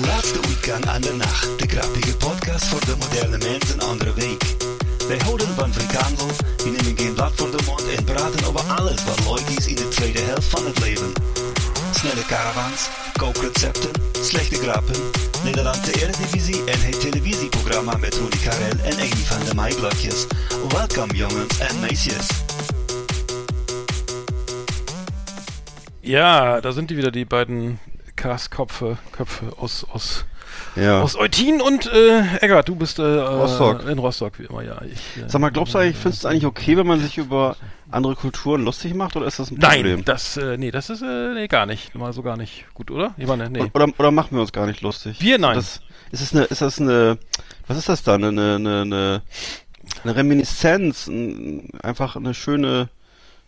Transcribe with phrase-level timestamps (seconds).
[0.00, 1.58] Laatste weekend aan de nacht.
[1.58, 4.44] De grappige podcast voor de moderne mens een andere week.
[5.08, 9.04] Wij houden van frikandel, die nemen geen blad voor de mond en praten over alles
[9.04, 11.12] wat leuk is in de tweede helft van het leven.
[11.90, 14.96] Snelle caravans, kookrecepten, slechte grappen,
[15.44, 20.26] Nederlandse Eredivisie en het televisieprogramma met Rudy Karel en Amy van de Maaiblokjes.
[20.68, 22.26] Welkom jongens en meisjes.
[26.00, 27.78] Ja, da sind die wieder, die beiden
[28.16, 30.24] Cast-Köpfe Köpfe aus, aus,
[30.74, 31.02] Ja.
[31.02, 32.68] aus Eutin und äh, Eggert.
[32.68, 33.86] Du bist äh, Rostock.
[33.88, 34.80] in Rostock, wie immer, ja.
[34.82, 37.56] Ich, äh, Sag mal, glaubst du eigentlich, findest du eigentlich okay, wenn man sich über
[37.90, 40.04] andere Kulturen lustig macht oder ist das ein Nein, Problem?
[40.04, 41.94] das, äh, nee, das ist, äh, nee, gar nicht.
[41.94, 42.64] Mal so gar nicht.
[42.74, 43.14] Gut, oder?
[43.16, 43.70] Ich meine, nee.
[43.74, 45.18] Oder, oder machen wir uns gar nicht lustig?
[45.20, 45.54] Wir nein.
[45.54, 45.80] Das,
[46.10, 47.18] ist es eine, ist das eine,
[47.66, 48.24] was ist das dann?
[48.24, 49.22] Eine, eine, eine,
[50.04, 52.88] eine Reminiszenz, ein, einfach eine schöne,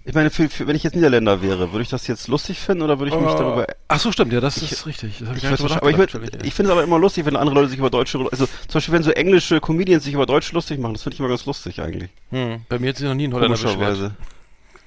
[0.08, 2.82] ich meine, für, für, wenn ich jetzt Niederländer wäre, würde ich das jetzt lustig finden
[2.82, 5.18] oder würde ich mich darüber Ach so, stimmt, ja, das ist richtig.
[5.18, 7.68] Das ich, Ich, aber ich, würd- ich finde es aber immer lustig, wenn andere Leute
[7.68, 10.94] sich über Deutsche, also zum Beispiel wenn so englische Comedians sich über Deutsche lustig machen,
[10.94, 12.08] das finde ich immer ganz lustig eigentlich.
[12.30, 12.62] hm.
[12.70, 14.12] Bei mir hat sich noch nie ein Holländer beschwert.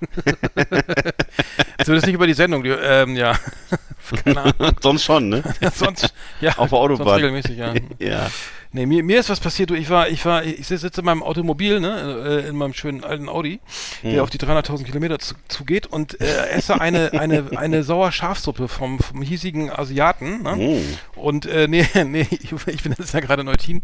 [1.84, 3.36] Zumindest nicht über die Sendung, die, ähm, ja.
[4.24, 4.76] Keine Ahnung.
[4.82, 5.44] Sonst schon, ne?
[5.74, 6.58] sonst, ja.
[6.58, 7.06] Auf der Autobahn.
[7.06, 7.74] Sonst regelmäßig, ja.
[8.00, 8.32] ja.
[8.74, 9.70] Nee, mir, mir ist was passiert.
[9.70, 13.04] Du, ich war, ich war, ich sitze in meinem Automobil, ne, äh, in meinem schönen
[13.04, 13.60] alten Audi,
[14.02, 14.14] Hm.
[14.14, 19.00] der auf die 300.000 Kilometer zu, zugeht und äh, esse eine, eine, eine Sauerschafsuppe vom,
[19.00, 20.44] vom hiesigen Asiaten.
[20.44, 20.56] Ne?
[20.56, 21.20] Mm.
[21.20, 23.82] Und äh, nee, nee, ich, ich bin jetzt ja gerade in Neutin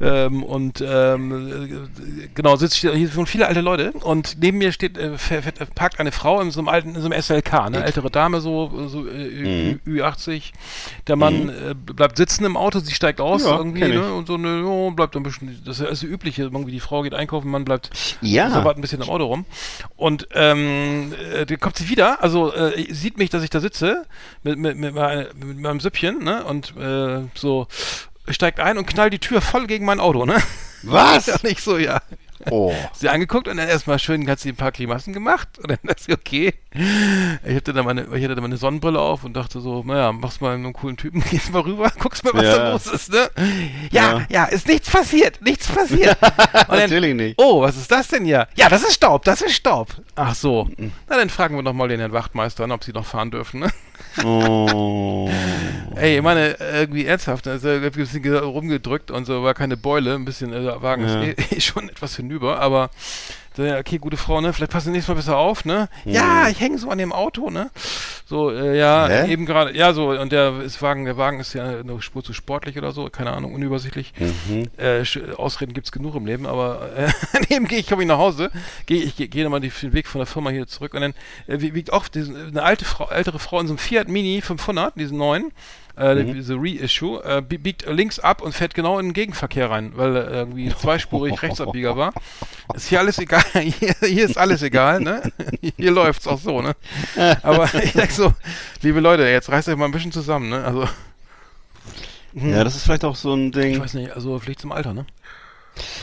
[0.00, 1.88] ähm, und ähm,
[2.24, 5.12] äh, genau, sitzt hier hier sind viele alte Leute und neben mir steht, äh,
[5.74, 8.88] parkt eine Frau in so einem alten, in so einem SLK, eine ältere Dame, so,
[8.88, 10.52] so äh, Ü, Ü80.
[11.06, 14.36] Der Mann äh, bleibt sitzen im Auto, sie steigt aus Ja, irgendwie, ne, und so,
[14.38, 17.64] ne, oh, bleibt ein bisschen, das ist das Übliche, irgendwie die Frau geht einkaufen, Mann
[17.64, 17.90] bleibt
[18.20, 18.50] Ja.
[18.50, 19.44] so ein bisschen im Auto rum.
[19.96, 24.06] Und ähm, äh, dann kommt sie wieder, also äh, sieht mich, dass ich da sitze
[24.42, 26.44] mit, mit, mit, mit meinem Süppchen, ne?
[26.44, 27.66] Und äh, so
[28.28, 30.36] steigt ein und knallt die Tür voll gegen mein Auto, ne?
[30.82, 31.26] Was?
[31.26, 32.00] Ja, nicht so, ja.
[32.50, 32.72] Oh.
[32.92, 36.02] Sie angeguckt und dann erstmal schön hat sie ein paar Grimassen gemacht und dann dachte
[36.08, 36.54] ich, okay.
[37.46, 40.40] Ich hatte dann meine, ich hatte dann meine Sonnenbrille auf und dachte so, naja, machst
[40.40, 42.56] mal einen coolen Typen, gehst mal rüber, guckst mal, was Ja.
[42.58, 43.30] da los ist, ne?
[43.90, 44.44] Ja, ja, Ja.
[44.46, 46.16] ist nichts passiert, nichts passiert.
[46.68, 47.34] Dann, Natürlich nicht.
[47.38, 48.48] Oh, was ist das denn hier?
[48.56, 49.88] Ja, das ist Staub, das ist Staub.
[50.16, 50.68] Ach so.
[51.08, 53.60] Na, dann fragen wir doch mal den Herrn Wachtmeister an, ob sie noch fahren dürfen,
[53.60, 53.70] ne?
[54.24, 55.28] Oh.
[55.96, 60.14] Ey, ich meine, irgendwie ernsthaft, also ein bisschen ge- rumgedrückt und so, war keine Beule,
[60.14, 61.22] ein bisschen, also der Wagen Ja.
[61.22, 62.90] ist eh, eh schon etwas hinüber, aber
[63.56, 64.52] so, okay, gute Frau, ne?
[64.52, 65.88] Vielleicht passen Sie nächstes Mal besser auf, ne?
[66.04, 67.70] Ja, ich hänge so an dem Auto, ne?
[68.26, 69.30] So, äh, ja, Hä?
[69.32, 72.32] eben gerade, ja, so, und der ist Wagen, der Wagen ist ja eine Spur zu
[72.32, 74.12] sportlich oder so, keine Ahnung, unübersichtlich.
[74.76, 78.18] Äh, Sch- Ausreden gibt's genug im Leben, aber äh, daneben gehe ich, komme ich nach
[78.18, 78.50] Hause,
[78.86, 81.14] gehe ich gehe geh nochmal den Weg von der Firma hier zurück und dann
[81.46, 84.40] äh, wie- wiegt auch diesen, eine alte Frau, ältere Frau in so einem Fiat Mini
[84.40, 85.52] 500, diesen neuen,
[85.96, 89.92] äh, diese Reissue, äh, bie- biegt links ab und fährt genau in den Gegenverkehr rein,
[89.96, 92.12] weil er irgendwie zweispurig Rechtsabbieger war.
[92.74, 95.22] Ist hier alles egal, hier, hier ist alles egal, ne?
[95.76, 96.74] Hier läuft's auch so, ne?
[97.42, 98.32] Aber ich sag so,
[98.82, 100.64] liebe Leute, jetzt reißt euch mal ein bisschen zusammen, ne?
[100.64, 100.88] Also,
[102.34, 103.80] Ja, das ist vielleicht auch so ein ich Ding.
[103.80, 105.06] weiß nicht, also vielleicht zum Alter, ne?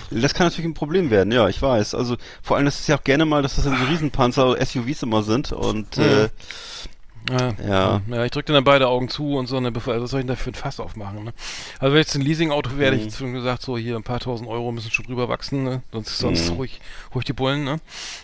[0.09, 1.95] Das kann natürlich ein Problem werden, ja, ich weiß.
[1.95, 5.23] Also vor allem, das ist ja auch gerne mal, dass das so Riesenpanzer, SUVs immer
[5.23, 6.27] sind und äh,
[7.29, 8.01] Ja, Ja.
[8.09, 10.25] ja ich drücke dann beide Augen zu und so, ne, bevor, also was soll ich
[10.25, 11.33] denn da für ein Fass aufmachen, ne?
[11.79, 14.49] Also wenn jetzt ein Leasing-Auto wäre, hätte ich schon gesagt, so hier ein paar tausend
[14.49, 15.81] Euro müssen schon drüber wachsen, ne?
[15.91, 16.55] Sonst, sonst Mhm.
[16.57, 16.81] ruhig,
[17.13, 17.79] ruhig die Bullen, ne?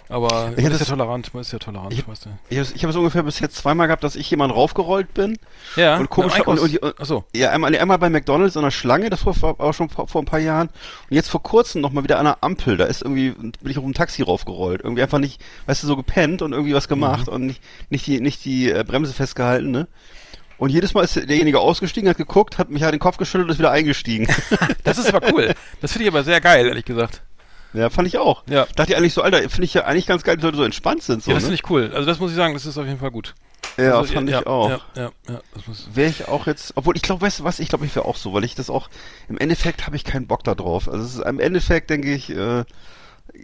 [0.10, 2.30] Aber Ich man ist ja das- tolerant, man ist ja tolerant, Ich- weißt du.
[2.50, 5.38] ich habe ich es ungefähr bis jetzt zweimal gehabt, dass ich jemand raufgerollt bin.
[5.76, 7.24] Ja, und komisch und, und, und, Achso.
[7.36, 10.26] Ja, einmal, einmal bei McDonalds in der Schlange, das war auch schon vor, vor ein
[10.26, 10.68] paar Jahren.
[11.10, 12.78] Und jetzt vor kurzem nochmal wieder an der Ampel.
[12.78, 14.82] Da ist irgendwie, bin ich auf dem Taxi raufgerollt.
[14.82, 18.20] Irgendwie einfach nicht, weißt du, so gepennt und irgendwie was gemacht und nicht, nicht die,
[18.22, 19.88] nicht die äh, Bremse festgehalten, ne?
[20.58, 23.52] Und jedes Mal ist derjenige ausgestiegen, hat geguckt, hat mich halt den Kopf geschüttelt und
[23.52, 24.28] ist wieder eingestiegen.
[24.84, 25.54] Das ist aber cool.
[25.82, 27.22] Das finde ich aber sehr geil, ehrlich gesagt.
[27.74, 28.44] ja, fand ich auch.
[28.50, 28.66] Ja.
[28.76, 31.04] Dachte ich eigentlich so, Alter, finde ich ja eigentlich ganz geil, die Leute so entspannt
[31.04, 31.50] sind, so, Ja, das ne?
[31.50, 31.92] finde ich cool.
[31.94, 33.36] Also das muss ich sagen, das ist auf jeden Fall gut.
[33.78, 34.70] Ja, also, fand ja, ich auch.
[34.70, 35.42] Ja, ja, ja.
[35.54, 37.96] Das muss, Wäre ich auch jetzt, obwohl ich glaube, weißt du was, ich glaube, ich
[37.96, 38.90] wäre auch so, weil ich das auch,
[39.30, 40.90] im Endeffekt habe ich keinen Bock da drauf.
[40.90, 42.64] Also es ist, im Endeffekt denke ich, äh,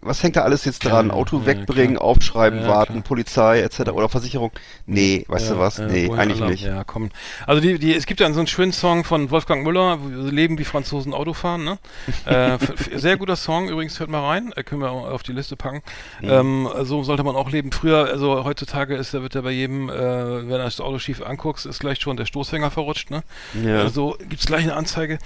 [0.01, 1.07] was hängt da alles jetzt dran?
[1.07, 2.05] Ja, Auto ja, wegbringen, klar.
[2.07, 3.03] aufschreiben, Ja, warten, klar.
[3.03, 3.91] Polizei etc.
[3.91, 4.51] oder Versicherung?
[4.85, 5.79] Nee, weißt du was?
[5.79, 6.51] Nee, eigentlich Alarm?
[6.51, 6.63] nicht.
[6.63, 7.09] Ja, komm.
[7.45, 10.63] Also die, die, es gibt ja so einen schönen Song von Wolfgang Müller, Leben wie
[10.63, 11.77] Franzosen Auto fahren, ne?
[12.25, 12.57] äh,
[12.97, 15.81] sehr guter Song, übrigens hört mal rein, äh, können wir auf die Liste packen.
[16.21, 16.29] Mhm.
[16.29, 17.71] Ähm, so sollte man auch leben.
[17.71, 21.21] Früher, also heutzutage ist, da wird ja bei jedem, äh, wenn er das Auto schief
[21.21, 23.23] anguckst, ist gleich schon der Stoßfänger verrutscht, ne?
[23.63, 23.79] Ja.
[23.79, 25.19] Also gibt's gleich eine Anzeige.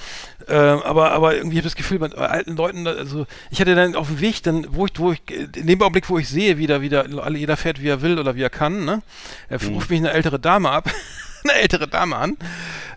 [0.47, 3.95] Äh, aber, aber irgendwie habe ich das Gefühl, bei alten Leuten, also ich hatte dann
[3.95, 6.67] auf dem Weg, dann, wo ich, wo ich, in dem Augenblick, wo ich sehe, wie
[6.67, 9.01] da wieder, jeder fährt, wie er will oder wie er kann, ne?
[9.49, 9.73] Er Mhm.
[9.75, 10.89] ruft mich eine ältere Dame ab.
[11.43, 12.37] eine ältere Dame an.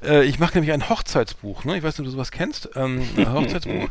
[0.02, 1.76] Äh, ich mache nämlich ein Hochzeitsbuch, ne?
[1.76, 2.70] Ich weiß nicht, ob du sowas kennst.
[2.74, 3.88] Ähm, ein Hochzeitsbuch.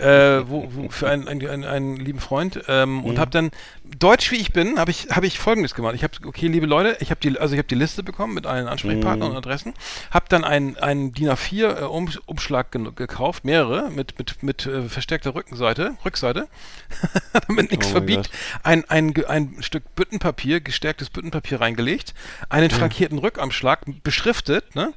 [0.00, 2.62] äh, wo, wo für einen, einen, einen, lieben Freund.
[2.68, 3.50] Ähm, Und habe dann,
[3.98, 5.94] deutsch wie ich bin, habe ich, habe ich folgendes gemacht.
[5.94, 8.46] Ich habe, okay, liebe Leute, ich habe die, also ich habe die Liste bekommen mit
[8.46, 9.74] allen Ansprechpartnern und Adressen.
[10.10, 14.66] Habe dann einen, einen DIN A4 äh, um, Umschlag ge gekauft, mehrere, mit, mit, mit
[14.66, 16.48] äh, verstärkter Rückenseite, Rückseite,
[17.48, 18.30] damit nichts Oh verbiegt.
[18.62, 22.14] Ein, ein, ein Stück Büttenpapier, gestärktes Büttenpapier reingelegt,
[22.48, 24.92] einen frankierten Rückamschlag, beschriftet, ne?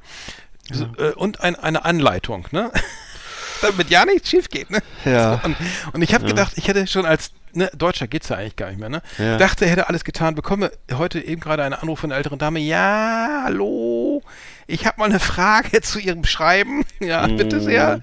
[0.70, 2.70] So, äh, und ein, eine Anleitung, ne?
[3.62, 4.80] Damit ja nichts schief geht, ne?
[5.04, 5.40] Ja.
[5.42, 5.56] So, und,
[5.94, 8.78] und ich habe gedacht, ich hätte schon als ne, Deutscher geht's ja eigentlich gar nicht
[8.78, 9.02] mehr, ne?
[9.18, 9.38] Ja.
[9.38, 12.60] Dachte, er hätte alles getan, bekomme heute eben gerade einen Anruf von einer älteren Dame.
[12.60, 14.22] Ja, hallo,
[14.66, 16.84] ich habe mal eine Frage zu Ihrem Schreiben.
[17.00, 18.00] Ja, bitte sehr.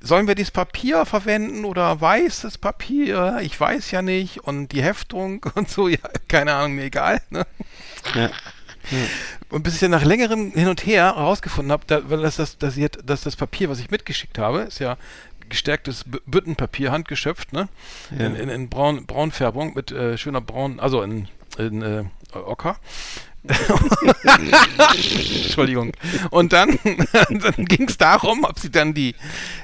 [0.00, 3.38] Sollen wir dieses Papier verwenden oder weißes Papier?
[3.42, 4.38] Ich weiß ja nicht.
[4.38, 5.98] Und die Heftung und so, ja,
[6.28, 7.20] keine Ahnung, mir egal.
[7.30, 7.46] Ne?
[8.14, 8.30] Ja.
[9.50, 12.58] Und bis ich dann nach längerem Hin und Her herausgefunden habe, da, weil das, das,
[12.58, 14.96] das, dass das Papier, was ich mitgeschickt habe, ist ja
[15.48, 17.68] gestärktes Büttenpapier, handgeschöpft, ne?
[18.10, 21.28] In, in, in Braun, Braunfärbung mit äh, schöner Braun, also in,
[21.58, 22.76] in äh, Ocker.
[25.44, 25.92] Entschuldigung.
[26.30, 26.78] Und dann,
[27.12, 29.14] dann ging es darum, ob sie dann die,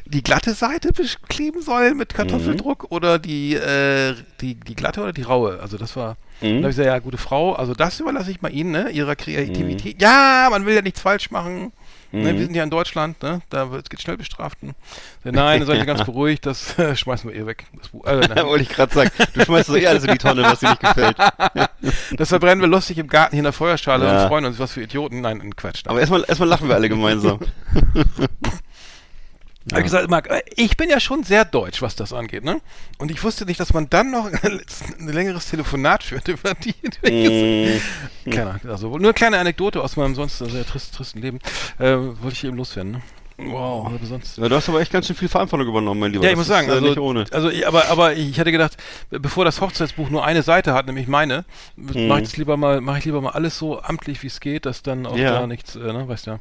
[0.07, 5.23] die glatte Seite bekleben soll mit Kartoffeldruck oder die, äh, die, die glatte oder die
[5.23, 5.61] raue.
[5.61, 6.17] Also das war.
[6.41, 8.91] Da habe ich gesagt, ja, gute Frau, also das überlasse ich mal Ihnen, ne?
[8.91, 10.03] Ihrer Kreativität.
[10.03, 11.73] Ja, man will ja nichts falsch machen.
[12.13, 13.41] Ne, wir sind ja in Deutschland, ne?
[13.51, 14.63] Da wird geht schnell bestraft.
[14.63, 14.75] Ne?
[15.25, 17.67] Nein, seid ihr ganz beruhigt, das äh, schmeißen wir eh weg.
[17.75, 17.91] Das,
[18.29, 18.47] nein.
[18.47, 20.81] wollte ich gerade sagen, du schmeißt so eh alles in die Tonne, was dir nicht
[20.81, 21.17] gefällt.
[22.17, 24.23] das verbrennen wir lustig im Garten hier in der Feuerschale Ja.
[24.23, 25.21] und freuen uns, was für Idioten.
[25.21, 25.83] Nein, ein Quatsch.
[25.87, 27.41] Aber erstmal erstmal lachen wir alle gemeinsam.
[29.73, 32.61] Hab ich gesagt, Marc, äh, ich bin ja schon sehr deutsch, was das angeht, ne?
[32.99, 34.61] Und ich wusste nicht, dass man dann noch ein
[35.09, 36.75] längeres Telefonat führt über die.
[38.27, 38.31] Mm.
[38.31, 41.39] Keine Ahnung, also nur eine kleine Anekdote aus meinem sonst sehr trist, tristen Leben.
[41.79, 43.03] Äh, wollte ich eben loswerden, ne?
[43.39, 43.91] Wow.
[44.39, 46.25] Ja, du hast aber echt ganz schön viel Verantwortung übernommen, mein Lieber.
[46.25, 48.79] ja, ich Das muss sagen, äh, also, also ich, aber, aber ich hatte gedacht,
[49.11, 51.45] be- bevor das Hochzeitsbuch nur eine Seite hat, nämlich meine,
[51.77, 52.07] Mhm.
[52.09, 54.83] mache ich lieber mal, mache ich lieber mal alles so amtlich, wie es geht, dass
[54.83, 55.33] dann auch Ja.
[55.41, 56.39] da nichts, äh, ne, weißt ja.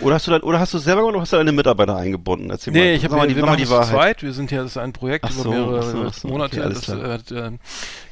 [0.00, 2.50] Oder hast du dann, oder hast du selber gemacht oder hast du deine Mitarbeiter eingebunden?
[2.50, 2.78] Erzähl mal.
[2.80, 3.88] Nee, ich Sag habe mal wir die, mal machen die Wahrheit.
[3.88, 4.22] zweit.
[4.22, 6.28] Wir sind ja, das ist ein Projekt Ach über so, mehrere so, so.
[6.28, 6.60] Monate.
[6.60, 7.04] Okay, das klar.
[7.04, 7.50] äh, hat, äh,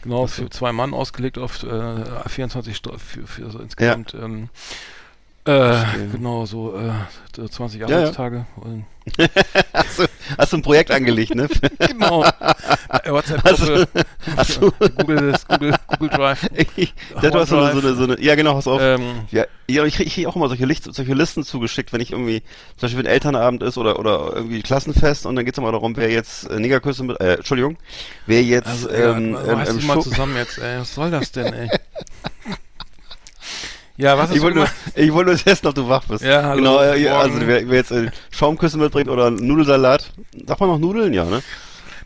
[0.02, 4.14] genau für zwei Mann ausgelegt auf äh, 24 Stunden für, für so insgesamt.
[4.14, 4.48] Ähm,
[5.44, 6.92] äh, genau, so äh,
[7.34, 7.86] so 20 ja.
[7.86, 8.46] Arbeitstage.
[8.56, 8.84] Und,
[9.72, 10.04] Hast du,
[10.38, 11.48] hast du ein Projekt angelegt, ne?
[11.78, 12.22] genau.
[12.22, 13.88] Äh, WhatsApp-Gruppe,
[14.96, 16.48] Google, Google, Google Drive.
[16.76, 18.80] ich, du hast so eine, so eine, so eine, ja genau, hast auf.
[18.80, 22.42] Ähm, Ja, ja ich kriege auch immer solche, Licht, solche Listen zugeschickt, wenn ich irgendwie,
[22.76, 26.10] zum Beispiel wenn Elternabend ist oder, oder irgendwie Klassenfest und dann geht's immer darum, wer
[26.10, 27.78] jetzt äh, Negerküsse mit, äh, Entschuldigung,
[28.26, 30.78] wer jetzt also, ja, ähm, ähm, ähm, ähm, mal zusammen jetzt, ey.
[30.78, 31.68] Was soll das denn, ey?
[33.96, 36.24] Ja, was hast ich wollte nur, ich wollte nur testen, ob du wach bist.
[36.24, 40.12] Ja, hallo, Genau, ja, also wer, wer jetzt äh, Schaumküsse mitbringt oder Nudelsalat,
[40.46, 41.42] sagt man noch Nudeln, ja, ne?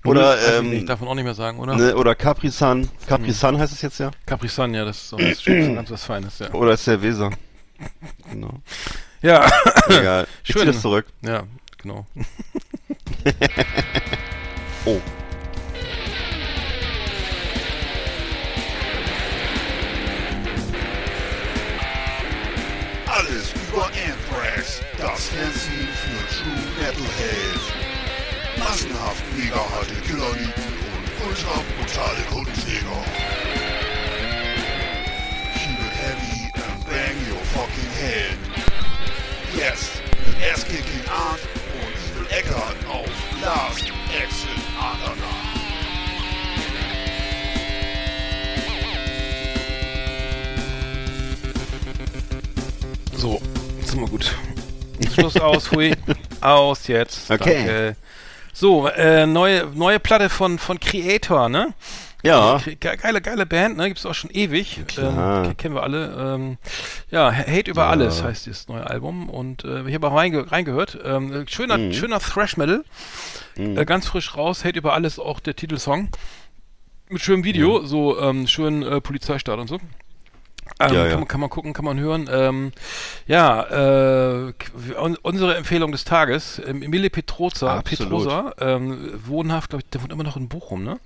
[0.04, 1.74] Oder, ich ähm, nicht, darf man auch nicht mehr sagen, oder?
[1.74, 4.10] ne, oder Capri Sun, Capri Sun heißt es jetzt ja?
[4.24, 6.52] Capri Sun, ja, das ist doch das Schönste, ganz was Feines, ja.
[6.52, 7.30] Oder Cerveza.
[8.30, 8.60] Genau.
[9.22, 9.50] Ja,
[9.88, 10.26] Egal.
[10.44, 10.66] Ich Schön.
[10.66, 11.06] das zurück.
[11.22, 11.44] ja,
[11.78, 12.06] genau.
[14.88, 15.00] Oh.
[23.16, 27.60] Alles über Anthrax, das Fernsehen für True Metalhead.
[28.58, 30.52] Massenhaft mega harte Killerlieben
[30.92, 33.04] und ultra brutale Kundenjäger.
[35.54, 38.36] Keep it heavy and bang your fucking head.
[39.56, 41.40] Jetzt mit Ass-Kicking Art
[41.72, 43.08] und Evil Eckart auf
[43.40, 45.45] Last Exit Andernach.
[53.16, 53.40] So,
[53.78, 54.34] jetzt sind wir gut.
[55.14, 55.92] Schluss aus, hui.
[56.40, 57.30] Aus jetzt.
[57.30, 57.54] Okay.
[57.56, 57.96] Danke.
[58.52, 61.74] So, äh, neue, neue Platte von, von Creator, ne?
[62.22, 62.58] Ja.
[62.64, 63.88] Ge- Geile, geile Band, ne?
[63.88, 64.80] Gibt's auch schon ewig.
[64.98, 65.14] Ähm,
[65.48, 66.34] ke- kennen wir alle.
[66.34, 66.58] Ähm,
[67.10, 69.28] ja, Hate über alles heißt das neue Album.
[69.28, 70.98] Und äh, ich habe auch reinge reingehört.
[71.04, 71.92] Ähm, schöner, Mhm.
[71.92, 72.84] schöner Thrash Metal.
[73.56, 74.64] Äh, ganz frisch raus.
[74.64, 76.08] Hate über alles, auch der Titelsong.
[77.08, 79.78] Mit schönem Video, so ähm, schön äh, Polizeistaat und so.
[80.80, 81.10] Ähm, Ja, ja.
[81.10, 82.28] Kann, man, kann man gucken, kann man hören.
[82.30, 82.72] Ähm,
[83.26, 84.52] ja, äh,
[85.00, 87.82] un unsere Empfehlung des Tages, ähm, Emile Petroza.
[87.82, 90.98] Petrosa, ähm, wohnhaft, glaube ich, der wohnt immer noch in Bochum, ne?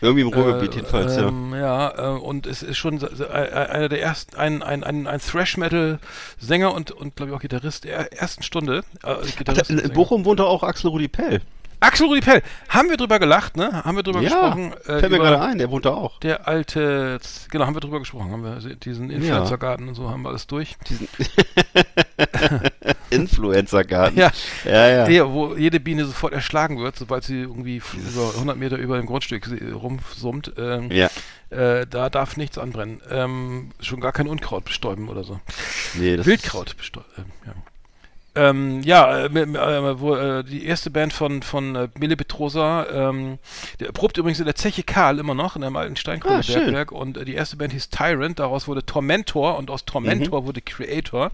[0.00, 1.28] Irgendwie im Ruhrgebiet Äh, jedenfalls, ja.
[1.28, 2.16] ähm, ja.
[2.16, 6.90] äh, und es ist schon äh, einer der ersten, ein, ein, ein, ein Thrash-Metal-Sänger und,
[6.90, 8.78] und glaube ich auch Gitarrist der ersten Stunde.
[9.02, 9.92] Äh, Ach, Gitarrist in, in.
[9.92, 11.40] Bochum wohnt auch Axel Rudi Pell.
[11.82, 13.84] Axel Rudi Pell, haben wir drüber gelacht, ne?
[13.84, 14.72] Haben wir drüber ja, gesprochen?
[14.86, 16.20] äh, fällt mir gerade ein, der wohnt da auch.
[16.20, 17.18] Der alte,
[17.50, 20.76] genau, haben wir drüber gesprochen, haben wir diesen Influencer-Garten und so haben wir alles durch.
[20.88, 21.08] Diesen
[23.10, 24.16] Influencer-Garten.
[24.18, 24.30] Ja.
[24.64, 25.04] ja, ja.
[25.06, 29.06] Der, wo jede Biene sofort erschlagen wird, sobald sie irgendwie über 100 Meter über dem
[29.06, 30.52] Grundstück rumsummt.
[30.56, 31.10] Ähm, Ja.
[31.50, 33.00] äh, da darf nichts anbrennen.
[33.10, 35.40] Ähm, schon gar kein Unkraut bestäuben oder so.
[35.94, 37.52] Nee, das Wildkraut bestäuben, ähm, ja.
[38.34, 43.38] Ähm, ja, äh, äh, wo, äh, die erste Band von, von äh, Mille Petrosa, ähm,
[43.78, 47.18] der probt übrigens in der Zeche Karl immer noch, in einem alten Ah, Steinkohlebergwerk und
[47.18, 49.86] äh, die erste Band hieß Tyrant, daraus wurde Tormentor und aus Mhm.
[49.86, 51.30] Tormentor wurde Creator.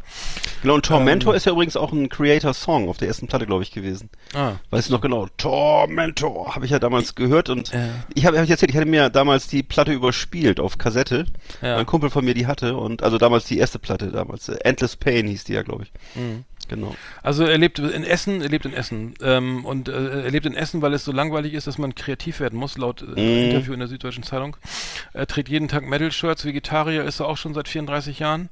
[0.62, 3.62] Genau, und Tormentor Ähm, ist ja übrigens auch ein Creator-Song auf der ersten Platte, glaube
[3.62, 4.10] ich, gewesen.
[4.34, 4.54] Ah.
[4.70, 5.28] Weißt du noch genau?
[5.36, 7.70] Tormentor habe ich ja damals gehört und
[8.14, 11.26] ich habe hab ich erzählt, ich hatte mir damals die Platte überspielt auf Kassette.
[11.62, 11.76] Ja.
[11.76, 14.48] Ein Kumpel von mir die hatte und also damals die erste Platte damals.
[14.48, 15.92] Endless Pain hieß die ja, glaube ich.
[16.16, 16.44] Mhm.
[16.68, 16.87] Genau.
[17.22, 19.14] Also er lebt in Essen, er lebt in Essen.
[19.22, 22.40] Ähm, und äh, er lebt in Essen, weil es so langweilig ist, dass man kreativ
[22.40, 23.44] werden muss, laut äh, Mhm.
[23.50, 24.56] Interview in der Süddeutschen Zeitung.
[25.12, 28.48] Er trägt jeden Tag Metal-Shirts, Vegetarier ist er auch schon seit 34 Jahren.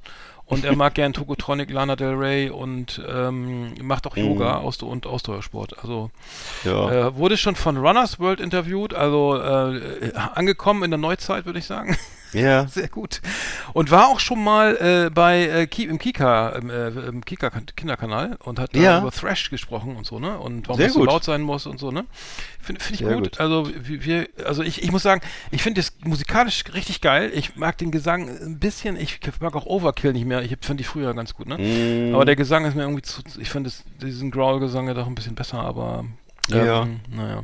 [0.49, 5.05] Und er mag gern Tokotronic, Lana Del Rey und ähm, macht auch Yoga Ausdau und
[5.05, 5.79] Ausdauersport.
[5.83, 6.09] Also
[6.63, 7.07] Ja.
[7.09, 11.65] äh, wurde schon von Runners World interviewt, also äh, angekommen in der Neuzeit, würde ich
[11.65, 11.97] sagen.
[12.37, 12.67] Ja.
[12.69, 13.21] Sehr gut.
[13.73, 17.49] Und war auch schon mal äh, bei äh, Ki im Kika, im, äh, im Kika
[17.75, 18.99] Kinderkanal und hat da Ja.
[18.99, 20.37] über Thrash gesprochen und so, ne?
[20.37, 22.05] Und warum das so laut sein muss und so, ne?
[22.59, 23.23] Finde find ich gut.
[23.23, 23.39] gut.
[23.39, 27.31] Also wir, also ich, ich muss sagen, ich finde das musikalisch richtig geil.
[27.33, 30.41] Ich mag den Gesang ein bisschen, ich mag auch Overkill nicht mehr.
[30.41, 31.57] Ich fand die früher ganz gut, ne?
[31.57, 32.13] Mm.
[32.15, 35.15] Aber der Gesang ist mir irgendwie zu, ich finde das- diesen Growl-Gesang ja doch ein
[35.15, 36.05] bisschen besser, aber
[36.49, 36.83] Ja.
[36.83, 37.43] ähm, naja.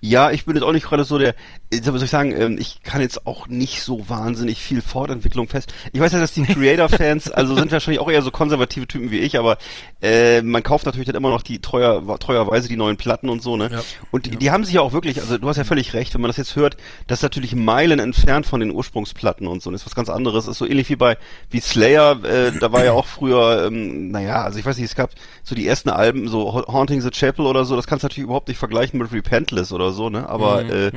[0.00, 1.34] Ja, ich bin jetzt auch nicht gerade so der,
[1.72, 5.72] jetzt soll ich sagen, ähm, ich kann jetzt auch nicht so wahnsinnig viel Fortentwicklung fest.
[5.92, 9.18] Ich weiß ja, dass die Creator-Fans, also sind wahrscheinlich auch eher so konservative Typen wie
[9.18, 9.58] ich, aber
[10.02, 13.56] äh, man kauft natürlich dann immer noch die treuer, treuerweise die neuen Platten und so,
[13.56, 13.68] ne?
[13.70, 13.80] Ja.
[14.10, 16.20] Und die, die haben sich ja auch wirklich, also du hast ja völlig recht, wenn
[16.22, 16.76] man das jetzt hört,
[17.06, 20.48] das ist natürlich Meilen entfernt von den Ursprungsplatten und so, das ist was ganz anderes,
[20.48, 21.18] ist so ähnlich wie bei,
[21.50, 24.94] wie Slayer, äh, da war ja auch früher, ähm, naja, also ich weiß nicht, es
[24.96, 25.10] gab
[25.42, 28.24] so die ersten Alben, so Ha- Haunting the Chapel oder so, das kannst du natürlich
[28.24, 30.28] überhaupt nicht vergleichen mit Repentless oder so, ne?
[30.28, 30.90] Aber, Mhm, äh, ja,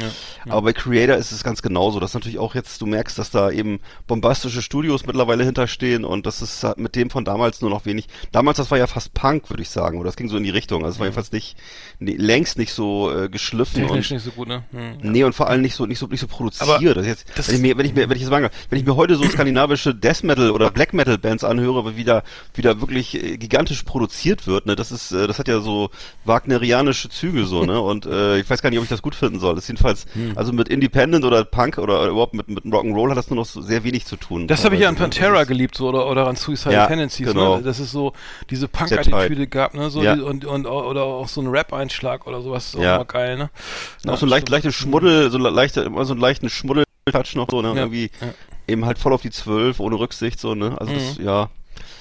[0.50, 2.00] aber bei Creator ist es ganz genauso.
[2.00, 6.26] Das ist natürlich auch jetzt, du merkst, dass da eben bombastische Studios mittlerweile hinterstehen und
[6.26, 8.08] das ist mit dem von damals nur noch wenig.
[8.32, 10.50] Damals, das war ja fast Punk, würde ich sagen, oder das ging so in die
[10.50, 10.84] Richtung.
[10.84, 11.56] Also es war jedenfalls nicht,
[12.00, 14.64] nee, längst nicht so äh, geschliffen Technisch und nicht so gut, ne?
[14.72, 14.98] Hm.
[15.02, 16.70] Nee, und vor allem nicht so nicht so nicht so produziert.
[16.70, 18.80] Aber das jetzt, das- wenn ich mir wenn ich mir wenn ich jetzt sagen wenn
[18.80, 22.24] ich mir heute so skandinavische Death Metal oder Black Metal Bands anhöre, wie da
[22.54, 25.90] wie da wirklich äh, gigantisch produziert wird, ne, das ist äh, das hat ja so
[26.26, 27.80] wagnerianische Züge so, ne?
[27.80, 28.10] Und äh,
[28.40, 29.56] ich weiß gar nicht, ob ich das gut finden soll.
[29.56, 30.34] Das ist jedenfalls Hm.
[30.36, 33.46] also mit Independent oder Punk oder, oder überhaupt mit mit Rock'n'Roll hat das nur noch
[33.46, 34.48] so sehr wenig zu tun.
[34.48, 34.96] Das habe ich ja an.
[34.96, 37.58] Pantera Das ist- geliebt, so, oder, oder an Suicide Ja, Tendencies, genau.
[37.58, 37.64] ne?
[37.64, 38.14] Das ist so
[38.50, 39.90] diese Punk-Attitüde gab, ne?
[39.90, 40.16] So Ja.
[40.16, 42.96] die, und, und oder auch so ein Rap-Einschlag oder sowas, ist auch Ja.
[42.96, 43.50] immer geil, ne?
[44.08, 47.48] auch so ein leicht, leichte Schmuddel, so le- leichte, immer so einen leichten Schmuddel-Touch noch
[47.50, 47.70] so, ne?
[47.70, 48.28] Ja, Irgendwie ja.
[48.68, 50.76] eben halt voll auf die Zwölf, ohne Rücksicht, so, ne?
[50.80, 51.26] Also das, Mhm.
[51.26, 51.50] ja.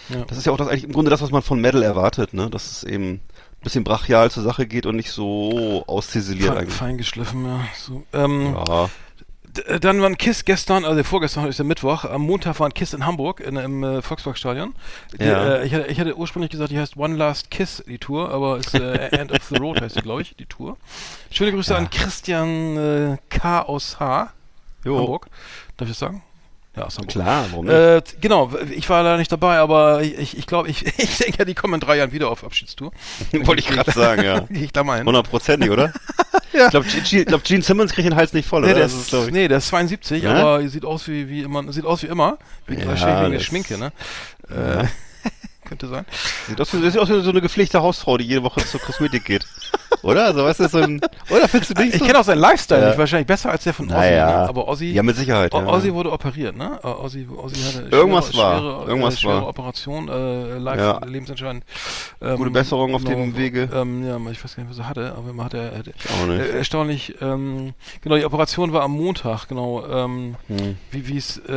[0.08, 0.24] Ja.
[0.26, 2.50] Das ist ja auch das eigentlich im Grunde das, was man von Metal erwartet, ne?
[2.50, 3.20] Dass es eben
[3.62, 6.74] bisschen brachial zur Sache geht und nicht so ausziseliert Fein, eigentlich.
[6.76, 7.60] fein geschliffen, ja.
[7.76, 8.90] So, ähm, Ja.
[9.66, 12.66] äh, Dann war ein Kiss gestern, also vorgestern, heute ist der Mittwoch, am Montag war
[12.68, 14.74] ein Kiss in Hamburg, in, im äh, Volksparkstadion.
[15.20, 15.56] Ja.
[15.56, 18.58] äh, ich, hatte, ich hatte ursprünglich gesagt, die heißt One Last Kiss, die Tour, aber
[18.58, 20.76] ist äh, End of the Road heißt die, glaube ich, die Tour.
[21.30, 21.78] Schöne Grüße Ja.
[21.78, 23.62] an Christian äh, K.
[23.62, 24.32] aus H.
[24.84, 24.98] Jo.
[24.98, 25.28] Hamburg.
[25.76, 26.22] Darf ich das sagen?
[26.74, 27.10] Ja, aus Hamburg.
[27.12, 27.74] Klar, warum nicht?
[27.74, 31.44] Äh, genau, ich war leider nicht dabei, aber ich, ich, glaube, ich, ich denke ja,
[31.44, 32.92] die kommen in drei Jahren wieder auf Abschiedstour.
[33.32, 34.40] Wollte ich gerade sagen, ja.
[34.40, 35.06] Gehe ich da mal hin.
[35.06, 35.92] Hundertprozentig, oder?
[36.54, 36.64] Ja.
[36.66, 36.86] Ich glaube,
[37.26, 38.74] glaub, Gene Simmons kriegt den Hals nicht voll, Nee, oder?
[38.74, 40.34] der Das ist, ich- nee, der ist 72, Ja?
[40.34, 42.38] aber sieht aus wie, wie immer, sieht aus wie immer.
[42.66, 43.92] Wegen, Ja, der Schminke, ne?
[44.48, 44.84] Äh,
[45.72, 46.04] könnte sein.
[46.48, 49.24] Sieht aus, wie, sieht aus wie so eine gepflegte Hausfrau, die jede Woche zur Kosmetik
[49.24, 49.46] geht.
[50.02, 50.26] Oder?
[50.26, 51.00] Also, weißt du, so ein,
[51.30, 52.06] oder findest du nicht Ich so?
[52.06, 52.88] kenne auch seinen Lifestyle Ja.
[52.88, 53.94] nicht, wahrscheinlich besser als der von Ozzy.
[53.94, 54.26] Naja.
[54.42, 54.48] Ne?
[54.48, 55.66] Aber Ozzy, Ja, mit Sicherheit, O- ja.
[55.66, 56.78] Ozzy wurde operiert, ne?
[56.84, 58.58] Ozzy, Ozzy hatte Irgendwas schwere, war.
[58.58, 59.48] Schwere, Irgendwas äh, schwere war.
[59.48, 61.00] Operation, äh, live, Ja.
[61.06, 61.64] lebensentscheidend.
[62.20, 63.68] Ähm, Gute Besserung auf dem Wege.
[63.72, 66.26] Ähm, ja, ich weiß gar nicht, was er hatte, aber man hat er, hatte, auch
[66.26, 66.40] nicht.
[66.40, 69.84] äh, erstaunlich, ähm, genau, die Operation war am Montag, genau.
[69.88, 70.76] Ähm, Hm.
[70.90, 71.52] Wie wie es äh,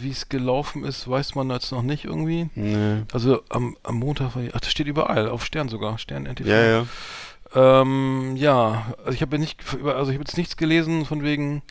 [0.00, 2.48] wie es gelaufen ist, weiß man jetzt noch nicht irgendwie.
[2.54, 3.02] Nee.
[3.12, 6.46] Also am, am Montag war die, ach, das steht überall, auf Stern sogar, Stern NTV.
[6.46, 6.86] Ja, ja.
[7.54, 11.62] Ähm, ja, also ich habe nicht, über- also ich habe jetzt nichts gelesen von wegen,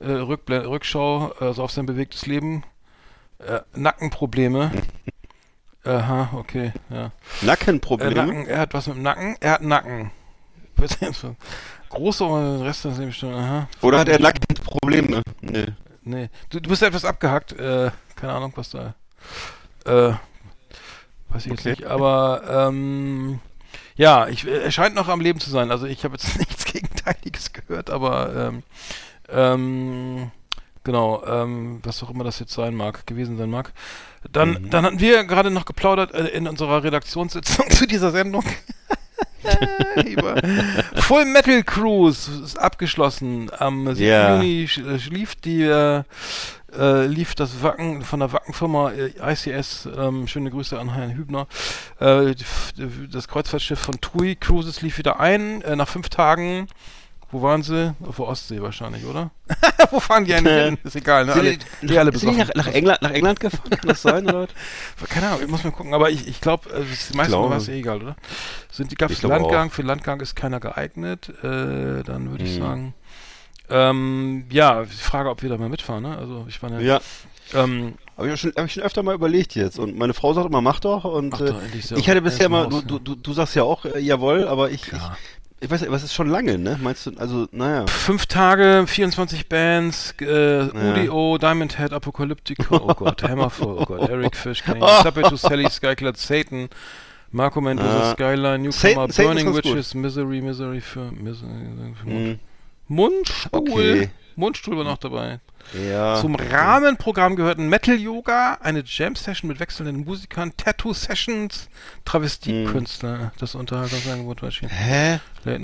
[0.00, 2.64] äh, Rückbl Rückschau, also auf sein bewegtes Leben.
[3.38, 4.70] Äh, Nackenprobleme.
[5.84, 7.06] Aha, okay, ja.
[7.06, 7.10] Äh,
[7.42, 8.14] Nackenprobleme?
[8.14, 9.36] Nacken, er hat was mit dem Nacken.
[9.40, 10.10] Er hat Nacken.
[11.88, 13.68] Große und den Rest des Lebens schon, aha.
[13.80, 15.22] Oder hat er Nackenprobleme?
[15.40, 15.66] Nee.
[16.02, 16.28] Nee.
[16.50, 17.52] Du, du bist etwas abgehackt.
[17.52, 18.94] Äh, keine Ahnung, was da.
[19.86, 20.12] Äh,
[21.30, 21.70] weiß ich jetzt Okay.
[21.70, 21.84] nicht.
[21.84, 23.40] Aber ähm,
[23.96, 25.70] ja, ich, er scheint noch am Leben zu sein.
[25.70, 28.62] Also ich habe jetzt nichts Gegenteiliges gehört, aber ähm,
[29.30, 30.30] ähm,
[30.84, 33.72] genau, ähm, was auch immer das jetzt sein mag, gewesen sein mag.
[34.30, 34.70] Dann, Mhm.
[34.70, 38.44] dann hatten wir gerade noch geplaudert äh, in unserer Redaktionssitzung zu dieser Sendung.
[40.06, 40.36] Über
[40.96, 43.50] Full Metal Cruise ist abgeschlossen.
[43.58, 44.06] Am 7.
[44.08, 44.34] Ja.
[44.34, 46.02] Juni äh, lief die äh,
[46.76, 51.46] äh, lief das Wacken von der Wackenfirma äh, ICS, ähm, schöne Grüße an Herrn Hübner.
[52.00, 52.34] Äh,
[53.10, 56.66] das Kreuzfahrtschiff von TUI Cruises lief wieder ein, äh, nach fünf Tagen.
[57.30, 57.94] Wo waren sie?
[58.06, 59.30] Auf der Ostsee wahrscheinlich, oder?
[59.90, 60.78] Wo fahren die eigentlich hin?
[60.82, 61.32] Ist egal, ne?
[61.34, 62.38] Sind Alle, die, die alle besoffen.
[62.38, 63.68] nach, nach, England, nach England gefahren?
[63.68, 64.26] Kann das sein?
[64.26, 64.48] Oder?
[65.10, 67.50] Keine Ahnung, ich muss mal gucken, aber ich, ich glaube, äh, das meisten glaube.
[67.50, 68.16] war es eh egal, oder?
[68.70, 69.70] Sind die gab es Ich Landgang?
[69.70, 71.28] Für Landgang ist keiner geeignet.
[71.42, 72.62] Äh, dann würde ich Mhm.
[72.62, 72.94] sagen.
[73.70, 76.16] Ähm, ja, die Frage, ob wir da mal mitfahren, ne?
[76.16, 77.00] Also ich meine, ja.
[77.54, 79.78] ähm, Habe ich, schon- hab ich schon öfter mal überlegt jetzt.
[79.78, 81.04] Und meine Frau sagt immer, mach doch.
[81.04, 83.00] Und Mach äh, doch endlich ich hatte bisher mal du, du, ja.
[83.04, 85.18] du, du sagst ja auch, äh, jawohl, aber ich, ich, Klar.
[85.60, 86.78] ich weiß nicht, es ist schon lange, ne?
[86.82, 87.86] Meinst du, also, naja.
[87.88, 90.62] fünf Tage, 24 Bands, äh,
[91.04, 96.16] UDO, Diamond Head, Apocalyptico, oh Gott, Hammerfall, oh Gott, Eric Fish, Subway to Sally, Skyclad,
[96.16, 96.68] Satan,
[97.32, 98.12] Marco Mendoza, Ah.
[98.14, 99.64] Skyline, Newcomer, Satan- Burning ganz gut.
[99.66, 102.38] Witches, Misery, Misery für, Misery für Hm,
[102.88, 103.50] Mundstuhl.
[103.52, 104.10] Okay.
[104.36, 105.40] Mundstuhl war noch dabei.
[105.74, 106.20] ja.
[106.20, 111.68] Zum Rahmenprogramm gehörten Metal Yoga, eine Jam Session mit wechselnden Musikern, Tattoo Sessions,
[112.04, 114.68] Travestiekünstler, das Unterhaltungsangebot war schön.
[114.68, 115.18] Hä?
[115.44, 115.60] Night,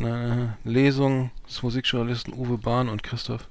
[0.65, 3.47] äh, Lesung des Musikjournalisten Uwe Bahn und Christoph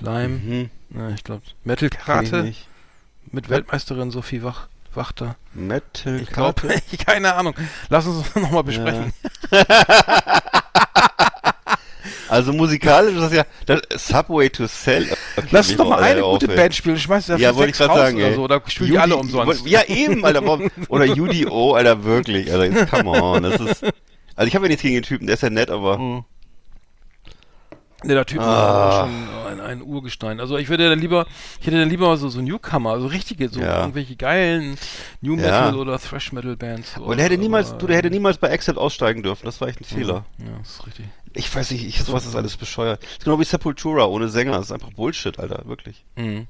[0.00, 0.32] Leim.
[0.44, 0.70] Mhm.
[0.90, 2.52] Na, ich glaube, Metal Karate
[3.30, 5.36] mit Weltmeisterin Sophie Wach, Wachter.
[5.54, 6.68] Metal Ich glaube,
[7.06, 7.54] keine Ahnung.
[7.88, 9.12] Lass uns das nochmal besprechen.
[12.28, 15.06] Also musikalisch ist das ja das Subway to Sell.
[15.36, 16.48] Okay, Lass uns doch mal eine gute.
[16.48, 16.98] Band spielen.
[16.98, 18.48] Schmeiß ja, Ja, wollte ich gerade sagen, oder so.
[18.48, 19.66] Da spielen die alle umsonst.
[19.66, 20.42] Ja, eben, Alter.
[20.88, 22.52] Oder UDO, Alter, wirklich.
[22.52, 23.42] Alter, jetzt come on.
[23.42, 23.84] Das ist,
[24.34, 26.24] also ich habe ja nichts gegen den Typen, der ist ja nett, aber Mhm.
[28.04, 28.44] Der Typ Ah.
[28.46, 30.38] war schon ein, ein Urgestein.
[30.38, 31.26] Also ich würde dann lieber,
[31.60, 33.80] ich hätte dann lieber so, so Newcomer, so richtige, so Ja.
[33.80, 34.76] irgendwelche geilen
[35.22, 35.42] New Ja.
[35.42, 36.96] Metal oder Thrash Metal Bands.
[36.98, 39.46] und der hätte niemals, aber- du, der hätte niemals bei Exit aussteigen dürfen.
[39.46, 40.24] Das war echt ein Fehler.
[40.38, 41.06] Ja, das ist richtig.
[41.32, 43.02] Ich weiß nicht, ich, sowas ist alles bescheuert.
[43.02, 44.52] Das ist genau wie Sepultura ohne Sänger.
[44.52, 46.04] Das ist einfach Bullshit, Alter, wirklich.
[46.16, 46.46] Mhm.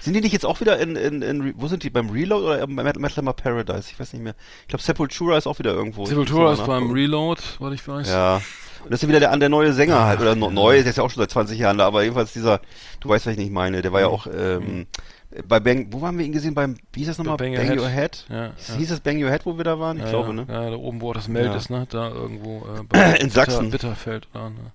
[0.00, 1.90] Sind die nicht jetzt auch wieder in, in, in wo sind die?
[1.90, 3.90] Beim Reload oder bei Metal Metal Paradise?
[3.92, 4.34] Ich weiß nicht mehr.
[4.62, 6.04] Ich glaube, Sepultura ist auch wieder irgendwo.
[6.06, 6.90] Sepultura ist beim.
[6.90, 8.08] Reload, was ich weiß.
[8.08, 8.40] Ja.
[8.84, 10.96] Und das ist ja wieder der, der neue Sänger halt, oder no, neu, ist jetzt
[10.96, 12.60] ja auch schon seit 20 Jahren da, aber jedenfalls dieser,
[13.00, 14.86] du weißt, was ich nicht meine, der war ja auch, ähm,
[15.46, 16.54] bei Bang, wo haben wir ihn gesehen?
[16.54, 17.36] Beim, wie hieß das nochmal?
[17.36, 18.24] Bang Bang, Your Your Head.
[18.28, 18.54] Head?
[18.68, 18.94] Ja, Hieß, ja.
[18.94, 19.98] es Bang Your Head, wo wir da waren?
[19.98, 20.46] Ich ja, glaube, ne?
[20.48, 21.86] Ja, da oben, wo das Meld ist, ne?
[21.90, 22.60] Da irgendwo.
[22.60, 23.70] Äh, bei In Sachsen.
[23.70, 24.26] Bitter, Bitterfeld.
[24.32, 24.72] Da, ne?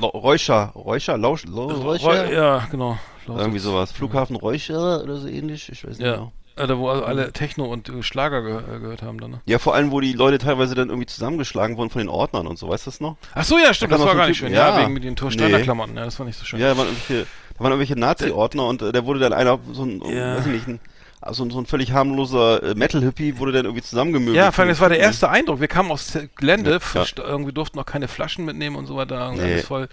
[0.00, 2.32] Ro- Räuscher, Räuscher, Lausch, Lau- Räuscher?
[2.32, 2.96] Ja, genau.
[3.26, 3.90] Irgendwie sowas.
[3.90, 6.14] Flughafen Räuscher oder so ähnlich, ich weiß nicht Ja.
[6.14, 6.32] genau.
[6.56, 9.40] Äh, da, wo also alle Techno und äh, Schlager ge äh, gehört haben dann, ne?
[9.46, 12.58] Ja, vor allem, wo die Leute teilweise dann irgendwie zusammengeschlagen wurden von den Ordnern und
[12.58, 13.16] so, weißt du das noch?
[13.34, 14.52] Ach so, ja, stimmt, Da das war gar nicht schön.
[14.52, 14.80] Ja, ja.
[14.82, 15.64] wegen mit den Torsteiner Nee.
[15.96, 16.60] Ja, das war nicht so schön.
[16.60, 19.82] Ja, da waren irgendwelche, da waren irgendwelche Nazi-Ordner und äh, der wurde dann einer, so
[19.84, 20.36] ein, Ja.
[20.36, 20.80] weiß ich nicht, ein,
[21.20, 24.36] also so ein völlig harmloser äh, Metal-Hippie wurde dann irgendwie zusammengemöbelt.
[24.36, 25.58] Ja, vor allem, das war der erste Eindruck.
[25.58, 26.76] Wir kamen aufs Gelände, Ja.
[26.76, 29.18] verst- irgendwie durften noch keine Flaschen mitnehmen und so weiter.
[29.18, 29.52] irgendwie Nee.
[29.54, 29.88] Alles voll.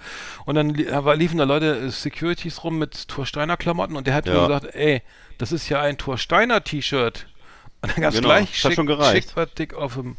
[0.45, 4.27] Und dann li liefen da Leute, äh, Securities rum mit Torsteiner Klamotten und der hat
[4.27, 4.33] Ja.
[4.33, 5.01] mir gesagt, ey,
[5.41, 7.27] das ist ja ein Torsteiner T-Shirt.
[7.81, 9.29] Und dann gab's Genau, gleich schick, schon gereicht.
[9.29, 10.15] Schickfertig auf dem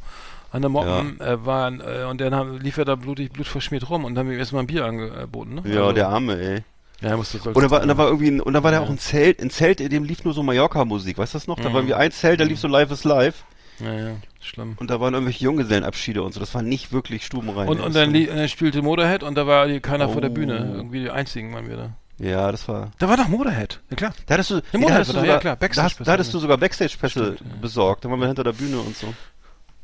[0.51, 4.05] an der Moppen äh, waren, äh, und dann haben, lief er da blutig, blutverschmiert rum
[4.05, 5.63] und dann haben wir ihm erstmal ein Bier angeboten, ne?
[5.65, 6.63] Ja, Also, der Arme, ey.
[7.01, 8.81] Ja, er musste Und da war, und da war irgendwie, ein, und da war da
[8.81, 11.57] auch ein Zelt, ein Zelt, in dem lief nur so Mallorca-Musik, weißt du das noch?
[11.59, 11.73] Da Mhm.
[11.73, 13.45] war irgendwie ein Zelt, da lief so Live is Live.
[13.81, 14.11] Ja, ja,
[14.43, 14.75] schlimm.
[14.79, 16.39] Und da waren irgendwelche Junggesellenabschiede und so.
[16.41, 17.67] Das war nicht wirklich stubenrein.
[17.69, 20.35] Und, und dann, li- und dann spielte Motorhead und da war keiner vor der Oh.
[20.35, 20.71] Bühne.
[20.77, 21.91] Irgendwie die einzigen waren wir da.
[22.23, 22.91] Ja, das war.
[22.99, 24.15] Da war doch Motorhead, ja klar.
[24.27, 26.05] Da hattest du, Motorhead da hattest du da, sogar, ja, klar, da, hast, Backstage-Pässe.
[26.05, 27.57] da hattest du sogar Backstage-Pässe ja.
[27.61, 28.05] besorgt.
[28.05, 29.13] Da waren wir hinter der Bühne und so.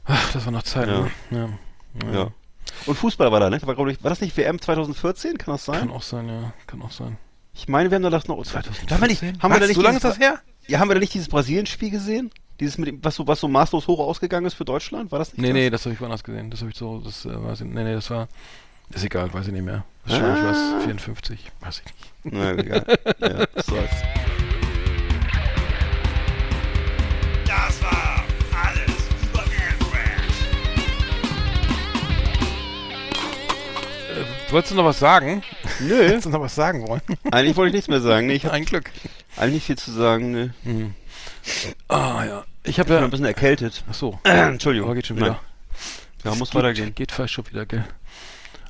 [0.04, 1.00] Ach, das war noch Zeit, Ja.
[1.30, 1.58] ne?
[2.02, 2.12] Ja.
[2.12, 2.28] Ja.
[2.86, 3.58] Und Fußball war da, ne?
[3.58, 5.36] Da war, glaub ich, war das nicht WM 2014?
[5.36, 5.80] Kann das sein?
[5.80, 6.52] Kann auch sein, ja.
[6.66, 7.18] Kann auch sein.
[7.54, 8.40] Ich meine, wir haben da das noch.
[8.40, 8.90] 2014?
[8.90, 10.38] Haben wir nicht, haben wir da nicht so lange ist das her?
[10.68, 12.30] Ja, haben wir da nicht dieses Brasilien-Spiel gesehen?
[12.60, 15.10] Dieses mit dem, was so, was so maßlos hoch ausgegangen ist für Deutschland?
[15.10, 15.54] War das nicht Nee, das?
[15.54, 16.50] nee, das habe ich woanders gesehen.
[16.50, 18.28] Das habe ich so, das äh, weiß ich, nee, nee, das war,
[18.94, 19.84] ist egal, weiß ich nicht mehr.
[20.06, 20.78] Wahrscheinlich war Ah.
[20.78, 22.34] es 54, weiß ich nicht.
[22.34, 22.84] Na, egal.
[23.20, 23.90] ja, das war's.
[27.46, 30.34] Das war alles über Aircraft.
[34.50, 35.42] Wolltest du noch was sagen?
[35.80, 37.02] Nö, Wolltest du noch was sagen wollen?
[37.30, 38.26] eigentlich wollte ich nichts mehr sagen.
[38.26, 38.90] Nee, ich habe Ein Glück.
[39.36, 40.52] eigentlich nicht viel zu sagen.
[40.64, 40.90] Nee.
[41.88, 42.44] Ah ja.
[42.64, 43.08] Ich habe bin ein ja.
[43.08, 43.84] bisschen erkältet.
[43.90, 44.18] Ach so.
[44.24, 44.88] Entschuldigung.
[44.88, 45.28] Aber geht schon wieder.
[45.28, 45.38] Nein.
[46.24, 46.94] Ja, muss geht, weitergehen.
[46.94, 47.84] Geht fast schon wieder, gell?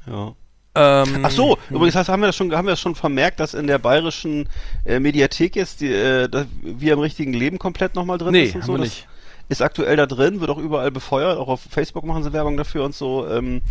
[0.07, 0.35] Ja.
[0.75, 3.55] Ähm, Ach so, übrigens hast, haben wir das schon, haben wir das schon vermerkt, dass
[3.55, 4.49] in der bayerischen
[4.85, 6.29] äh, Mediathek jetzt die, äh,
[6.63, 8.73] wir im richtigen Leben komplett nochmal drin Nee, ist und haben so.
[8.75, 9.09] wir nicht.
[9.51, 12.85] Ist aktuell da drin, wird auch überall befeuert, auch auf Facebook machen sie Werbung dafür
[12.85, 13.27] und so.
[13.29, 13.63] Ähm,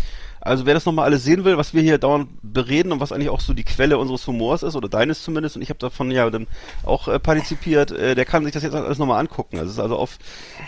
[0.47, 3.29] also wer das nochmal alles sehen will, was wir hier dauernd bereden und was eigentlich
[3.29, 6.29] auch so die Quelle unseres Humors ist, oder deines zumindest, und ich habe davon ja
[6.29, 6.47] dann
[6.83, 9.57] auch äh, partizipiert, äh, der kann sich das jetzt alles nochmal angucken.
[9.57, 10.17] Also es ist also auf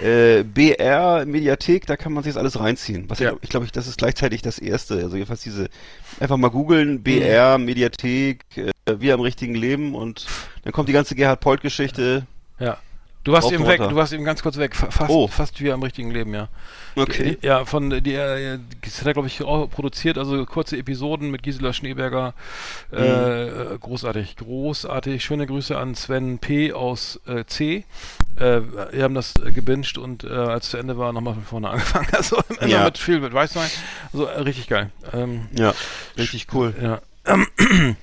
[0.04, 3.10] äh, BR Mediathek, da kann man sich das alles reinziehen.
[3.10, 3.32] Was Ja.
[3.32, 4.96] ich, ich glaube, ich, das ist gleichzeitig das erste.
[4.96, 5.70] Also jedenfalls diese,
[6.20, 10.26] einfach mal googeln, BR Mediathek, äh, wir im richtigen Leben und
[10.63, 12.26] dann kommt die ganze Gerhard Polt Geschichte.
[12.60, 12.78] Ja.
[13.25, 14.75] Du warst eben weg, du warst eben ganz kurz weg.
[14.75, 15.27] Fa- Fast, Oh.
[15.27, 16.47] fast wie am richtigen Leben, ja.
[16.95, 17.38] Okay.
[17.41, 21.29] Die- Ja, von die, äh, das hat er, glaube ich, auch produziert, also kurze Episoden
[21.29, 22.34] mit Gisela Schneeberger.
[22.91, 22.97] Mhm.
[22.97, 25.23] Äh, äh, großartig, großartig.
[25.23, 26.71] Schöne Grüße an Sven P.
[26.71, 27.84] aus äh, C.
[28.38, 31.43] Äh, wir haben das äh, gebinged und äh, als es zu Ende war, nochmal von
[31.43, 32.08] vorne angefangen.
[32.13, 32.86] Also immer Ja.
[32.86, 33.69] mit viel mit Weißwein.
[34.13, 34.91] Also äh, richtig geil.
[35.13, 35.73] Ähm, Ja,
[36.17, 36.73] richtig cool.
[36.82, 37.01] ja.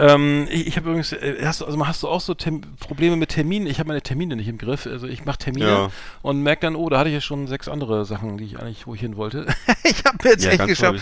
[0.00, 3.16] Ähm, ich ich habe übrigens, äh, hast du, also hast du auch so Tem Probleme
[3.16, 3.66] mit Terminen?
[3.66, 4.86] Ich habe meine Termine nicht im Griff.
[4.86, 5.90] Also ich mache Termine Ja.
[6.22, 8.86] und merke dann, oh, da hatte ich ja schon sechs andere Sachen, die ich eigentlich,
[8.86, 9.46] wo ich hin wollte.
[9.84, 11.00] ich habe jetzt Ja, echt geschafft.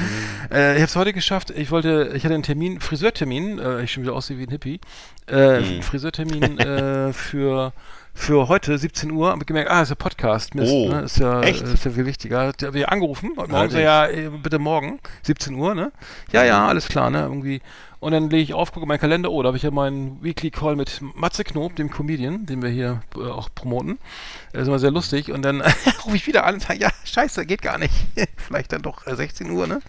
[0.50, 0.58] toll.
[0.58, 1.50] Äh, ich habe es heute geschafft.
[1.50, 4.80] Ich wollte, ich hatte einen Termin, Friseurtermin, äh, ich schon wieder aussehe wie ein Hippie.
[5.26, 5.82] Äh, Hm.
[5.82, 7.72] Friseurtermin äh, für
[8.14, 11.02] für heute 17 Uhr, habe gemerkt, ah, ist ja Podcast, Mist, Oh, ne?
[11.02, 11.62] ist ja echt?
[11.62, 12.48] ist ja viel wichtiger.
[12.48, 15.92] Hat mich angerufen, heute Morgen, so, ja, äh, bitte morgen, 17 Uhr, ne?
[16.32, 17.20] Ja, ja, alles klar, ne?
[17.20, 17.60] Irgendwie.
[18.00, 20.50] Und dann lege ich auf, gucke meinen Kalender, oh, da habe ich ja meinen Weekly
[20.50, 23.98] Call mit Matze Knob, dem Comedian, den wir hier äh, auch promoten.
[24.52, 25.32] Das ist immer sehr lustig.
[25.32, 25.60] Und dann
[26.04, 27.94] rufe ich wieder an und sage, ja, scheiße, geht gar nicht.
[28.36, 29.80] Vielleicht dann doch äh, 16 Uhr, ne?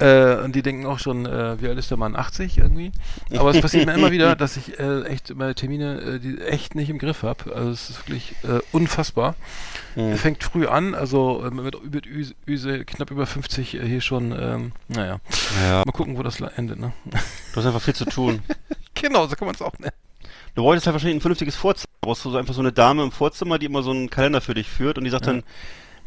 [0.00, 2.14] Äh, und die denken auch schon, äh, wie alt ist der Mann?
[2.16, 2.92] 80 irgendwie.
[3.36, 6.74] Aber es passiert mir immer wieder, dass ich äh, echt meine Termine, äh, die echt
[6.74, 7.54] nicht im Griff habe.
[7.54, 9.34] Also es ist wirklich äh, unfassbar.
[9.94, 10.10] Hm.
[10.10, 14.00] Er fängt früh an, also äh, mit, mit Üse, Üse knapp über 50 äh, hier
[14.00, 15.18] schon, ähm, naja.
[15.62, 16.92] Ja, Mal gucken, wo das endet, ne?
[17.04, 18.40] du hast einfach viel zu tun.
[18.94, 19.92] genau, so kann man es auch nennen.
[20.54, 21.88] Du wolltest halt wahrscheinlich ein vernünftiges Vorzimmer.
[22.00, 24.54] Du brauchst so einfach so eine Dame im Vorzimmer, die immer so einen Kalender für
[24.54, 25.32] dich führt und die sagt Ja.
[25.34, 25.42] dann,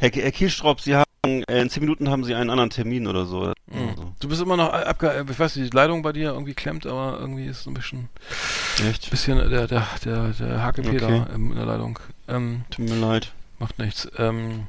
[0.01, 3.25] Herr, Herr Kielstraub, Sie haben, äh, in zehn Minuten haben Sie einen anderen Termin oder
[3.25, 3.41] so.
[3.41, 3.53] Oder
[3.95, 4.13] so.
[4.19, 5.23] Du bist immer noch abge...
[5.29, 8.09] Ich weiß nicht, die Leitung bei dir irgendwie klemmt, aber irgendwie ist so ein bisschen,
[8.89, 9.11] Echt?
[9.11, 10.97] bisschen der, der, der, der HGP Okay.
[10.99, 11.99] da in der Leitung.
[12.27, 13.31] Ähm, Tut mir leid.
[13.59, 14.09] Macht nichts.
[14.17, 14.65] Ähm,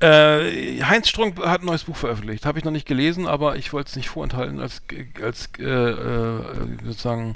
[0.00, 2.46] äh, Heinz Strunk hat ein neues Buch veröffentlicht.
[2.46, 4.80] Habe ich noch nicht gelesen, aber ich wollte es nicht vorenthalten als,
[5.22, 6.40] als äh, äh,
[6.84, 7.34] sozusagen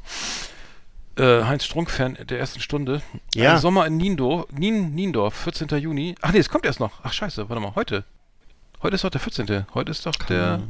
[1.18, 3.02] äh, Heinz Strunk-Fan der ersten Stunde.
[3.34, 3.54] Ja.
[3.54, 5.68] Ein Sommer in Niendorf, Nien, Niendorf, 14.
[5.78, 6.14] Juni.
[6.20, 6.92] Ach nee, es kommt erst noch.
[7.02, 8.04] Ach scheiße, warte mal, heute.
[8.82, 9.66] Heute ist doch der 14.
[9.74, 10.60] Heute ist doch der...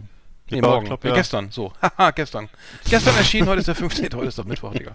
[0.51, 0.87] Nee, morgen.
[0.87, 1.15] glaub, Äh, ja.
[1.15, 1.73] Gestern, so.
[1.83, 2.49] Haha, gestern.
[2.89, 4.15] Gestern erschienen, heute ist der 15.
[4.15, 4.93] Heute ist doch Mittwoch, Digga.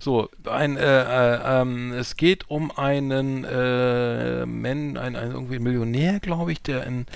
[0.00, 6.18] So, ein, äh, äh, ähm, es geht um einen, äh, Men, ein, ein irgendwie Millionär,
[6.18, 7.06] glaube ich, der in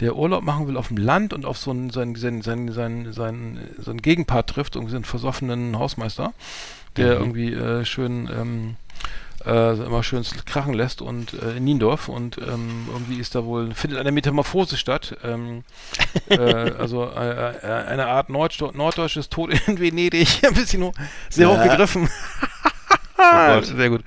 [0.00, 3.12] der Urlaub machen will auf dem Land und auf so einen, seinen, seinen, seinen, seinen,
[3.14, 6.34] seinen, so einen Gegenpart trifft, irgendwie so einen versoffenen Hausmeister,
[6.96, 8.76] der irgendwie äh, schön ähm,
[9.44, 13.72] äh, immer schön krachen lässt und äh, in Niendorf und ähm, irgendwie ist da wohl
[13.74, 15.64] findet eine Metamorphose statt ähm,
[16.28, 20.44] äh, also äh, äh, eine Art Nordsto norddeutsches Tod in Venedig.
[20.44, 20.92] Ein bisschen
[21.28, 21.56] sehr Ja.
[21.56, 22.08] hoch gegriffen
[23.16, 23.64] Gott.
[23.76, 24.02] sehr gut.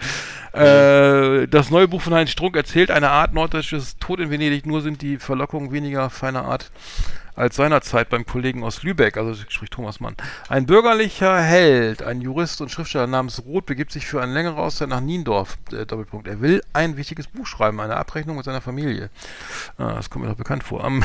[0.54, 4.82] Äh, das neue Buch von Heinz Strunk erzählt eine Art norddeutsches Tod in Venedig nur
[4.82, 6.70] sind die Verlockungen weniger feiner Art
[7.36, 10.16] als seinerzeit beim Kollegen aus Lübeck, also spricht Thomas Mann.
[10.50, 14.90] Ein bürgerlicher Held, ein Jurist und Schriftsteller namens Roth begibt sich für eine längere Auszeit
[14.90, 15.58] nach Niendorf.
[15.72, 16.28] Äh, Doppelpunkt.
[16.28, 19.10] Er will ein wichtiges Buch schreiben, eine Abrechnung mit seiner Familie.
[19.78, 20.84] Ah, das kommt mir doch bekannt vor.
[20.84, 21.04] Am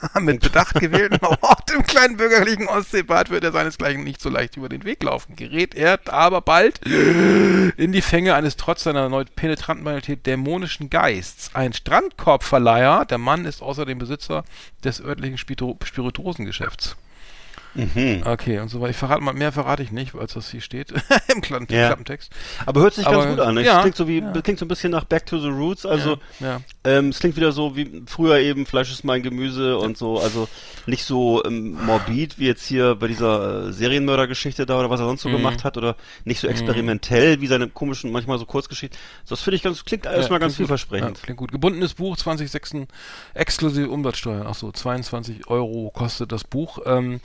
[0.20, 4.68] mit Bedacht gewählten Ort im kleinen bürgerlichen Ostseebad wird er seinesgleichen nicht so leicht über
[4.68, 5.36] den Weg laufen.
[5.36, 11.50] Gerät er aber bald in die Fänge eines trotz seiner erneut penetranten Banalität dämonischen Geists.
[11.54, 14.44] Ein Strandkorbverleiher, der Mann ist außerdem Besitzer
[14.84, 16.96] des örtlichen Spirituosengeschäfts.
[17.78, 18.22] Mhm.
[18.24, 18.90] Okay, und so weiter.
[18.90, 20.92] Ich verrate mal, mehr verrate ich nicht, als das hier steht
[21.34, 21.86] im Klan Ja.
[21.86, 22.32] Klappentext.
[22.66, 23.54] Aber hört sich Aber, ganz gut an.
[23.54, 23.64] Ne?
[23.64, 24.32] ja, es klingt so wie, ja.
[24.42, 25.86] klingt so ein bisschen nach Back to the Roots.
[25.86, 26.60] Also ja.
[26.84, 30.18] ähm, es klingt wieder so wie früher eben Fleisch ist mein Gemüse und so.
[30.18, 30.48] Also
[30.86, 35.06] nicht so ähm, morbid wie jetzt hier bei dieser äh, Serienmördergeschichte da oder was er
[35.06, 35.32] sonst so Mhm.
[35.34, 38.98] gemacht hat oder nicht so experimentell wie seine komischen manchmal so Kurzgeschichten.
[39.24, 40.78] So, das finde ich ganz klingt erstmal ganz klingt gut.
[40.78, 41.18] vielversprechend.
[41.18, 41.52] Ja, klingt gut.
[41.52, 42.86] Gebundenes Buch, 2006
[43.34, 44.46] exklusive Umsatzsteuer.
[44.48, 46.80] Ach so, 22 Euro kostet das Buch.
[46.86, 47.20] Ähm,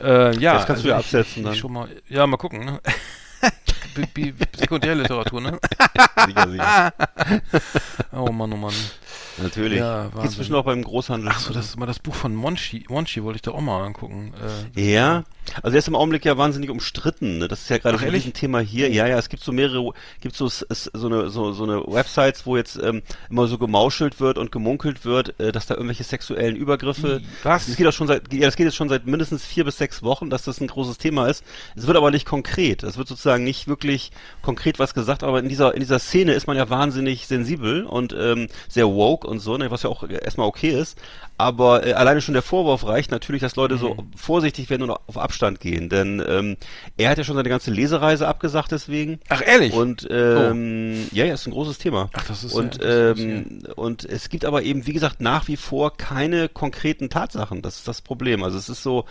[0.00, 1.52] äh, ja, Das kannst du ja absetzen ich, dann.
[1.54, 2.64] Ich schon mal, ja, mal gucken.
[2.64, 2.80] Ne?
[4.56, 5.58] Sekundärliteratur, ne?
[6.26, 6.92] Sicher, sicher.
[8.12, 8.74] Oh Mann, oh Mann.
[9.38, 9.78] Natürlich.
[9.78, 11.30] Ja, Gibt's bestimmt auch beim Großhandel.
[11.32, 12.84] Ach so, das ist mal das Buch von Monchi.
[12.88, 14.34] Monchi wollte ich da auch mal angucken.
[14.76, 15.24] Äh, Ja,
[15.56, 17.38] also der ist im Augenblick ja wahnsinnig umstritten.
[17.38, 17.48] Ne?
[17.48, 18.90] Das ist ja gerade Ach, ein Thema hier.
[18.90, 22.56] Ja, ja, es gibt so mehrere, gibt so so eine so, so eine Websites, wo
[22.56, 27.20] jetzt ähm, immer so gemauschelt wird und gemunkelt wird, äh, dass da irgendwelche sexuellen Übergriffe.
[27.42, 27.66] Was?
[27.66, 30.02] Das geht auch schon seit, ja, das geht jetzt schon seit mindestens vier bis sechs
[30.02, 31.44] Wochen, dass das ein großes Thema ist.
[31.76, 32.82] Es wird aber nicht konkret.
[32.82, 36.46] Es wird sozusagen nicht wirklich konkret was gesagt, aber in dieser in dieser Szene ist
[36.46, 40.46] man ja wahnsinnig sensibel und ähm, sehr woke und so, ne, was ja auch erstmal
[40.46, 40.98] okay ist.
[41.38, 45.16] Aber äh, alleine schon der Vorwurf reicht natürlich, dass Leute so vorsichtig werden und auf
[45.16, 45.88] Abstand gehen.
[45.88, 46.56] Denn ähm,
[46.96, 49.20] er hat ja schon seine ganze Lesereise abgesagt deswegen.
[49.28, 49.72] Ach, ehrlich?
[49.72, 52.10] Und ähm, ja, ja, ist ein großes Thema.
[52.12, 55.56] Ach, das ist und ja ähm, und es gibt aber eben, wie gesagt, nach wie
[55.56, 57.62] vor keine konkreten Tatsachen.
[57.62, 58.42] Das ist das Problem.
[58.42, 59.04] Also es ist so,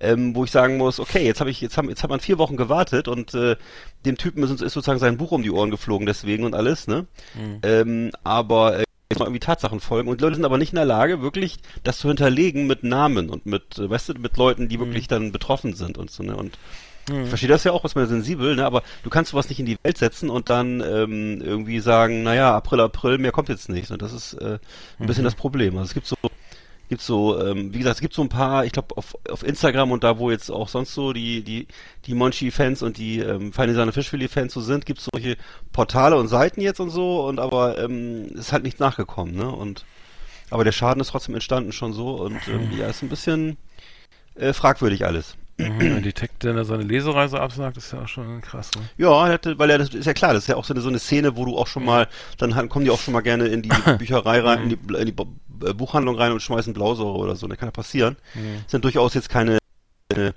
[0.00, 2.38] ähm, wo ich sagen muss, okay, jetzt habe ich, jetzt haben, jetzt hat man vier
[2.38, 3.56] Wochen gewartet und äh,
[4.04, 7.06] dem Typen ist, ist sozusagen sein Buch um die Ohren geflogen deswegen und alles, ne?
[7.34, 7.58] Mhm.
[7.62, 8.84] Ähm, aber äh,
[9.16, 11.98] jetzt mal irgendwie Tatsachen folgen und Leute sind aber nicht in der Lage, wirklich das
[11.98, 14.68] zu hinterlegen mit Namen und mit, äh, weißt du, mit Leuten, Mhm.
[14.68, 16.36] die wirklich dann betroffen sind und so, ne?
[16.36, 16.58] Und
[17.08, 18.66] ich verstehe das ja auch, was man sensibel, ne?
[18.66, 22.52] Aber du kannst sowas nicht in die Welt setzen und dann ähm, irgendwie sagen, naja,
[22.56, 23.92] April, April, mehr kommt jetzt nicht.
[23.92, 24.58] Und das ist äh,
[24.98, 25.78] ein bisschen das Problem.
[25.78, 26.16] Also es gibt so,
[26.88, 29.90] gibt so, ähm, wie gesagt, es gibt so ein paar, ich glaube auf, auf Instagram
[29.92, 31.66] und da, wo jetzt auch sonst so die die
[32.06, 35.36] die Monchi-Fans und die ähm, Feine Sahne Fischfilet-Fans so sind, gibt es solche
[35.72, 39.50] Portale und Seiten jetzt und so und aber ähm, ist halt nichts nachgekommen, ne?
[39.50, 39.84] Und
[40.50, 43.56] aber der Schaden ist trotzdem entstanden schon so und ähm, ja, ist ein bisschen
[44.36, 45.36] äh, fragwürdig alles.
[45.58, 48.70] Mhm, Wenn die Tech, der seine Lesereise absagt, ist ja auch schon krass.
[48.76, 48.82] Ne?
[48.98, 49.10] Ja,
[49.58, 51.36] weil er das ist ja klar, das ist ja auch so eine, so eine Szene,
[51.36, 54.40] wo du auch schon mal, dann kommen die auch schon mal gerne in die Bücherei
[54.40, 57.46] rein, in die, in die äh, Buchhandlung rein und schmeißen Blausäure oder so.
[57.46, 58.16] Das kann ja passieren.
[58.34, 59.56] Das sind durchaus jetzt keine
[60.14, 60.32] äh,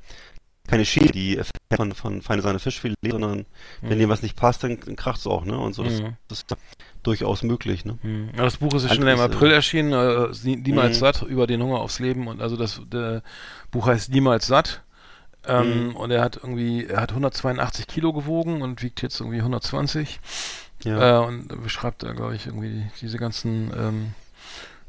[0.67, 1.41] keine Schäden, die
[1.75, 3.45] von von feine Sahne Fischfilet, sondern
[3.81, 5.57] wenn dem was nicht passt, dann, dann kracht's auch, ne?
[5.57, 6.15] Und so, das, Mhm.
[6.27, 6.57] das ist ja
[7.01, 7.97] durchaus möglich, ne?
[8.03, 8.29] Mhm.
[8.37, 10.99] Ja, das Buch ist ja schon im April äh, erschienen, äh, Nie- niemals Mhm.
[10.99, 12.81] satt, über den Hunger aufs Leben und also das
[13.71, 14.83] Buch heißt Niemals satt.
[15.49, 15.95] Ähm, Mhm.
[15.95, 20.19] Und er hat irgendwie, er hat 182 Kilo gewogen und wiegt jetzt irgendwie 120.
[20.83, 21.23] Ja.
[21.23, 24.13] Äh, und beschreibt da, glaube ich, irgendwie die, diese ganzen, ähm,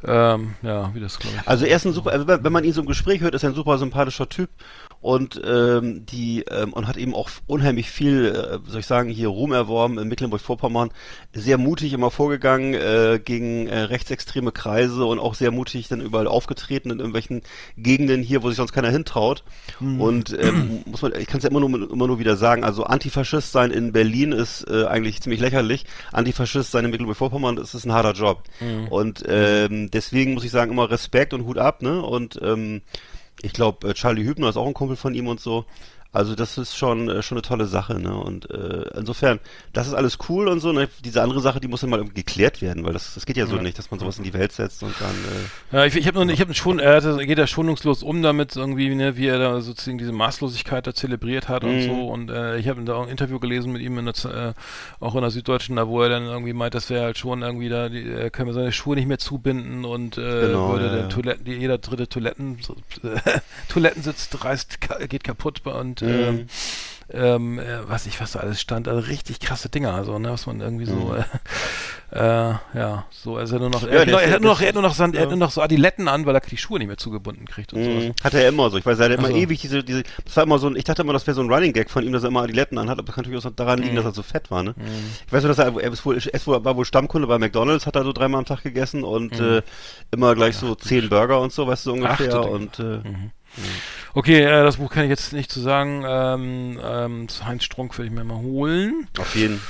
[0.04, 1.48] ähm, ja, wie das, glaube ich.
[1.48, 3.50] Also er ist ein super, also wenn man ihn so im Gespräch hört, ist er
[3.50, 4.50] ein super sympathischer Typ
[5.00, 9.28] und ähm, die ähm, und hat eben auch unheimlich viel, äh, soll ich sagen, hier
[9.28, 10.90] Ruhm erworben in Mecklenburg-Vorpommern,
[11.32, 16.26] sehr mutig immer vorgegangen äh, gegen äh, rechtsextreme Kreise und auch sehr mutig dann überall
[16.26, 17.42] aufgetreten in irgendwelchen
[17.78, 19.42] Gegenden hier, wo sich sonst keiner hintraut.
[20.00, 22.84] Und ähm, muss man, ich kann es ja immer nur immer nur wieder sagen, also
[22.84, 25.86] Antifaschist sein in Berlin ist äh, eigentlich ziemlich lächerlich.
[26.12, 28.42] Antifaschist sein in Mecklenburg-Vorpommern, das ist ein harter Job.
[28.90, 32.02] Und ähm, deswegen muss ich sagen, immer Respekt und Hut ab, ne?
[32.02, 32.82] Und ähm,
[33.42, 35.64] ich glaube, äh, Charlie Hübner ist auch ein Kumpel von ihm und so.
[36.12, 38.14] Also das ist schon äh, schon eine tolle Sache, ne?
[38.14, 39.38] Und äh, insofern,
[39.72, 40.72] das ist alles cool und so.
[40.72, 40.88] Ne?
[41.04, 43.46] Diese andere Sache, die muss dann mal irgendwie geklärt werden, weil das, das geht ja
[43.46, 45.10] so nicht, dass man sowas in die Welt setzt und dann.
[45.72, 48.56] Äh, Ja, ich, ich habe ich hab schon, er hatte, geht da schonungslos um damit
[48.56, 51.82] irgendwie, ne, wie er da sozusagen diese Maßlosigkeit da zelebriert hat und Mhm.
[51.82, 52.08] so.
[52.08, 54.52] Und äh, ich habe da auch ein Interview gelesen mit ihm in der, äh,
[54.98, 57.68] auch in der Süddeutschen, da wo er dann irgendwie meint, dass er halt schon irgendwie
[57.68, 60.92] da, die, er kann mir seine Schuhe nicht mehr zubinden und äh, Genau, würde ja,
[60.92, 61.06] der ja.
[61.08, 62.58] Toiletten, die, jeder dritte Toiletten,
[63.68, 66.08] Toilettensitz reißt, geht kaputt und Mhm.
[66.08, 66.46] ähm,
[67.12, 70.46] ähm, äh, was ich, was da alles stand, also richtig krasse Dinger, also, ne, was
[70.46, 71.24] man irgendwie so, äh,
[72.12, 74.10] äh, ja, so, also er nur noch, er, Mhm.
[74.10, 75.50] Ja, hat, er, hat nur noch, er hat nur noch, Sand, er hat nur noch
[75.50, 78.00] so Adiletten an, weil er die Schuhe nicht mehr zugebunden kriegt und Mhm.
[78.02, 78.12] so.
[78.22, 78.78] Hat er immer so.
[78.78, 79.36] Ich weiß, er hat immer Ach so.
[79.36, 81.52] ewig diese, diese, das war immer so ein, ich dachte immer, das wäre so ein
[81.52, 83.80] Running Gag von ihm, dass er immer Adiletten anhat, aber das kann natürlich auch daran
[83.82, 84.76] liegen, dass er so fett war, ne?
[85.26, 87.96] Ich weiß nur, dass er, er ist wohl, er war wohl Stammkunde bei McDonalds, hat
[87.96, 89.62] er so dreimal am Tag gegessen und, äh,
[90.12, 92.50] immer gleich so zehn Burger und so, weißt du, so ungefähr Ding.
[92.52, 93.00] und, äh,
[94.14, 96.04] Okay, äh, das Buch kann ich jetzt nicht zu sagen.
[96.06, 99.08] Ähm, ähm, Heinz Strunk werde ich mir mal holen.
[99.18, 99.60] auf jeden.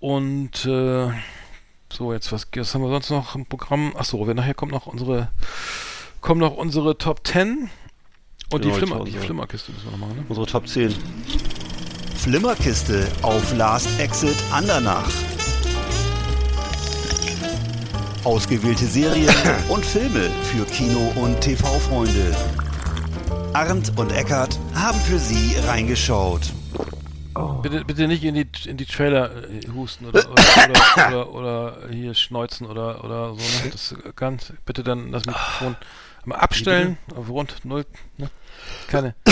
[0.00, 1.08] Und äh,
[1.92, 3.96] so, jetzt was, was haben wir sonst noch im Programm?
[3.96, 5.28] Achso, nachher kommt noch unsere
[6.20, 7.70] kommen noch unsere Top 10
[8.50, 9.26] und die, Genau, Flimmer, die die Top, ja.
[9.26, 10.24] Flimmerkiste müssen wir noch machen, ne?
[10.28, 10.94] Unsere Top 10.
[12.16, 15.08] Flimmerkiste auf Last Exit Andernach.
[18.24, 19.32] Ausgewählte Serien
[19.68, 22.34] und Filme für Kino- und TV-Freunde.
[23.52, 26.52] Arndt und Eckart haben für Sie reingeschaut.
[27.62, 30.42] Bitte, bitte nicht in die in die Trailer äh, husten oder oder,
[30.96, 33.64] oder, oder, oder hier schneuzen oder oder so.
[33.64, 33.70] Ne?
[33.72, 35.76] Das ganz bitte dann das Mikrofon
[36.24, 37.84] mal abstellen auf rund null.
[38.18, 38.30] Ne?
[38.88, 39.14] Keine.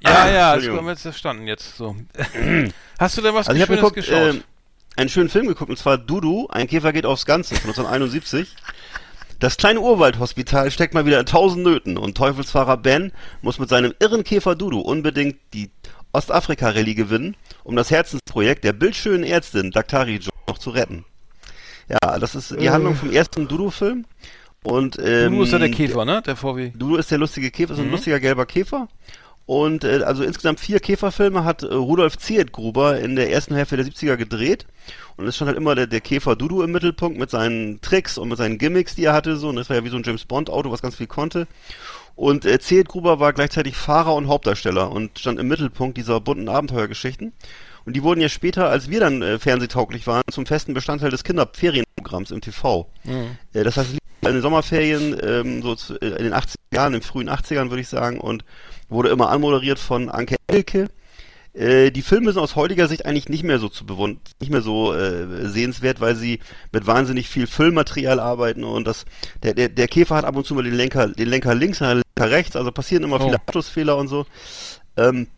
[0.00, 1.96] Ja, ja, das haben wir jetzt verstanden jetzt so.
[3.00, 4.34] Hast du denn was Also ich habe Schönes geguckt, geschaut?
[4.34, 4.44] ähm,
[4.96, 8.54] einen schönen Film geguckt, und zwar Dudu, ein Käfer geht aufs Ganze von 1971.
[9.38, 13.94] Das kleine Urwaldhospital steckt mal wieder in tausend Nöten und Teufelsfahrer Ben muss mit seinem
[14.00, 15.70] irren Käfer Dudu unbedingt die
[16.12, 21.04] Ostafrika-Rallye gewinnen, um das Herzensprojekt der bildschönen Ärztin Daktari Jo noch zu retten.
[21.88, 22.70] Ja, das ist die Äh.
[22.70, 24.06] Handlung vom ersten Dudu-Film.
[24.64, 26.20] Und, ähm, Dudu ist ja der Käfer, ne?
[26.26, 26.72] Der VW.
[26.74, 27.92] Dudu ist der lustige Käfer, ist ein Mhm.
[27.92, 28.88] lustiger gelber Käfer.
[29.48, 33.86] Und äh, also insgesamt vier Käferfilme hat äh, Rudolf Zietgruber in der ersten Hälfte der
[33.86, 34.66] 70er gedreht.
[35.16, 38.28] Und es stand halt immer der, der Käfer Dudu im Mittelpunkt mit seinen Tricks und
[38.28, 39.38] mit seinen Gimmicks, die er hatte.
[39.38, 39.48] So.
[39.48, 41.46] Und das war ja wie so ein James Bond-Auto, was ganz viel konnte.
[42.14, 47.32] Und äh, Zietgruber war gleichzeitig Fahrer und Hauptdarsteller und stand im Mittelpunkt dieser bunten Abenteuergeschichten.
[47.86, 51.24] Und die wurden ja später, als wir dann äh, fernsehtauglich waren, zum festen Bestandteil des
[51.24, 52.86] Kinderferienprogramms im TV.
[53.54, 57.00] Äh, das heißt, in den Sommerferien, ähm, so zu, äh, in den 80er Jahren, in
[57.00, 58.44] den frühen 80ern würde ich sagen, und
[58.88, 60.88] wurde immer anmoderiert von Anke Elke.
[61.54, 64.60] Äh, die Filme sind aus heutiger Sicht eigentlich nicht mehr so zu bewund nicht mehr
[64.62, 66.40] so äh, sehenswert, weil sie
[66.72, 69.06] mit wahnsinnig viel Füllmaterial arbeiten und das
[69.42, 72.02] der, der, der Käfer hat ab und zu mal den Lenker den Lenker links, den
[72.16, 73.24] Lenker rechts, also passieren immer Oh.
[73.24, 74.26] viele Abschlussfehler und so.
[74.96, 75.28] Ähm,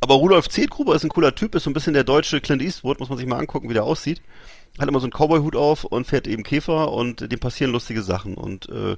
[0.00, 3.00] aber Rudolf Zedgruber ist ein cooler Typ, ist so ein bisschen der deutsche Clint Eastwood,
[3.00, 4.22] muss man sich mal angucken, wie der aussieht.
[4.78, 8.34] Hat immer so einen Cowboy-Hut auf und fährt eben Käfer und dem passieren lustige Sachen.
[8.34, 8.96] Und äh,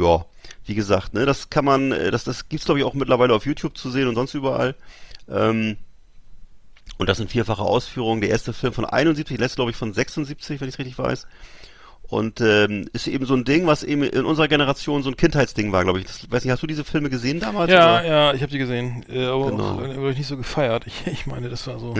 [0.00, 0.24] ja,
[0.66, 3.46] wie gesagt, ne, das kann man, äh, das, das gibt's glaube ich auch mittlerweile auf
[3.46, 4.74] YouTube zu sehen und sonst überall.
[5.28, 5.76] Ähm,
[6.98, 8.20] und das sind vierfache Ausführungen.
[8.20, 10.98] Der erste Film von 71, der letzte glaube ich von 76, wenn ich es richtig
[10.98, 11.26] weiß.
[12.08, 15.72] Und ähm, ist eben so ein Ding, was eben in unserer Generation so ein Kindheitsding
[15.72, 16.06] war, glaube ich.
[16.06, 17.70] Das, weiß nicht, hast du diese Filme gesehen damals?
[17.70, 18.06] Ja, oder?
[18.06, 19.64] ja, ich habe die gesehen, äh, aber Genau.
[19.74, 20.86] auch, äh, wurde ich nicht so gefeiert.
[20.86, 21.94] Ich, ich meine, das war so.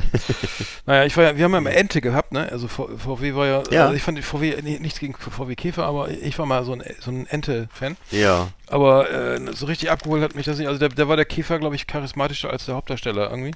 [0.87, 2.49] naja, ich war ja, wir haben ja immer Ente gehabt, ne?
[2.53, 3.83] Also VW war ja, Ja.
[3.85, 6.83] Also ich fand VW nee, nichts gegen VW Käfer, aber ich war mal so ein
[7.01, 7.97] so ein Ente-Fan.
[8.13, 8.49] Ja.
[8.69, 10.69] Aber äh, so richtig abgeholt hat mich das nicht.
[10.69, 13.53] Also der, der war der Käfer, glaube ich, charismatischer als der Hauptdarsteller irgendwie.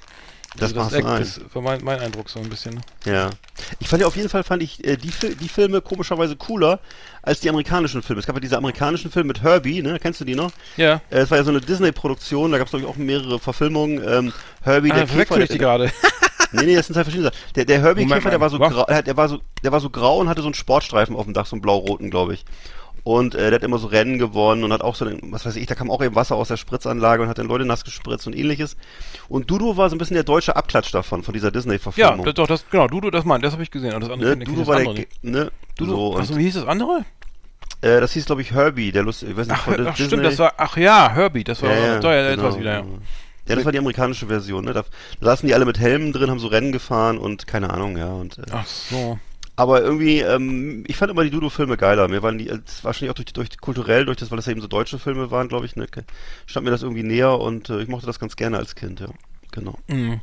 [0.57, 2.75] Das also das, das war mein, mein Eindruck so ein bisschen.
[2.75, 2.81] ne?
[3.05, 3.29] Ja.
[3.79, 6.79] Ich fand ja auf jeden Fall fand ich äh, die, die Filme komischerweise cooler
[7.21, 8.19] als die amerikanischen Filme.
[8.19, 9.97] Es gab ja diese amerikanischen Filme mit Herbie, ne?
[9.99, 10.51] Kennst du die noch?
[10.75, 10.95] Ja.
[11.09, 14.01] Äh, es war ja so eine Disney-Produktion, da gab es glaube ich auch mehrere Verfilmungen.
[14.05, 15.39] Ähm, Herbie, Ah, der Käfer.
[15.39, 15.89] ich die gerade.
[16.51, 17.39] nee, nee, das sind zwei verschiedene Sachen.
[17.55, 19.79] Der, der Herbie Moment Käfer, der war so grau, äh, der war so, der war
[19.79, 22.43] so grau und hatte so einen Sportstreifen auf dem Dach, so einen blau-roten, glaube ich.
[23.03, 25.55] Und äh, der hat immer so Rennen gewonnen und hat auch so, einen, was weiß
[25.55, 28.27] ich, da kam auch eben Wasser aus der Spritzanlage und hat dann Leute nass gespritzt
[28.27, 28.77] und ähnliches.
[29.27, 32.25] Und Dudu war so ein bisschen der deutsche Abklatsch davon, von dieser Ja, Disney-Verfilmung.
[32.25, 33.93] das, doch, das, genau, Dudu, das mein, das habe ich gesehen.
[33.95, 35.23] Und das andere Ne, Dudu war der, andere nicht.
[35.23, 37.05] ne, Dudu, so, achso, wie hieß das andere?
[37.81, 40.05] äh, das hieß, glaube ich, Herbie, der Lust, ich weiß nicht, Ach, von ach Disney.
[40.05, 42.49] stimmt, das war, ach ja, Herbie, das war, ja, ja, da, ja, genau.
[42.49, 42.85] ich wieder, ja.
[43.47, 44.73] Ja, das war die amerikanische Version, ne?
[44.73, 44.83] Da,
[45.19, 48.07] da saßen die alle mit Helmen drin, haben so Rennen gefahren und keine Ahnung, ja.
[48.13, 49.17] Und, äh, Ach so.
[49.61, 52.07] Aber irgendwie, ähm, ich fand immer die Dudu-Filme geiler.
[52.07, 54.61] Mir waren die, äh, wahrscheinlich auch durch, durch kulturell, durch das, weil das ja eben
[54.61, 55.87] so deutsche Filme waren, glaube ich, ne?
[56.45, 59.07] Stand mir das irgendwie näher und äh, ich mochte das ganz gerne als Kind, ja.
[59.51, 59.77] Genau.
[59.87, 60.21] Mhm.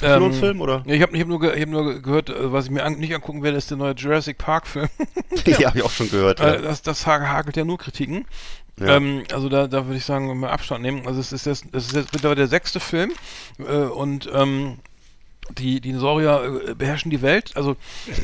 [0.00, 0.82] Hast du noch einen Ähm, Film, oder?
[0.86, 2.82] Ja, ich habe ich hab nur, ich hab nur ge- gehört, äh, was ich mir
[2.84, 4.88] an nicht angucken werde, ist der neue Jurassic Park Film.
[5.46, 6.40] ja, habe ich auch schon gehört.
[6.40, 6.54] Ja.
[6.54, 8.24] Äh, das, das ha- hagelt ja nur Kritiken.
[8.80, 8.96] Ja.
[8.96, 11.06] Ähm, also da, da würde ich sagen, mal Abstand nehmen.
[11.06, 13.12] Also es ist jetzt, es ist jetzt mittlerweile der sechste Film
[13.58, 14.78] äh, und ähm,
[15.58, 17.52] die Dinosaurier äh, beherrschen die Welt.
[17.56, 17.76] Also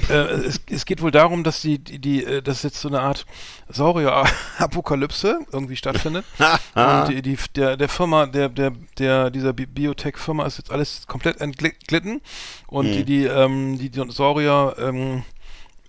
[0.09, 3.01] äh, es, es geht wohl darum, dass die, die, die äh, dass jetzt so eine
[3.01, 3.27] Art
[3.69, 6.25] Saurier-Apokalypse irgendwie stattfindet.
[6.75, 11.07] Und die, die, der, der Firma, der, der, der, dieser Bi- Biotech-Firma ist jetzt alles
[11.07, 12.21] komplett entglitten.
[12.67, 15.23] Und die, die, ähm, die Dinosaurier, ähm,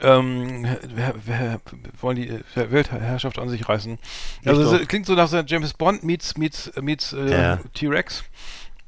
[0.01, 0.65] ähm,
[0.95, 1.59] wer, wer,
[1.99, 3.99] wollen die äh, Weltherrschaft an sich reißen.
[4.45, 7.59] Also es klingt so nach so James Bond meets, meets, meets äh, Ja.
[7.73, 8.23] T-Rex.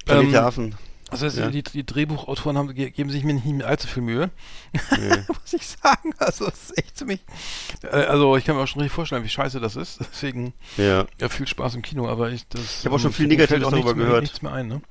[0.05, 0.43] Planet ähm, der
[1.11, 1.49] Also es- Ja.
[1.49, 4.29] die, die Drehbuchautoren haben, ge- geben sich mir nicht mehr allzu viel Mühe.
[4.73, 5.09] Nee.
[5.27, 6.13] Muss ich sagen.
[6.17, 7.19] Also es ist echt ziemlich.
[7.83, 9.99] Äh, also ich kann mir auch schon richtig vorstellen, wie scheiße das ist.
[10.11, 11.05] Deswegen Ja.
[11.19, 12.79] ja viel Spaß im Kino, aber ich das.
[12.79, 14.21] Ich hab auch schon ähm, viel Negatives auch nichts darüber mehr, gehört.
[14.23, 14.81] Nichts mehr ein, ne?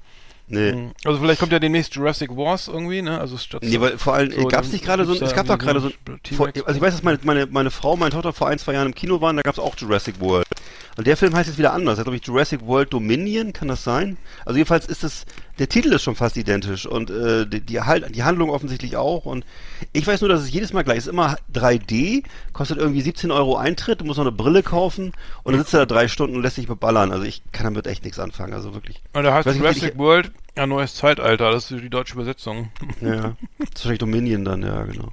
[0.53, 0.73] Nee.
[0.73, 0.91] Mhm.
[1.05, 3.21] Also vielleicht kommt ja demnächst Jurassic Wars irgendwie, ne?
[3.21, 5.37] Also statt Nee, weil vor allem, so, gab es nicht gerade so, ein- es da
[5.37, 8.11] gab doch gerade so, ein- vor, also ich weiß, dass meine, meine, meine Frau, meine
[8.11, 10.49] Tochter vor ein, zwei Jahren im Kino waren, da gab es auch Jurassic World.
[10.97, 14.17] Und der Film heißt jetzt wieder anders, glaube ich Jurassic World Dominion, kann das sein?
[14.45, 15.25] Also jedenfalls ist es,
[15.61, 17.79] der Titel ist schon fast identisch und äh, die, die,
[18.11, 19.45] die Handlung offensichtlich auch und
[19.93, 23.57] ich weiß nur, dass es jedes Mal gleich ist, immer 3D, kostet irgendwie 17 Euro
[23.57, 25.13] Eintritt, du musst noch eine Brille kaufen
[25.45, 27.87] und dann sitzt du da drei Stunden und lässt dich beballern, also ich kann damit
[27.87, 29.01] echt nichts anfangen, also wirklich.
[29.13, 32.73] Und da heißt nicht, Jurassic ich- World, ein neues Zeitalter, das ist die deutsche Übersetzung.
[33.01, 35.13] Ja, das ist wahrscheinlich Dominion dann, ja, genau.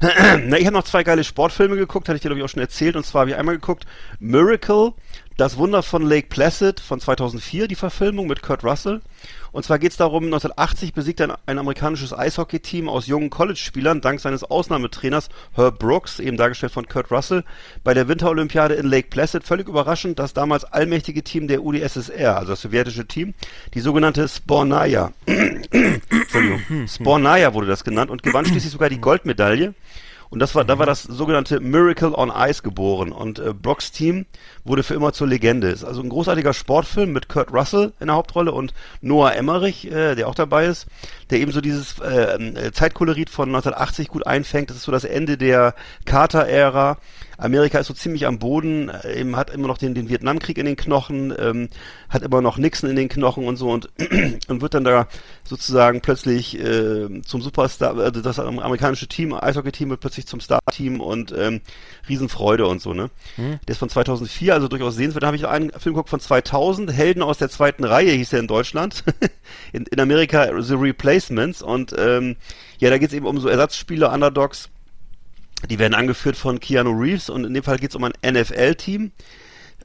[0.00, 2.60] Na, ich habe noch zwei geile Sportfilme geguckt, hatte ich dir glaube ich auch schon
[2.62, 2.96] erzählt.
[2.96, 3.86] Und zwar habe ich einmal geguckt
[4.20, 4.92] Miracle,
[5.38, 9.00] das Wunder von Lake Placid von 2004, die Verfilmung mit Kurt Russell.
[9.52, 14.18] Und zwar geht es darum, 1980 besiegt ein, ein amerikanisches Eishockey-Team aus jungen College-Spielern dank
[14.18, 17.44] seines Ausnahmetrainers Herb Brooks, eben dargestellt von Kurt Russell,
[17.84, 19.44] bei der Winterolympiade in Lake Placid.
[19.44, 23.34] Völlig überraschend, das damals allmächtige Team der UdSSR, also das sowjetische Team,
[23.74, 25.12] die sogenannte Spornaya,
[26.88, 29.74] Spornaya wurde das genannt und gewann schließlich sogar die Goldmedaille.
[30.30, 33.12] Und das war, da war das sogenannte Miracle on Ice geboren.
[33.12, 34.26] Und äh, Brocks Team
[34.64, 35.68] wurde für immer zur Legende.
[35.68, 40.14] Ist also ein großartiger Sportfilm mit Kurt Russell in der Hauptrolle und Noah Emmerich, äh,
[40.14, 40.86] der auch dabei ist,
[41.30, 44.70] der eben so dieses äh, äh Zeitkolorit von 1980 gut einfängt.
[44.70, 45.74] Das ist so das Ende der
[46.04, 46.98] Carter-Ära.
[47.38, 50.66] Amerika ist so ziemlich am Boden, äh, eben hat immer noch den, den Vietnamkrieg in
[50.66, 51.68] den Knochen, ähm,
[52.08, 53.88] hat immer noch Nixon in den Knochen und so und,
[54.48, 55.06] und wird dann da
[55.44, 61.32] sozusagen plötzlich äh, zum Superstar, äh, das amerikanische Team, Eishockey-Team wird plötzlich zum Star-Team und
[61.36, 61.60] ähm,
[62.08, 63.08] Riesenfreude und so, ne?
[63.36, 63.60] Mhm.
[63.66, 65.22] Der ist von 2004, also durchaus sehenswert.
[65.22, 68.40] Da habe ich einen Film geguckt von 2000, Helden aus der zweiten Reihe hieß er
[68.40, 69.04] in Deutschland,
[69.72, 72.36] in, in Amerika The Replacements und ähm,
[72.78, 74.70] ja, da geht es eben um so Ersatzspieler, Underdogs,
[75.68, 79.12] die werden angeführt von Keanu Reeves und in dem Fall geht es um ein NFL-Team.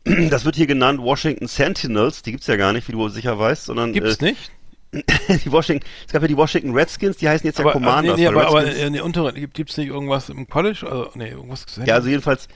[0.30, 2.24] Das wird hier genannt Washington Sentinels.
[2.24, 4.52] Die gibt's ja gar nicht, wie du sicher weißt, sondern gibt's äh, nicht.
[5.44, 8.18] die Washington, es gab ja die Washington Redskins, die heißen jetzt aber, ja Commanders.
[8.18, 10.86] Nee, nee, aber, aber in der unteren, gibt es nicht irgendwas im College?
[10.88, 11.86] Also, nee, irgendwas gesehen?
[11.86, 12.48] Ja, also jedenfalls,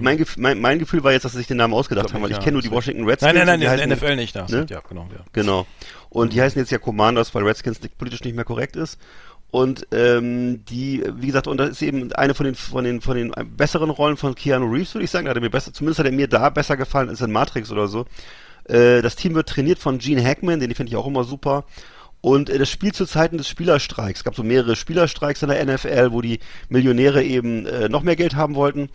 [0.00, 2.40] mein, mein, mein Gefühl war jetzt, dass sie sich den Namen ausgedacht haben, weil ich
[2.40, 3.34] kenne nur die Washington Redskins.
[3.34, 4.34] Nein, nein, nein, die heißen, NFL nicht.
[4.34, 4.66] Da, ne?
[4.68, 5.06] Ja, genau.
[5.12, 5.24] Ja.
[5.32, 5.66] Genau.
[6.08, 8.98] Und die heißen jetzt ja Commanders, weil Redskins politisch nicht mehr korrekt ist.
[9.50, 13.16] Und ähm, die, wie gesagt, und das ist eben eine von den von den von
[13.16, 15.26] den besseren Rollen von Keanu Reeves, würde ich sagen.
[15.26, 17.70] Da hat er mir besser, zumindest hat er mir da besser gefallen als in Matrix
[17.70, 18.06] oder so.
[18.64, 21.64] Äh, das Team wird trainiert von Gene Hackman, den finde ich auch immer super.
[22.20, 24.20] Und äh, das spielt zu Zeiten des Spielerstreiks.
[24.20, 28.16] Es gab so mehrere Spielerstreiks in der NFL, wo die Millionäre eben äh, noch mehr
[28.16, 28.90] Geld haben wollten.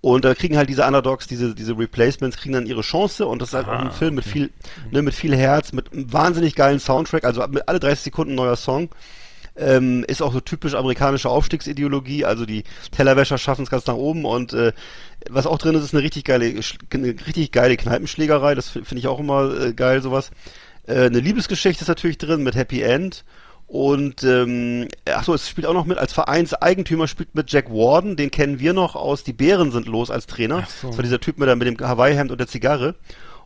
[0.00, 3.50] Und da kriegen halt diese Underdogs, diese, diese Replacements, kriegen dann ihre Chance und das
[3.50, 4.50] ist halt ah, auch ein Film mit viel,
[4.90, 8.56] ne, mit viel Herz, mit einem wahnsinnig geilen Soundtrack, also mit alle 30 Sekunden neuer
[8.56, 8.88] Song.
[9.54, 14.24] Ähm, ist auch so typisch amerikanische Aufstiegsideologie, also die Tellerwäscher schaffen es ganz nach oben
[14.24, 14.72] und äh,
[15.28, 16.46] was auch drin ist, ist eine richtig geile,
[16.94, 20.30] eine richtig geile Kneipenschlägerei, das finde ich auch immer äh, geil, sowas.
[20.86, 23.24] Äh, eine Liebesgeschichte ist natürlich drin mit Happy End.
[23.66, 28.30] Und ähm, achso, es spielt auch noch mit als Vereinseigentümer spielt mit Jack Warden, den
[28.30, 30.66] kennen wir noch aus Die Bären sind los als Trainer.
[30.82, 30.88] So.
[30.88, 32.96] Das war dieser Typ mit, der, mit dem Hawaii-Hemd und der Zigarre.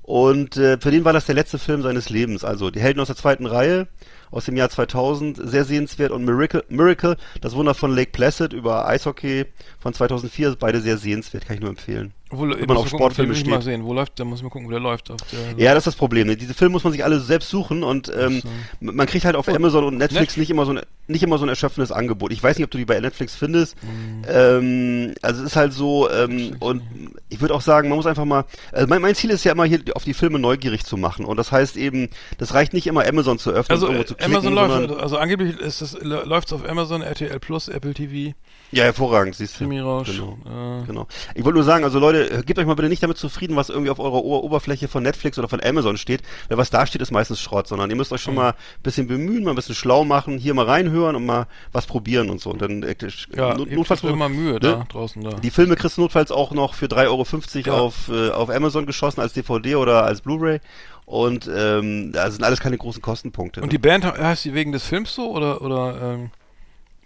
[0.02, 2.42] Und äh, für den war das der letzte Film seines Lebens.
[2.42, 3.86] Also die Helden aus der zweiten Reihe
[4.30, 6.10] aus dem Jahr 2000, sehr sehenswert.
[6.10, 9.46] Und Miracle, Miracle das Wunder von Lake Placid über Eishockey
[9.78, 12.12] von 2004, beide sehr sehenswert, kann ich nur empfehlen.
[12.30, 13.54] Wo, Wenn man auf Sportfilme gucken, steht.
[13.54, 13.84] Mal sehen.
[13.84, 15.10] Wo läuft, da muss man gucken, wo der läuft.
[15.10, 15.16] Der,
[15.56, 16.26] ja, das ist das Problem.
[16.26, 16.36] Ne?
[16.36, 18.48] Diese Filme muss man sich alle selbst suchen und ähm, so.
[18.80, 21.38] man kriegt halt auf oh, Amazon und Netflix, Netflix, nicht immer so ein nicht immer
[21.38, 22.32] so ein erschöpfendes Angebot.
[22.32, 23.76] Ich weiß nicht, ob du die bei Netflix findest.
[23.80, 24.22] Mhm.
[24.28, 26.82] Ähm, also es ist halt so ähm, und
[27.28, 28.44] ich würde auch sagen, man muss einfach mal.
[28.72, 31.36] Also mein, mein Ziel ist ja immer hier auf die Filme neugierig zu machen und
[31.36, 32.08] das heißt eben,
[32.38, 35.58] das reicht nicht immer Amazon zu öffnen, also, irgendwo zu klicken, Amazon läuft, also angeblich
[35.60, 38.34] ist es läuft auf Amazon, RTL Plus, Apple TV.
[38.72, 39.68] Ja, hervorragend, siehst du.
[39.68, 40.02] Genau.
[40.02, 40.86] Äh.
[40.86, 41.06] genau.
[41.34, 43.90] Ich wollte nur sagen, also Leute, gebt euch mal bitte nicht damit zufrieden, was irgendwie
[43.90, 47.10] auf eurer Ober Oberfläche von Netflix oder von Amazon steht, weil was da steht, ist
[47.10, 48.40] meistens Schrott, sondern ihr müsst euch schon mhm.
[48.40, 51.86] mal ein bisschen bemühen, mal ein bisschen schlau machen, hier mal reinhören und mal was
[51.86, 52.50] probieren und so.
[52.50, 52.96] Und dann äh,
[53.34, 54.58] ja, not, notfalls immer Mühe ne?
[54.60, 55.30] da draußen da.
[55.30, 57.82] Die Filme kriegst du notfalls auch noch für 3,50 Euro ja.
[57.82, 60.60] auf, äh, auf Amazon geschossen als DVD oder als Blu-ray.
[61.06, 63.60] Und ähm, da sind alles keine großen Kostenpunkte.
[63.60, 63.70] Und ne?
[63.70, 66.30] die Band heißt sie wegen des Films so oder oder ähm,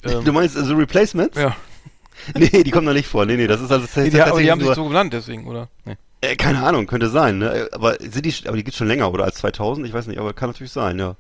[0.05, 1.37] ähm, Du meinst also Replacements?
[1.37, 1.55] Ja.
[2.35, 3.27] nee, die kommen da nicht vor.
[3.27, 5.69] Nee, nee, das ist also nee, die, die haben sich so genannt deswegen, oder?
[5.85, 5.97] Nee.
[6.23, 7.69] Äh, keine Ahnung, könnte sein, ne?
[7.73, 10.33] Aber sind die aber die gibt's schon länger oder als 2000, ich weiß nicht, aber
[10.33, 11.17] kann natürlich sein, ja.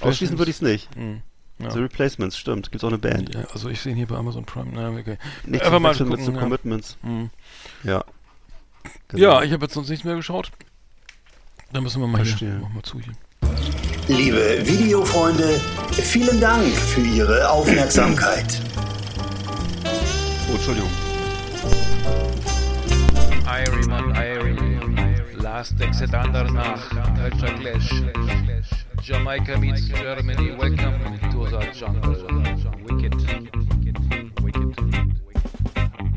[0.00, 0.96] Ausschließen würde ich es nicht.
[0.96, 1.22] Mhm.
[1.58, 1.70] Ja.
[1.70, 2.70] The Replacements, stimmt.
[2.70, 3.34] Gibt es auch eine Band.
[3.34, 4.70] Ja, also ich sehe hier bei Amazon Prime.
[4.72, 5.18] Na, okay.
[5.46, 6.38] Nicht Einfach mal gucken, mit so ja.
[6.38, 6.96] Commitments.
[7.02, 7.30] Mhm.
[7.84, 8.04] Ja.
[9.08, 9.22] Genau.
[9.22, 10.50] Ja, ich habe jetzt sonst nichts mehr geschaut.
[11.74, 12.50] Dann müssen wir mal Verstehe.
[12.50, 14.16] hier, machen wir zu hier.
[14.16, 15.60] Liebe Videofreunde,
[15.90, 18.60] vielen Dank für Ihre Aufmerksamkeit.
[20.48, 20.88] Oh, Entschuldigung.
[23.44, 25.42] Irie, Irie.
[25.42, 26.80] Last Exit Andernach,
[27.16, 27.90] Deutscher Clash.
[29.02, 30.56] Jamaica meets Germany.
[30.56, 32.14] Welcome to the jungle.
[32.84, 33.14] Wicked.
[34.44, 34.78] Wicked.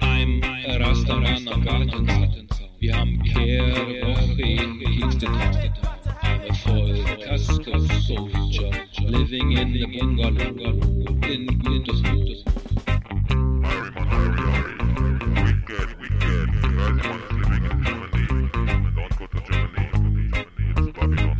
[0.02, 0.40] I'm
[0.80, 2.48] Rastaman am Garten.
[2.80, 4.78] Wir haben Kehrwoche in.
[7.28, 8.72] I'm a soldier
[9.02, 10.54] living in the bungalow
[11.24, 11.48] in
[11.88, 12.44] is living
[15.46, 16.08] in Germany.
[19.18, 19.88] To Germany.
[20.78, 21.38] Is Babylon.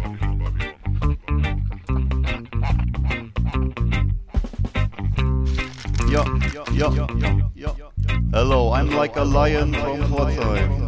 [8.34, 10.88] Hello, I'm like a lion from Pforzheim.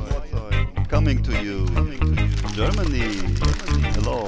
[0.89, 1.67] Coming to you.
[2.53, 3.13] Germany.
[3.93, 4.25] Hello.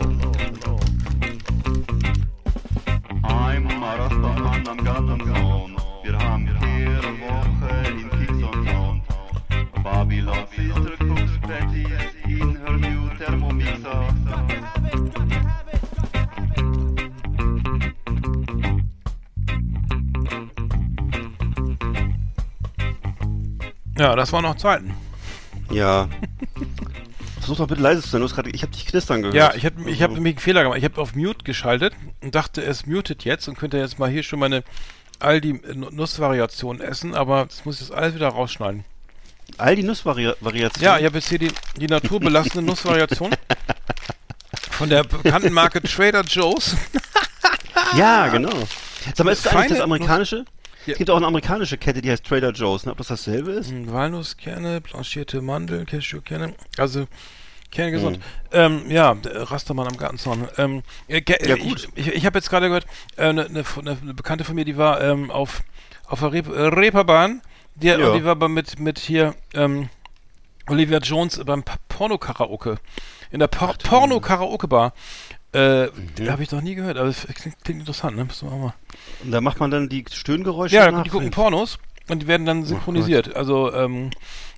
[3.23, 5.75] I'm Rastaman am Gartenzaun.
[6.03, 9.01] Wir haben hier Woche in Kingston Town.
[9.83, 14.13] Babylon Sister cooks patties in her new Thermomixer.
[23.97, 24.93] Ja, das waren noch Zeiten.
[25.71, 26.07] Ja.
[27.41, 28.21] Versuch doch bitte leise zu sein.
[28.21, 29.35] Du hast grad, ich habe dich knistern gehört.
[29.35, 30.77] Ja, ich habe ich hab nämlich einen Fehler gemacht.
[30.77, 34.23] Ich habe auf Mute geschaltet und dachte, es mutet jetzt und könnte jetzt mal hier
[34.23, 34.63] schon meine
[35.19, 35.61] Aldi
[35.91, 38.85] Nussvariation essen, aber das muss ich jetzt alles wieder rausschneiden.
[39.83, 40.83] Nussvariationen.
[40.83, 43.31] Ja, ich habe jetzt hier die, die naturbelassene Nussvariation
[44.71, 46.75] von der bekannten Marke Trader Joe's.
[47.97, 48.51] Ja, genau.
[49.15, 50.45] Sag mal, ist das eigentlich das amerikanische?
[50.85, 50.93] Ja.
[50.93, 52.85] Es gibt auch eine amerikanische Kette, die heißt Trader Joe's.
[52.85, 52.91] Ne?
[52.91, 53.69] Ob das dasselbe ist?
[53.69, 57.07] Hm, Walnusskerne, blanchierte Mandeln, Cashewkerne, also
[57.71, 58.17] Kerne gesund.
[58.17, 58.23] Hm.
[58.51, 60.47] Ähm, ja, Rastermann am Gartenzaun.
[60.57, 61.87] Ähm, äh, Ja, gut.
[61.95, 64.65] Ich, ich, ich habe jetzt gerade gehört, eine äh, ne, ne, ne Bekannte von mir,
[64.65, 65.63] die war ähm, auf,
[66.07, 67.41] auf der Rep äh, Reeperbahn,
[67.75, 68.13] die, Ja.
[68.13, 69.89] die war aber mit, mit hier ähm,
[70.67, 72.77] Olivia Jones beim Porno-Karaoke.
[73.31, 74.93] In der Por Porno-Karaoke-Bar.
[75.53, 76.29] Äh, Mhm.
[76.29, 78.23] Habe ich noch nie gehört, aber es klingt, klingt interessant, ne?
[78.25, 78.73] Müssen wir auch mal.
[79.23, 81.03] Und da macht man dann die Stöhngeräusche Ja, nach.
[81.03, 81.77] die gucken Pornos
[82.09, 83.35] und die werden dann synchronisiert.
[83.35, 84.11] Also ähm,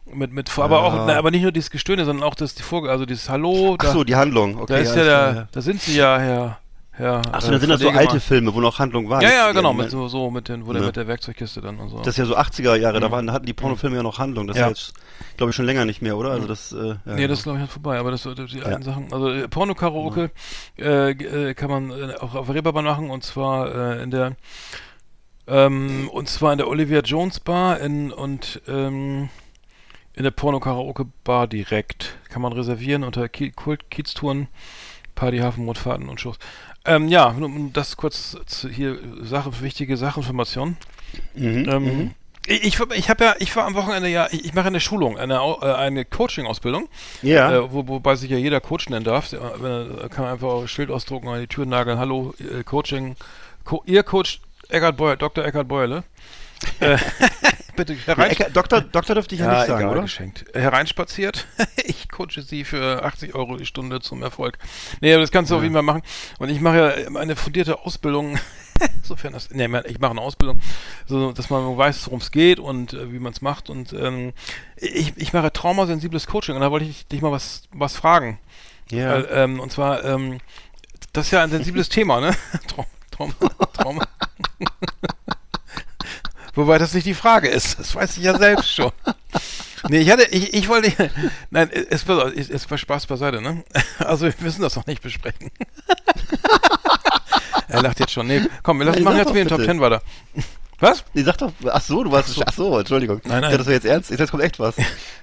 [0.06, 0.82] mit mit aber Ja.
[0.84, 3.76] auch na, aber nicht nur dieses Gestöhne, sondern auch das die Vorge also dieses Hallo,
[3.80, 4.60] Ach da, so, die Handlung.
[4.60, 6.60] Okay, da ist ja der, da sind sie ja Herr
[6.96, 8.20] Herr Ach so, äh, dann sind das so alte mal.
[8.20, 9.24] Filme, wo noch Handlung war.
[9.24, 10.88] Ja, ja, genau, mit so, so mit den wo der Ne.
[10.88, 11.98] mit der Werkzeugkiste dann und so.
[11.98, 13.12] Das ist ja so 80er Jahre, da Mhm.
[13.12, 14.46] waren, da hatten die Pornofilme ja noch Handlung.
[14.46, 14.68] Das Ja.
[14.68, 14.94] ist jetzt,
[15.38, 16.30] glaube ich, schon länger nicht mehr, oder?
[16.30, 18.64] Also das, äh, ja, Nee, das ist glaube ich jetzt vorbei, aber das die Ja.
[18.66, 19.12] alten Sachen.
[19.12, 20.30] Also äh, Porno-Karaoke
[20.78, 24.36] äh, äh, kann man äh, auch auf der Reeperbahn machen und zwar äh, in der
[25.48, 29.30] ähm, und zwar in der Olivia Jones Bar in und ähm,
[30.14, 32.18] in der Porno-Karaoke Bar direkt.
[32.30, 34.48] Kann man reservieren unter Kult Kieztouren,
[35.16, 36.38] Party, Hafenrundfahrten und Shows.
[36.86, 40.78] Ähm, ja, nur um das kurz zu, hier Sache, wichtige Sachinformation.
[41.36, 42.12] Mhm, Ähm, mhm.
[42.46, 45.36] Ich, ich, habe ja, ich war am Wochenende ja, ich, ich mache eine Schulung, eine,
[45.36, 46.90] äh, eine Coaching-Ausbildung,
[47.22, 47.56] Ja.
[47.56, 49.32] äh, wo, wobei sich ja jeder Coach nennen darf.
[49.32, 52.00] Äh, äh, kann man einfach auch ein Schild ausdrucken, an die Tür nageln.
[52.00, 53.16] Hallo, äh, Coaching,
[53.64, 55.46] Co ihr Coach Eckhard Beuer, Dr.
[55.46, 56.04] Eckhard Beule.
[56.80, 56.98] Äh,
[57.76, 58.32] bitte herein.
[58.32, 60.02] Ecker, Doktor, Doktor dürfte ich ja, nicht sagen, egal, oder?
[60.04, 60.46] geschenkt.
[60.56, 61.48] Äh, Hereinspaziert.
[61.86, 64.58] ich coache sie für 80 Euro die Stunde zum Erfolg.
[65.02, 66.02] Nee, aber das kannst du auf jeden Fall machen.
[66.40, 68.40] Und ich mache ja eine fundierte Ausbildung.
[69.04, 70.60] Sofern das, nee, ich mache eine Ausbildung,
[71.06, 73.70] so dass man weiß, worum es geht und äh, wie man es macht.
[73.70, 74.34] Und ähm,
[74.78, 78.40] ich, ich mache traumasensibles Coaching und da wollte ich dich mal was, was fragen.
[78.92, 79.12] Ja.
[79.12, 80.40] Weil, ähm, und zwar, ähm,
[81.14, 82.36] das ist ja ein sensibles Thema, ne?
[82.68, 83.34] Traum, Trauma,
[83.74, 84.08] Trauma.
[86.56, 87.80] Wobei das nicht die Frage ist.
[87.80, 88.92] Das weiß ich ja selbst schon.
[89.90, 91.12] Nee, ich hatte, ich, ich wollte,
[91.50, 93.66] nein, es es, es war Spaß beiseite, ne?
[94.00, 95.52] Also wir müssen das noch nicht besprechen.
[97.68, 98.28] er lacht jetzt schon.
[98.28, 99.62] Nee, komm, wir lassen, machen jetzt mit den Top.
[99.62, 100.02] Ten weiter.
[100.80, 101.04] Was?
[101.14, 103.22] Nee, sag doch, ach so, du warst, ach so, Entschuldigung.
[103.26, 103.52] Nein, nein.
[103.52, 104.10] Ja, das war jetzt ernst.
[104.10, 104.76] Jetzt kommt echt was.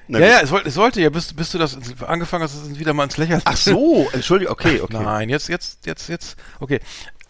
[0.08, 0.34] Na Ja, gut.
[0.34, 1.76] ja, es, wollte, es sollte ja, bis, bis du das
[2.06, 3.46] angefangen hast, ist es wieder mal ins Lächerliche.
[3.46, 4.98] Ach so, Entschuldigung, okay, okay.
[5.02, 6.36] Nein, jetzt, jetzt, jetzt, jetzt.
[6.60, 6.80] Okay.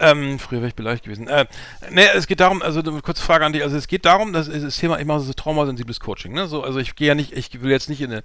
[0.00, 1.28] Ähm, früher wäre ich beleidigt gewesen.
[1.28, 1.46] Äh,
[1.90, 3.62] ne, es geht darum, also eine kurze Frage an dich.
[3.62, 6.32] Also es geht darum, dass das Thema, ich mache so traumasensibles Coaching.
[6.32, 6.46] Ne?
[6.46, 8.22] So, also ich gehe ja nicht, ich will jetzt nicht in eine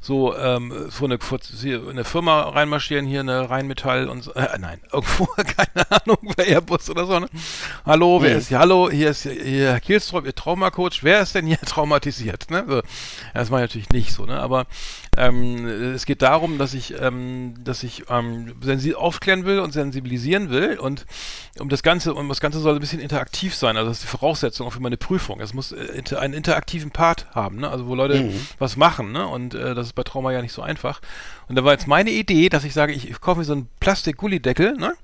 [0.00, 1.18] so ähm, so eine,
[1.62, 4.32] in eine Firma reinmarschieren, hier eine Rheinmetall und so.
[4.34, 7.18] Äh, nein, irgendwo, keine Ahnung, bei Airbus oder so.
[7.20, 7.28] Ne?
[7.84, 8.38] Hallo, wer Mhm.
[8.38, 8.58] ist hier?
[8.58, 11.00] Hallo, hier ist hier Herr Kielstrop, Ihr Traumacoach.
[11.02, 12.50] Wer ist denn hier traumatisiert?
[12.50, 12.64] Ne?
[12.66, 12.82] So,
[13.34, 14.40] das mache ich natürlich nicht so, ne?
[14.40, 14.66] Aber
[15.16, 20.50] ähm, es geht darum, dass ich, ähm, dass ich ähm, sensi- aufklären will und sensibilisieren
[20.50, 21.04] will und
[21.58, 23.76] um das Ganze, und das Ganze soll ein bisschen interaktiv sein.
[23.76, 25.40] Also das ist die Voraussetzung auch für meine Prüfung.
[25.40, 27.68] Es muss äh, inter, einen interaktiven Part haben, ne?
[27.70, 28.46] Also wo Leute Mhm.
[28.58, 29.26] was machen, ne?
[29.26, 31.00] Und äh, das ist bei Trauma ja nicht so einfach.
[31.48, 33.68] Und da war jetzt meine Idee, dass ich sage, ich, ich kaufe mir so einen
[33.80, 34.94] Plastik-Gullideckel, ne?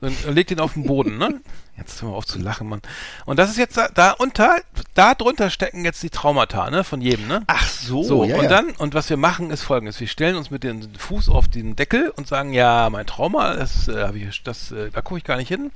[0.00, 1.40] Dann äh, leg den auf den Boden, ne?
[1.76, 2.80] Jetzt hör mal auf zu lachen, Mann.
[3.26, 4.60] Und das ist jetzt da, da unter,
[4.94, 6.84] da drunter stecken jetzt die Traumata, ne?
[6.84, 7.42] Von jedem, ne?
[7.48, 8.48] Ach so, So, ja, und ja.
[8.48, 10.00] dann, und was wir machen, ist folgendes.
[10.00, 13.88] Wir stellen uns mit dem Fuß auf den Deckel und sagen, ja, mein Trauma, das,
[13.88, 15.70] äh, hab ich, das äh, da gucke ich gar nicht hin.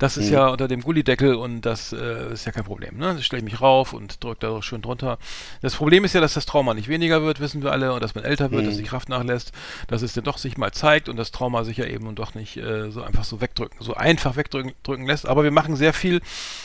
[0.00, 0.32] Das ist Mhm.
[0.32, 2.96] ja unter dem Gullideckel und das äh, ist ja kein Problem.
[2.96, 3.14] Ne?
[3.14, 5.18] Da stelle ich mich rauf und drücke da schön drunter.
[5.60, 8.14] Das Problem ist ja, dass das Trauma nicht weniger wird, wissen wir alle, und dass
[8.14, 8.66] man älter wird, Mhm.
[8.68, 9.52] dass die Kraft nachlässt,
[9.88, 12.34] dass es dann doch sich mal zeigt und das Trauma sich ja eben und doch
[12.34, 15.28] nicht äh, so einfach so wegdrücken, so einfach wegdrücken drücken lässt.
[15.28, 16.20] Aber wir machen sehr viel,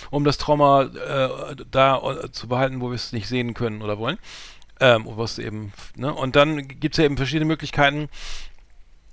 [0.10, 4.00] um das Trauma äh, da äh, zu behalten, wo wir es nicht sehen können oder
[4.00, 4.18] wollen.
[4.80, 6.14] Ähm, was eben, ne?
[6.14, 8.10] Und dann gibt es ja eben verschiedene Möglichkeiten,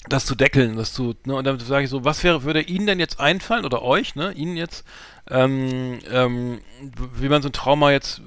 [0.08, 2.86] das zu deckeln, das zu, ne, und dann sage ich so, was wäre, würde Ihnen
[2.86, 4.84] denn jetzt einfallen, oder euch, ne, Ihnen jetzt,
[5.30, 6.60] ähm, ähm,
[7.14, 8.20] wie man so ein Trauma jetzt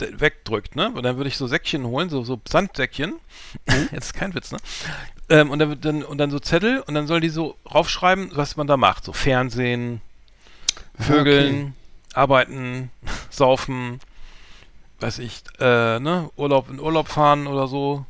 [0.00, 0.90] äh, wegdrückt, ne?
[0.90, 3.14] Und dann würde ich so Säckchen holen, so, so Sandsäckchen,
[3.92, 4.58] jetzt ist kein Witz, ne?
[5.28, 8.56] Ähm, und dann, dann, und dann so Zettel, und dann soll die so raufschreiben, was
[8.56, 10.00] man da macht, so Fernsehen,
[10.98, 11.74] Vögeln,
[12.14, 12.90] Arbeiten,
[13.30, 14.00] Saufen,
[14.98, 18.04] weiß ich, äh, ne, Urlaub in Urlaub fahren oder so,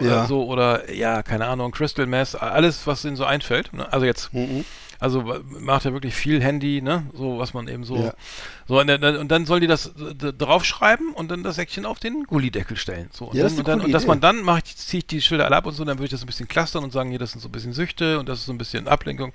[0.00, 0.26] Ja.
[0.26, 3.72] so, oder ja, keine Ahnung, Crystal Mess, alles, was ihnen so einfällt.
[3.72, 3.90] Ne?
[3.92, 4.64] Also jetzt, Mhm.
[5.00, 5.22] Also
[5.60, 7.04] macht ja wirklich viel Handy, ne?
[7.12, 7.96] So, was man eben so.
[7.96, 8.14] Ja.
[8.66, 11.98] So, und, dann- und dann sollen die das äh, draufschreiben und dann das Säckchen auf
[11.98, 13.10] den Gullideckel stellen.
[13.12, 15.20] So, und, Ja, dann, und, dann, und dass man dann mache ich, ziehe ich die
[15.20, 17.18] Schilder alle ab und so, dann würde ich das ein bisschen clustern und sagen, hier,
[17.18, 19.32] das sind so ein bisschen Süchte und das ist so ein bisschen Ablenkung,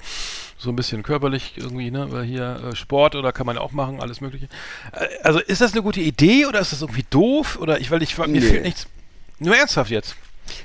[0.57, 2.07] so ein bisschen körperlich irgendwie, ne?
[2.09, 4.47] Weil hier äh, Sport oder kann man ja auch machen, alles Mögliche.
[4.93, 7.59] Äh, also ist das eine gute Idee oder ist das irgendwie doof?
[7.61, 8.41] Oder ich, weil ich, mir Nee.
[8.41, 8.87] fehlt nichts.
[9.39, 10.15] Nur ernsthaft jetzt.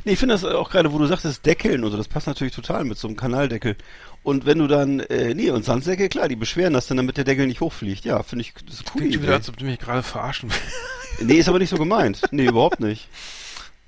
[0.04, 2.54] Nee, ich finde das auch gerade, wo du sagtest, Deckeln und so, das passt natürlich
[2.54, 3.76] total mit so einem Kanaldeckel.
[4.22, 7.24] Und wenn du dann, äh, nee, und Sandsäcke, klar, die beschweren das dann, damit der
[7.24, 8.04] Deckel nicht hochfliegt.
[8.04, 10.62] Ja, finde ich, das ist coole Klingt wieder, als ob du mich gerade verarschen willst.
[11.20, 12.22] Nee, ist aber nicht so gemeint.
[12.32, 13.08] Nee, überhaupt nicht.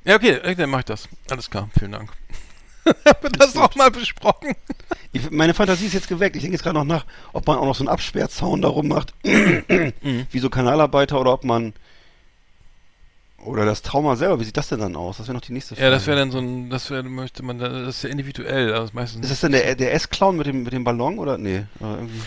[0.04, 1.08] Ja, okay, dann mach ich das.
[1.28, 2.12] Alles klar, vielen Dank.
[2.86, 4.54] Haben wir das auch mal besprochen?
[5.12, 6.36] Ich, meine Fantasie ist jetzt geweckt.
[6.36, 9.12] Ich denke jetzt gerade noch nach, ob man auch noch so einen Absperrzaun darum macht,
[9.24, 11.72] wie so Kanalarbeiter, oder ob man,
[13.46, 15.18] oder das Trauma selber, wie sieht das denn dann aus?
[15.18, 15.84] Das wäre noch die nächste Frage.
[15.86, 18.72] Ja, das wäre dann so ein, das wäre, möchte man, da- das ist ja individuell,
[18.74, 19.22] also meistens.
[19.24, 21.38] Ist das denn der, der S-Clown mit dem, mit dem Ballon, oder?
[21.38, 22.20] Nee, aber irgendwie,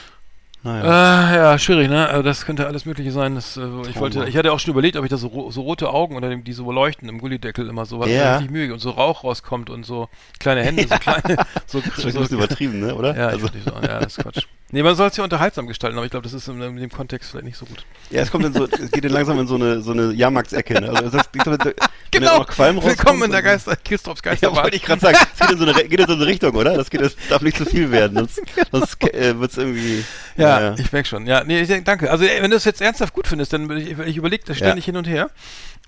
[0.63, 0.83] naja.
[0.83, 2.07] Ah, ja, schwierig, ne?
[2.09, 3.35] Also das könnte alles Mögliche sein.
[3.35, 3.99] Das, äh, ich Trauma.
[4.01, 6.53] wollte, ich hatte auch schon überlegt, ob ich da so, so rote Augen oder die
[6.53, 8.33] so leuchten im Gullideckel immer so, was Ja.
[8.37, 12.13] richtig Mühe und so Rauch rauskommt und so kleine Hände, so kleine, so, das ist
[12.13, 13.15] so bisschen übertrieben, ne, oder?
[13.17, 14.43] Ja, also, ich, so, ja, das ist Quatsch.
[14.71, 16.91] Nee, man soll es ja unterhaltsam gestalten, aber ich glaube, das ist in, in dem
[16.91, 17.85] Kontext vielleicht nicht so gut.
[18.11, 20.79] ja, es kommt dann so, es geht dann langsam in so eine, so eine Jahrmarktsecke,
[20.79, 20.89] ne?
[20.89, 22.45] Also, das, ich glaube, wenn da Genau.
[22.83, 24.63] Willkommen in der Geister, Kistrops Ja, Geisterbahn.
[24.63, 26.75] wollte ich gerade sagen, es geht in, so eine, geht in so eine Richtung, oder?
[26.75, 28.41] Das, geht, das darf nicht zu viel werden, sonst,
[28.71, 30.03] sonst äh, wird's irgendwie...
[30.37, 30.75] Ja, naja.
[30.77, 31.27] ich merke schon.
[31.27, 32.09] Ja, nee, denk, danke.
[32.11, 34.85] Also wenn du es jetzt ernsthaft gut findest, dann würde ich, ich überlege das ständig
[34.85, 35.29] hin und her.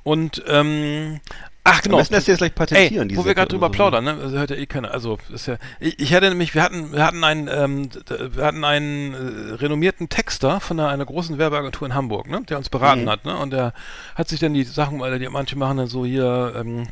[0.03, 1.19] Und ähm,
[1.63, 1.97] ach genau.
[1.97, 4.17] lässt du jetzt gleich patentieren, Ey, wo wir gerade drüber so, plaudern, ne?
[4.19, 4.91] Also hört ja eh keiner.
[4.91, 5.57] Also ist ja.
[5.79, 10.09] Ich, ich hatte nämlich, wir hatten, wir hatten einen, ähm, wir hatten einen äh, renommierten
[10.09, 12.41] Texter von einer, einer großen Werbeagentur in Hamburg, ne?
[12.49, 13.09] Der uns beraten Mhm.
[13.09, 13.37] hat, ne?
[13.37, 13.73] Und der
[14.15, 16.53] hat sich dann die Sachen, weil die manche machen dann so hier.
[16.57, 16.87] Ähm,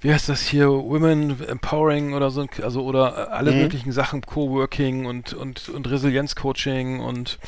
[0.00, 3.58] wie heißt das hier, Women Empowering oder so, also oder äh, alle Mhm.
[3.62, 7.38] möglichen Sachen, Coworking und und und Resilienzcoaching und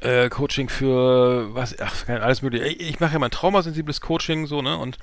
[0.00, 2.66] äh, Coaching für was, ach, alles mögliche.
[2.66, 4.78] Ich, ich mache ja mein traumasensibles Coaching so, ne?
[4.78, 4.98] Und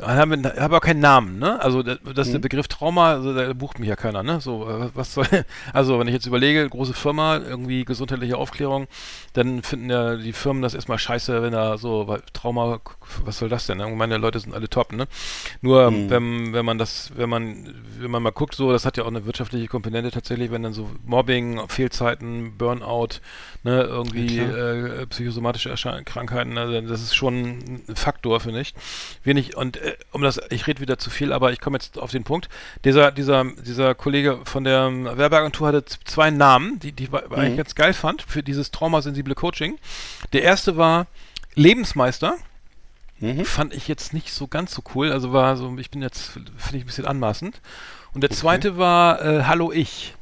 [0.00, 1.60] haben wir habe auch keinen Namen, ne?
[1.60, 2.42] Also das, das der Mhm.
[2.42, 4.40] Begriff Trauma, also da bucht mich ja keiner, ne?
[4.40, 5.26] So, äh, was soll
[5.72, 8.86] also wenn ich jetzt überlege, große Firma, irgendwie gesundheitliche Aufklärung,
[9.34, 12.80] dann finden ja die Firmen das erstmal scheiße, wenn da so weil Trauma,
[13.24, 13.78] was soll das denn?
[13.78, 13.88] ne?
[13.88, 15.06] Meine Leute sind alle top, ne?
[15.60, 16.08] Nur Mhm.
[16.08, 19.08] wenn, wenn man das, wenn man, wenn man mal guckt, so, das hat ja auch
[19.08, 23.20] eine wirtschaftliche Komponente tatsächlich, wenn dann so Mobbing, Fehlzeiten, Burnout,
[23.64, 28.74] ne, irgendwie Äh, psychosomatische Erschein Krankheiten, ne, das ist schon ein Faktor, finde ich.
[29.24, 32.10] Wenig, und äh, um das, ich rede wieder zu viel, aber ich komme jetzt auf
[32.10, 32.48] den Punkt.
[32.84, 37.18] Dieser, dieser, dieser Kollege von der Werbeagentur hatte zwei Namen, die, die ich Mhm.
[37.32, 39.78] eigentlich ganz geil fand für dieses traumasensible Coaching.
[40.32, 41.06] Der erste war
[41.54, 42.36] Lebensmeister
[43.20, 43.44] Mhm.
[43.44, 45.10] fand ich jetzt nicht so ganz so cool.
[45.10, 47.60] Also war so, ich bin jetzt, finde ich ein bisschen anmaßend.
[48.14, 50.14] Und der zweite war äh, Hallo Ich.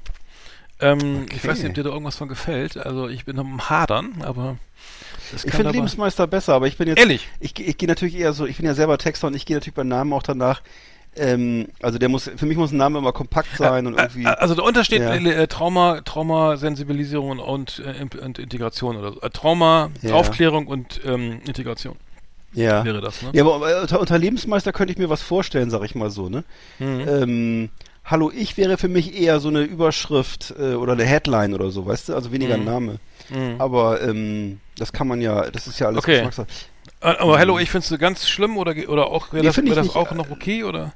[0.80, 1.48] Ähm, Ich Okay.
[1.48, 2.76] weiß nicht, ob dir da irgendwas von gefällt.
[2.76, 4.56] Also ich bin am Hadern, aber
[5.44, 6.98] Ich finde Lebensmeister besser, aber ich bin jetzt...
[6.98, 7.26] Ehrlich?
[7.40, 9.74] Ich, ich gehe natürlich eher so, ich bin ja selber Texter und ich gehe natürlich
[9.74, 10.60] bei Namen auch danach,
[11.16, 14.26] ähm, also der muss, für mich muss ein Name immer kompakt sein und irgendwie...
[14.26, 15.14] Ä- Also darunter steht Ja.
[15.14, 19.20] äh, äh, Trauma, Traumasensibilisierung und, äh, Imp- und Integration oder so.
[19.22, 20.12] Äh, Trauma, Ja.
[20.14, 21.96] Aufklärung und ähm, Integration
[22.52, 22.84] ja.
[22.84, 23.30] wäre das, ne?
[23.32, 26.28] Ja, aber äh, unter, unter Lebensmeister könnte ich mir was vorstellen, sag ich mal so,
[26.28, 26.44] ne?
[26.78, 27.00] Mhm.
[27.08, 27.70] Ähm,
[28.08, 31.86] Hallo, ich wäre für mich eher so eine Überschrift äh, oder eine Headline oder so,
[31.86, 32.14] weißt du?
[32.14, 32.66] Also weniger ein Mhm.
[32.66, 32.96] Name.
[33.30, 33.56] Mhm.
[33.60, 36.12] Aber ähm, das kann man ja, das ist ja alles Okay.
[36.22, 36.46] Geschmackssache.
[37.00, 39.64] Äh, Aber Hello, ich findest du ganz schlimm oder, oder auch, wäre Nee, das, wär
[39.64, 40.94] ich das nicht, auch noch okay oder?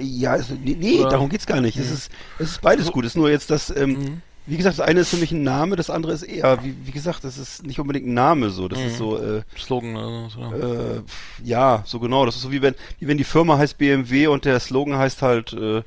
[0.00, 1.76] Ja, es, nee, nee Oder- darum geht's gar nicht.
[1.78, 3.04] Es ist, es ist beides gut.
[3.04, 4.22] Es ist nur jetzt das, ähm, Mhm.
[4.46, 6.90] wie gesagt, das eine ist für mich ein Name, das andere ist eher, wie, wie
[6.90, 8.66] gesagt, das ist nicht unbedingt ein Name so.
[8.66, 8.86] Das Mhm.
[8.86, 10.40] ist so, äh, Slogan oder so.
[10.40, 11.02] äh,
[11.44, 12.26] ja, so genau.
[12.26, 15.22] Das ist so wie wenn, wie wenn die Firma heißt BMW und der Slogan heißt
[15.22, 15.82] halt, äh,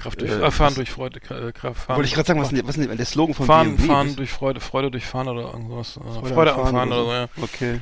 [0.00, 1.96] Kraft durch, Äh, äh, fahren durch Freude, äh, Kraft fahren.
[1.96, 3.86] wollte ich gerade sagen, was ist denn, was ist denn der Slogan von fahren, BMW?
[3.86, 5.96] fahren Was- durch Freude, Freude durch Fahren oder irgendwas.
[5.96, 7.28] Äh, Freude Freude, am Fahren oder so, ja.
[7.42, 7.80] Okay.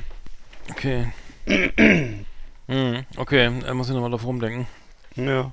[0.71, 1.07] Okay.
[2.67, 4.67] mhm, okay, da muss ich nochmal drauf rumdenken.
[5.15, 5.51] Ja.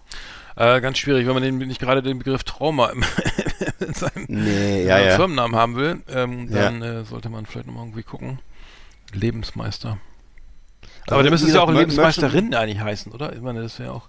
[0.57, 3.05] Äh, ganz schwierig, wenn man den, nicht gerade den Begriff Trauma im,
[3.81, 5.17] in seinem Nee, äh, ja, ja.
[5.17, 6.63] Firmennamen haben will, ähm, Ja.
[6.63, 8.39] dann äh, sollte man vielleicht nochmal irgendwie gucken.
[9.13, 9.99] Lebensmeister.
[11.09, 13.33] Aber der müsste es ja auch Lebensmeisterin eigentlich heißen, oder?
[13.35, 14.09] Ich meine, das wäre auch.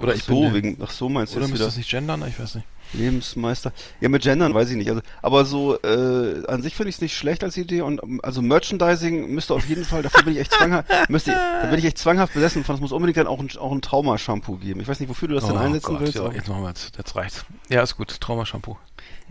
[0.00, 1.90] Oder Ach ich so, bin, wegen, ach so meinst du Oder jetzt müsste das nicht
[1.90, 2.24] gendern?
[2.26, 2.66] Ich weiß nicht.
[2.92, 3.72] Lebensmeister.
[4.00, 4.88] Ja, mit Gendern weiß ich nicht.
[4.88, 8.20] Also, aber so äh, an sich finde ich es nicht schlecht als Idee und ähm,
[8.24, 11.84] also Merchandising müsste auf jeden Fall, dafür bin ich echt zwanghaft, müsste, da bin ich
[11.84, 14.80] echt zwanghaft besessen von, es muss unbedingt dann auch ein, auch ein Trauma-Shampoo geben.
[14.80, 16.14] Ich weiß nicht, wofür du das denn einsetzen Oh Gott, willst.
[16.16, 17.44] ja, jetzt machen wir jetzt, jetzt reicht's.
[17.68, 18.20] Ja, ist gut.
[18.20, 18.76] Traumashampoo.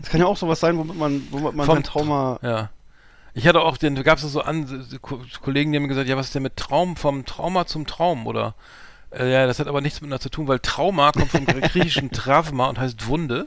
[0.00, 2.38] Das kann ja auch sowas sein, womit man, womit man Vom- sein Trauma.
[2.42, 2.70] Ja.
[3.34, 4.86] Ich hatte auch den, da gab es so an,
[5.40, 8.54] Kollegen, die haben gesagt, ja, was ist denn mit Traum, vom Trauma zum Traum, oder?
[9.10, 12.68] Äh, ja, das hat aber nichts miteinander zu tun, weil Trauma kommt vom griechischen Trauma
[12.68, 13.46] und heißt Wunde.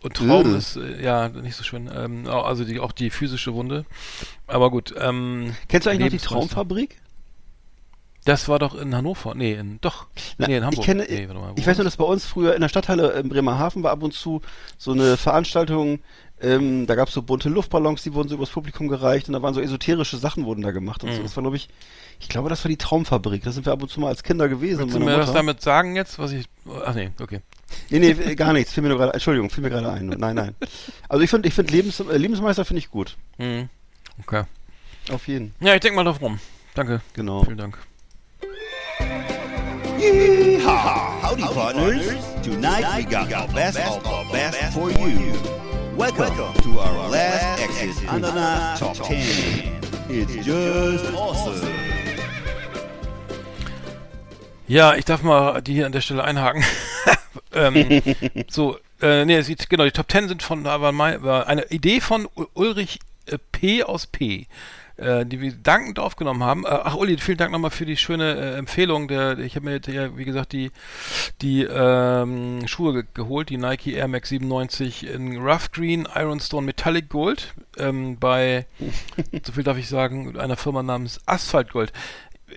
[0.00, 1.90] Und Traum ist, äh, ja, nicht so schön.
[1.92, 3.84] Ähm, also die, auch die physische Wunde.
[4.46, 4.94] Aber gut.
[4.98, 6.24] Ähm, Kennst du eigentlich noch die.
[6.24, 7.00] Traumfabrik?
[8.24, 9.34] Das war doch in Hannover.
[9.34, 10.06] Nee, in, doch.
[10.36, 10.80] Na, nee, in Hamburg.
[10.80, 13.28] Ich kenne, nee, mal, ich weiß nur, dass bei uns früher in der Stadthalle in
[13.28, 14.42] Bremerhaven war ab und zu
[14.76, 16.00] so eine Veranstaltung,
[16.40, 19.42] ähm, da gab es so bunte Luftballons, die wurden so übers Publikum gereicht und da
[19.42, 21.18] waren so esoterische Sachen wurden da gemacht und so.
[21.18, 21.22] Mhm.
[21.24, 21.68] Das war, glaube ich,
[22.20, 23.42] ich glaube, das war die Traumfabrik.
[23.42, 24.80] Da sind wir ab und zu mal als Kinder gewesen.
[24.80, 25.38] Willst du mir meiner das Mutter.
[25.38, 26.46] damit sagen jetzt, was ich.
[26.84, 27.40] Ach nee, okay.
[27.90, 28.72] Nee, nee, äh, gar nichts.
[28.72, 30.06] Fiel mir nur gerade, Entschuldigung, fiel mir gerade ein.
[30.06, 30.54] Nein, nein.
[31.08, 33.16] Also ich finde, ich finde Lebens, äh, Lebensmeister finde ich gut.
[33.38, 33.68] Mhm.
[34.20, 34.44] Okay.
[35.10, 35.54] Auf jeden.
[35.60, 36.38] Ja, ich denke mal drauf rum.
[36.74, 37.00] Danke.
[37.14, 37.44] Genau.
[37.44, 37.78] Vielen Dank.
[39.98, 41.20] Yeehaw!
[41.22, 42.06] Howdy, partners.
[42.42, 45.67] Tonight we got the best of the best for you.
[45.98, 49.80] Welcome to our last exit Ananas Top 10.
[50.08, 51.68] It's just awesome.
[54.68, 56.64] Ja, ich darf mal die hier an der Stelle einhaken.
[57.52, 58.00] ähm,
[58.48, 62.00] so, äh, nee, sieht, genau, die Top 10 sind von, war, mein, war eine Idee
[62.00, 63.82] von Ulrich äh, P.
[63.82, 64.46] aus P.
[64.98, 66.64] Äh, die wir dankend aufgenommen haben.
[66.64, 69.06] Äh, ach, Uli, vielen Dank nochmal für die schöne äh, Empfehlung.
[69.06, 70.72] Der, ich habe mir, ja, wie gesagt, die,
[71.40, 77.10] die ähm, Schuhe ge geholt, die Nike Air Max 97 in Rough Green Ironstone Metallic
[77.10, 78.66] Gold ähm, bei,
[79.44, 81.92] so viel darf ich sagen, einer Firma namens Asphalt Gold.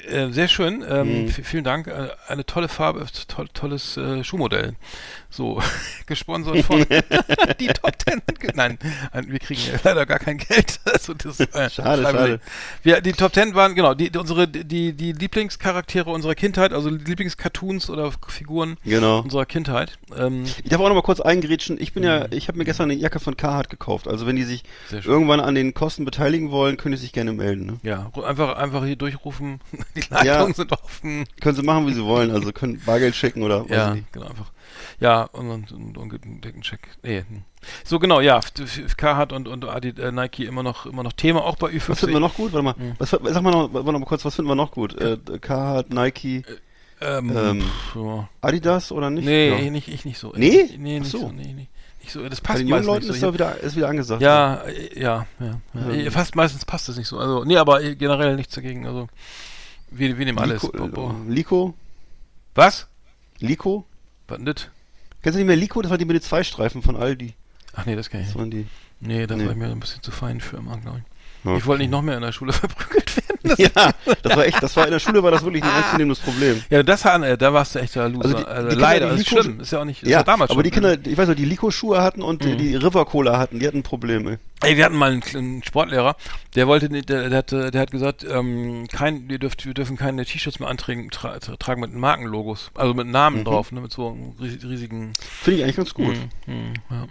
[0.08, 1.94] Äh, sehr schön, ähm, v- vielen Dank.
[2.28, 4.74] Eine tolle Farbe, toll, tolles Schuhmodell.
[5.32, 5.62] So,
[6.06, 6.86] gesponsert von
[7.60, 8.22] die Top Ten.
[8.54, 8.78] Nein,
[9.14, 10.80] äh, wir kriegen ja leider gar kein Geld.
[10.92, 12.40] Also das, äh, Schade, schade.
[12.84, 17.90] Wir, die Top Ten waren, genau, die, unsere, die, die Lieblingscharaktere unserer Kindheit, also Lieblingscartoons
[17.90, 19.22] oder Figuren Genau.
[19.22, 19.98] unserer Kindheit.
[20.18, 21.78] Ähm, Ich darf auch noch mal kurz eingrätschen.
[21.80, 24.08] Ich bin ja, ich habe mir gestern eine Jacke von Carhartt gekauft.
[24.08, 27.66] Also wenn die sich irgendwann an den Kosten beteiligen wollen, können sie sich gerne melden.
[27.66, 27.78] Ne?
[27.84, 29.60] ja, einfach, einfach hier durchrufen.
[29.96, 30.54] Die Leitungen Ja.
[30.54, 31.26] sind offen.
[31.40, 32.32] Können sie machen, wie sie wollen.
[32.32, 34.52] Also können Bargeld schicken oder weiß Ja, genau, einfach.
[35.00, 36.88] Ja, und, und, und, und einen Check.
[37.04, 37.20] Nee.
[37.28, 37.44] hm.
[37.84, 38.40] So, genau, ja,
[38.98, 41.90] Carhartt und, und Adi, äh, Nike immer noch, immer noch Thema, auch bei Ü50.
[41.90, 42.54] Was finden wir noch gut?
[42.54, 42.76] Warte mal.
[42.78, 42.94] Mhm.
[42.98, 45.00] Was, sag mal noch, warte mal kurz, was finden wir noch gut?
[45.00, 46.44] Äh, Carhartt, Nike,
[47.04, 48.30] Ähm, Ähm, pff, ja.
[48.42, 49.26] Adidas oder nicht?
[49.26, 49.58] Nee, Ja.
[49.58, 50.34] ich nicht, ich nicht so.
[50.36, 50.62] Nee?
[50.62, 51.18] Ich, nee, nicht so.
[51.20, 51.32] so.
[51.32, 51.68] Nee, nee.
[52.00, 52.28] Nicht so.
[52.30, 53.28] Das Bei passt den jungen Leuten nicht ist so.
[53.28, 54.22] da wieder, ist wieder angesagt.
[54.22, 55.60] Ja, äh, ja, ja.
[55.74, 55.90] ja.
[55.92, 56.12] Ähm.
[56.12, 57.18] Fast meistens passt es nicht so.
[57.18, 58.86] Also, nee, aber äh, generell nichts dagegen.
[58.86, 59.08] Also,
[59.90, 60.62] wir, wir nehmen alles.
[60.64, 61.74] Lico, äh, Lico,
[62.56, 62.88] Was?
[63.40, 63.86] Lico.
[64.32, 64.68] Was denn das?
[65.22, 65.82] Kennst du nicht mehr Lico?
[65.82, 67.34] Das waren die mit den zwei Streifen von Aldi.
[67.74, 68.66] Ach nee, das kann ich Das waren die.
[69.00, 69.46] Nee, da Nee.
[69.48, 71.46] war mir ein bisschen zu fein für immer, glaube ich.
[71.48, 71.58] Okay.
[71.58, 73.21] Ich wollte nicht noch mehr in der Schule verprügelt werden.
[73.21, 73.21] Das
[73.58, 73.92] Ja,
[74.24, 76.64] das war echt, das war in der Schule war das wirklich ein ernstzunehmendes Problem.
[76.70, 78.26] Ja, das hat, äh, da warst du echt der Loser.
[78.26, 79.60] Also Also die- die Kinder, leider, die das ist Lico- schlimm.
[79.60, 80.72] Ist ja auch nicht, Ja, damals aber die.
[80.72, 82.58] Kinder, ich weiß noch, die Lico-Schuhe hatten und die- Mhm.
[82.58, 84.40] die River-Cola hatten, die hatten Probleme.
[84.64, 86.16] Ey, wir hatten mal einen, einen Sportlehrer,
[86.56, 90.24] der wollte, der, der, hat, der hat gesagt, ähm, kein, wir, dürft, wir dürfen keine
[90.24, 93.46] T-Shirts mehr antragen, tra, tra, tragen mit Markenlogos, also mit Namen Mhm.
[93.46, 95.14] drauf, ne, mit so riesigen.
[95.42, 96.16] Finde ich eigentlich ganz gut.
[96.46, 97.08] Mhm, mhm, ja.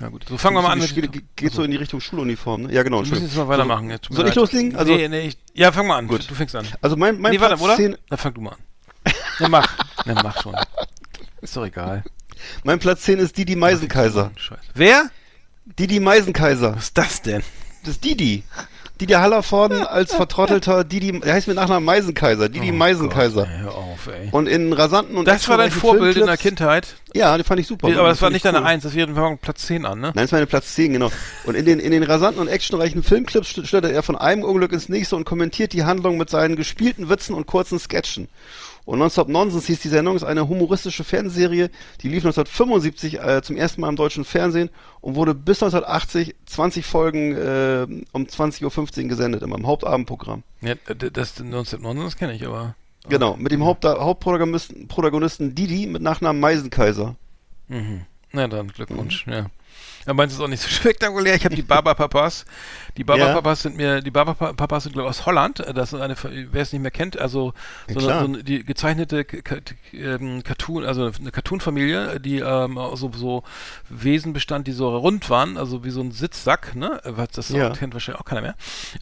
[0.00, 0.24] Ja gut.
[0.28, 0.80] So fangen wir mal an.
[0.80, 2.72] Geht, mit- geht, geht so in die Richtung Schuluniform, ne?
[2.72, 3.02] Ja, genau.
[3.02, 3.88] wir müssen jetzt mal weitermachen.
[3.90, 4.76] Jetzt, tut mir Soll ich loslegen?
[4.76, 6.08] Also- nee, nee, ich, ja, fang mal an.
[6.08, 6.28] Gut.
[6.28, 6.66] Du fängst an.
[6.80, 7.76] Also mein, mein nee, warte, Platz oder?
[7.76, 9.12] 10, Dann fang du mal an.
[9.38, 9.78] Ja, mach.
[10.06, 10.54] ja, mach schon.
[11.40, 12.02] Ist doch egal.
[12.64, 14.32] mein Platz 10 ist Didi Meisenkaiser.
[14.36, 14.60] Scheiße.
[14.74, 15.10] Wer?
[15.66, 16.74] Didi Meisenkaiser.
[16.76, 17.42] Was ist das denn?
[17.82, 18.42] Das ist Didi.
[19.00, 22.48] Didi Hallervorden als vertrottelter Didi, der heißt mit Nachnamen Meisenkaiser.
[22.48, 23.42] Didi Oh Meisenkaiser.
[23.42, 24.28] Gott, ey, hör auf, ey.
[24.30, 26.94] Und in rasanten und Das war dein actionreichen Vorbild in der Filmclips- Kindheit.
[27.14, 27.88] Ja, den fand ich super.
[27.88, 28.66] Nee, aber Den das war nicht ich deine cool.
[28.66, 30.12] Eins, das wäre wir Platz 10 an, ne?
[30.14, 31.10] Nein, das war meine Platz 10, genau.
[31.44, 34.88] Und in den, in den rasanten und actionreichen Filmclips schlittert er von einem Unglück ins
[34.88, 38.28] nächste und kommentiert die Handlung mit seinen gespielten Witzen und kurzen Sketchen.
[38.84, 41.70] Und Nonstop Nonsense hieß die Sendung, ist eine humoristische Fernsehserie,
[42.02, 44.70] die lief 1975 äh, zum ersten Mal im deutschen Fernsehen
[45.00, 50.42] und wurde bis 1980 20 Folgen äh, um 20.15 Uhr gesendet, immer im Hauptabendprogramm.
[50.60, 52.74] Ja, das 1909, das kenne ich, aber.
[53.08, 57.16] Genau, mit dem Haupt Hauptprotagonisten Protagonisten Didi mit Nachnamen Meisenkaiser.
[57.68, 58.02] Mhm.
[58.32, 59.46] Na dann, Glückwunsch, ja.
[60.06, 61.34] Ja, meins ist auch nicht so spektakulär.
[61.34, 62.44] Ich habe die Barberpapas.
[62.96, 65.58] Die Barberpapas sind mir, die Barberpapas sind glaube ich aus Holland.
[65.74, 67.52] Das ist eine, wer es nicht mehr kennt, also
[67.88, 69.26] Ja, so, eine, so eine, die gezeichnete
[69.92, 73.42] ähm, Cartoon, also eine Cartoon-Familie, die ähm, so, so
[73.88, 77.00] Wesen bestand, die so rund waren, also wie so ein Sitzsack, ne?
[77.04, 77.70] Was das Ja.
[77.70, 78.54] kennt wahrscheinlich auch keiner mehr.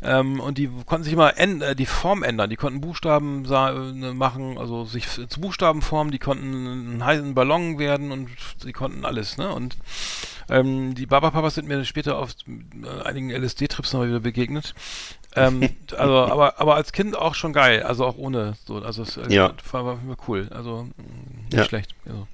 [0.02, 2.48] Ähm, und die konnten sich immer äh, die Form ändern.
[2.50, 6.10] Die konnten Buchstaben äh, machen, also sich zu Buchstaben formen.
[6.10, 8.30] Die konnten einen heißen Ballon werden und
[8.62, 9.52] sie konnten alles, ne?
[9.52, 9.76] Und
[10.48, 14.74] ähm, die Barberpapas sind mir später auf äh, einigen LSD-Trips noch wieder begegnet.
[15.34, 19.16] Ähm, also, aber, aber als Kind auch schon geil, also auch ohne so, also es
[19.16, 19.52] äh, Ja.
[19.72, 20.92] war, war cool, also mh,
[21.44, 21.64] nicht Ja.
[21.64, 21.94] schlecht.
[22.06, 22.28] Also,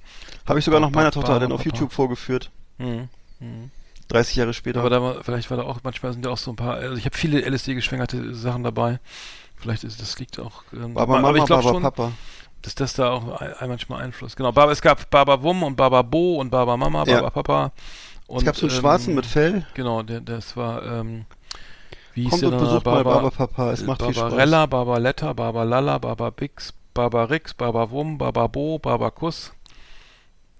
[0.45, 2.51] Habe ich sogar noch meiner Tochter dann auf YouTube vorgeführt.
[2.77, 3.07] mh,
[3.39, 3.47] mh.
[4.09, 4.79] 30 Jahre später.
[4.79, 6.95] Aber da war, vielleicht war da auch, manchmal sind ja auch so ein paar, also
[6.95, 8.99] ich habe viele LSD-geschwängerte Sachen dabei.
[9.55, 10.63] Vielleicht ist das liegt auch.
[10.73, 12.11] Ähm, Baba aber Mama, ich glaube Baba schon, Papa.
[12.63, 14.35] dass das da auch ein, ein- manchmal Einfluss.
[14.35, 17.29] Genau, Baba, es gab Baba Wum und Baba Bo und Baba Mama, Baba Ja.
[17.29, 17.71] Papa.
[18.25, 19.65] Und, Es gab so einen ähm, schwarzen mit Fell.
[19.75, 21.25] Genau, der, das war, ähm,
[22.13, 23.71] wie Kommt und besucht mal Baba Papa.
[23.71, 24.31] Es macht viel Spaß.
[24.31, 29.53] Barbarella, Barbalala, Barbabix, Barbarix, Babawum, Bababo, Babakuss.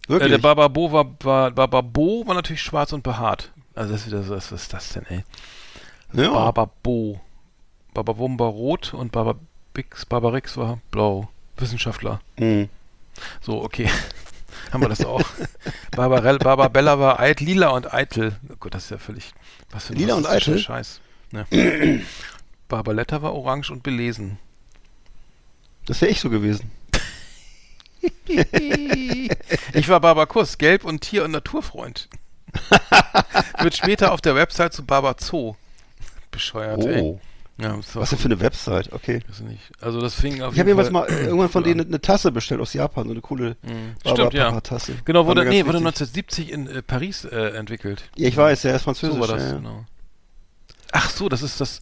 [0.06, 0.32] Äh, Wirklich?
[0.32, 3.52] der Bababo war, war, Bababo war natürlich schwarz und behaart.
[3.76, 5.24] Also das ist wieder so, was ist das denn, ey?
[6.14, 6.32] ja.
[6.32, 7.20] Bababo.
[7.94, 11.30] Babawum war rot und Bababix, Barbarix war blau.
[11.58, 12.22] Wissenschaftler.
[12.38, 12.70] Hm.
[13.42, 13.90] So, okay.
[14.72, 15.22] Haben wir das auch.
[15.96, 18.36] Barbarell, Barbabella war eit, lila und eitel.
[18.52, 19.34] Oh Gott, das ist ja völlig.
[19.72, 20.58] Was für ein Lila und eitel?
[20.58, 21.02] Scheiß.
[21.32, 21.46] Ne.
[22.68, 24.38] Barbaletta war orange und belesen.
[25.86, 26.72] Das wäre ich so gewesen.
[29.74, 32.08] Ich war Barbakuss, gelb und Tier- und Naturfreund.
[33.60, 35.56] Wird später auf der Website zu Baba Zoo.
[36.32, 37.02] Bescheuert, ey.
[37.02, 37.20] Oh.
[37.58, 38.94] Ja, das war Was denn für eine Website?
[38.94, 39.22] Okay.
[39.28, 39.60] weiß nicht.
[39.82, 42.62] Also das fing auf Ich habe jedenfalls mal äh, irgendwann von denen eine Tasse bestellt
[42.62, 43.96] aus Japan, so eine coole Mhm.
[44.06, 44.62] Stimmt, ja.
[44.62, 44.94] Tasse.
[45.04, 45.88] Genau, wurde, nee, wurde wichtig.
[45.88, 48.04] 1970 in äh, Paris äh, entwickelt.
[48.16, 49.16] Ja, ich weiß, der ist französisch.
[49.16, 49.56] So war das, ja, ja.
[49.58, 49.86] genau.
[50.92, 51.82] Ach so, das ist das.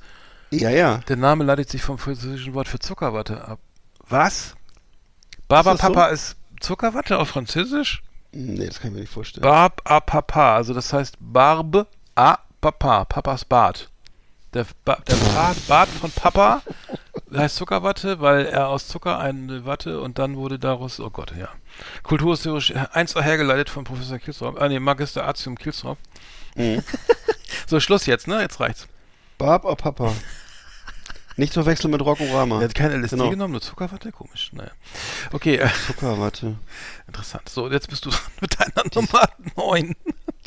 [0.51, 0.97] ja, ja.
[1.07, 3.59] Der Name leitet sich vom französischen Wort für Zuckerwatte ab.
[4.09, 4.55] Was?
[5.47, 5.93] Baba Ist das so?
[5.93, 8.03] Papa ist Zuckerwatte auf Französisch?
[8.31, 9.43] Nee, das kann ich mir nicht vorstellen.
[9.43, 13.89] Barb a Papa, also das heißt Barbe a Papa, Papas Bart.
[14.53, 16.61] Der, ba der Bart, Bart von Papa
[17.33, 21.49] heißt Zuckerwatte, weil er aus Zucker eine Watte und dann wurde daraus, oh Gott, ja.
[22.03, 25.97] Kulturhistorisch eins hergeleitet von Professor Kielstrop, ah nee, Magister Artium Kielstrop.
[26.55, 26.83] Mhm.
[27.65, 28.39] So, Schluss jetzt, ne?
[28.41, 28.87] Jetzt reicht's.
[29.37, 30.13] Barb a Papa.
[31.39, 32.57] Nicht zu verwechseln mit Rockorama.
[32.59, 33.29] Er hat keine LSD Genau.
[33.29, 34.11] genommen, nur Zuckerwatte?
[34.11, 34.71] Komisch, naja.
[35.31, 36.55] Okay, äh, Zuckerwatte.
[37.05, 37.47] interessant.
[37.47, 39.95] So, jetzt bist du dran mit deiner Nummer 9.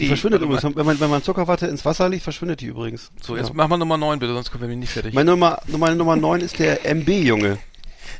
[0.00, 0.64] Die verschwindet übrigens.
[0.74, 3.12] Wenn man, wenn man Zuckerwatte ins Wasser legt, verschwindet die übrigens.
[3.22, 3.54] So, jetzt Ja.
[3.54, 5.14] mach mal Nummer 9 bitte, sonst kommen wir nicht fertig.
[5.14, 7.58] Meine Nummer, meine Nummer 9 ist der MB-Junge.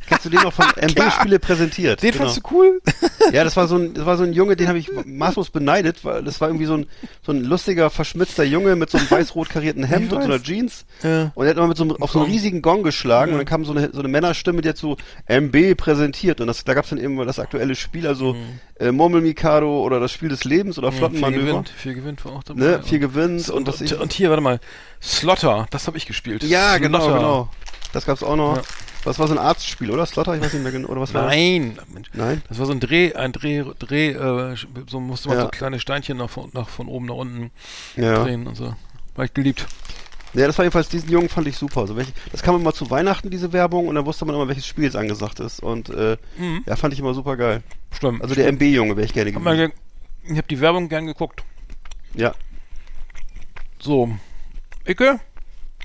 [0.08, 2.02] Kennst du den noch von MB-Spiele präsentiert?
[2.02, 2.24] Den Genau.
[2.24, 2.80] fandst du cool?
[3.32, 6.04] Ja, das war so ein, das war so ein Junge, den habe ich maßlos beneidet,
[6.04, 6.86] weil das war irgendwie so ein,
[7.24, 10.42] so ein lustiger, verschmitzter Junge mit so einem weiß-rot karierten Hemd und so einer.
[10.42, 10.84] Jeans.
[11.02, 11.30] Ja.
[11.34, 13.46] Und er hat immer mit so einem, auf so einen riesigen Gong geschlagen und dann
[13.46, 14.96] kam so eine, so eine Männerstimme, die hat so
[15.28, 18.34] MB präsentiert und das, da gab's dann eben das aktuelle Spiel, also
[18.80, 21.46] äh, Murmel Mikado oder das Spiel des Lebens oder Viel Flottenmanöver.
[21.46, 22.60] gewinnt, viel gewinnt war auch dabei.
[22.60, 24.60] Ne, viel gewinnt und, und, was und, ich, und hier, warte mal,
[25.00, 26.42] Slotter, das habe ich gespielt.
[26.42, 27.16] ja, genau, Slotter.
[27.18, 27.48] genau.
[27.92, 28.56] Das gab's auch noch.
[28.56, 28.62] Ja.
[29.04, 30.04] Das war so ein Arztspiel, oder?
[30.04, 31.30] Slotter, ich weiß nicht mehr genau, oder was war das?
[31.34, 32.08] Nein, Mensch.
[32.12, 32.42] Nein?
[32.48, 34.56] Das war so ein Dreh, ein Dreh, Dreh, äh,
[34.88, 35.44] so musste man Ja.
[35.44, 37.50] so kleine Steinchen nach, von- nach von oben nach unten
[37.96, 38.22] Ja.
[38.22, 38.74] drehen und so.
[39.16, 39.66] War ich geliebt.
[40.34, 41.80] Ja, das war jedenfalls, diesen Jungen fand ich super.
[41.80, 44.66] Also welche, das kam immer zu Weihnachten, diese Werbung, und dann wusste man immer, welches
[44.66, 45.60] Spiel jetzt angesagt ist.
[45.60, 46.62] Und äh, Mhm.
[46.66, 47.62] ja, fand ich immer super geil.
[47.92, 48.22] Stimmt.
[48.22, 49.56] Also der MB-Junge wäre ich gerne gewesen.
[49.56, 49.70] ge-
[50.24, 51.42] ich habe die Werbung gern geguckt.
[52.14, 52.32] Ja.
[53.80, 54.10] So.
[54.86, 55.18] Icke?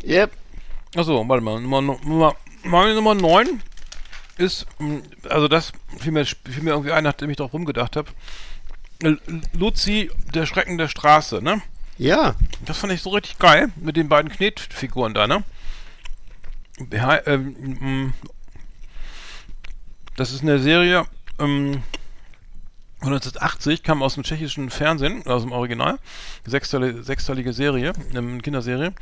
[0.03, 0.31] Yep.
[0.95, 1.59] Achso, warte mal.
[1.59, 2.35] Nummer, Nummer,
[2.65, 3.61] meine Nummer 9
[4.37, 8.09] ist, mh, also das fiel mir, fiel mir irgendwie ein, nachdem ich drauf rumgedacht habe.
[9.53, 11.61] Luzi, der Schrecken der Straße, ne?
[11.97, 12.35] Ja.
[12.65, 15.43] Das fand ich so richtig geil mit den beiden Knetfiguren da, ne?
[16.91, 18.13] Ja, ähm, mm,
[20.17, 21.05] das ist eine Serie
[21.39, 21.83] ähm,
[22.99, 25.99] von 1980, kam aus dem tschechischen Fernsehen, aus dem Original.
[26.45, 28.93] Sechsteilige, sechsteilige Serie, eine Kinderserie.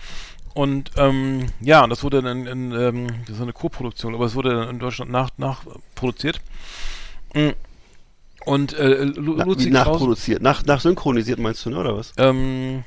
[0.53, 4.51] Und ähm, ja, das wurde dann in, ähm, das ist eine Co-Produktion, aber es wurde
[4.51, 6.41] dann in Deutschland nach, nachproduziert.
[7.33, 7.49] Mm.
[8.45, 10.41] Und äh, Lu Na, Luzi wie nachproduziert.
[10.41, 12.13] Nach, nachsynchronisiert meinst du, ne, oder was?
[12.17, 12.83] ähm,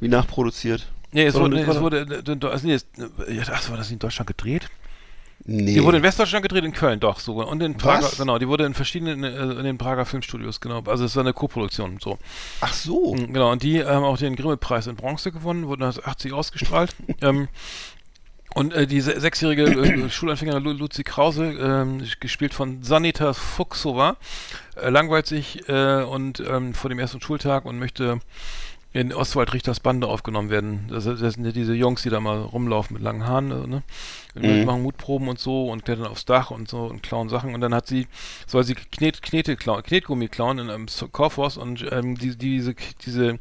[0.00, 0.88] Wie nachproduziert?
[1.12, 3.98] Nee, es wurde, nee, es wurde, äh, also nee, es, äh, ach, war das in
[3.98, 4.68] Deutschland gedreht?
[5.48, 5.74] Nee.
[5.74, 7.46] Die wurde in Westdeutschland gedreht, in Köln, doch, sogar.
[7.46, 8.18] Und in Prager, Was?
[8.18, 10.82] genau, die wurde in verschiedenen, äh, in den Prager Filmstudios, genau.
[10.86, 12.18] Also es war eine Co-Produktion, so.
[12.60, 13.14] Ach so.
[13.14, 16.96] Mhm, Genau, und die haben auch den Grimme-Preis in Bronze gewonnen, wurden 1980 ausgestrahlt.
[17.22, 17.46] ähm,
[18.54, 24.16] und äh, die se sechsjährige äh, Schulanfängerin Lu Luzi Krause, ähm, gespielt von Sanita Fuchsova,
[24.74, 28.18] äh, langweilt sich äh, und ähm, vor dem ersten Schultag und möchte
[28.96, 30.86] in Oswald Richters Bande aufgenommen werden.
[30.88, 33.82] Das, das sind ja diese Jungs, die da mal rumlaufen mit langen Haaren, äh, ne?
[34.34, 34.64] Mhm.
[34.64, 37.54] Machen Mutproben und so und klettern aufs Dach und so und klauen Sachen.
[37.54, 38.06] Und dann hat sie,
[38.46, 42.74] soll sie Knet, Knete klauen, Knetgummi klauen in einem Kaufhaus und ähm, die, diese,
[43.04, 43.38] diese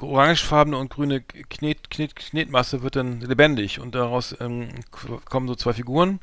[0.00, 4.68] orangefarbene und grüne Knet, Knet, Knetmasse wird dann lebendig und daraus ähm,
[5.24, 6.20] kommen so zwei Figuren,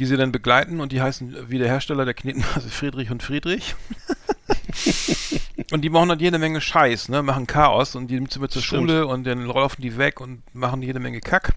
[0.00, 3.74] die sie dann begleiten und die heißen wie der Hersteller der Knetmasse Friedrich und Friedrich.
[5.70, 8.50] und die machen dann jede Menge Scheiß, ne, machen Chaos und die nimmt sie mit
[8.50, 8.90] zur Stimmt.
[8.90, 11.54] Schule und dann laufen die weg und machen jede Menge Kack.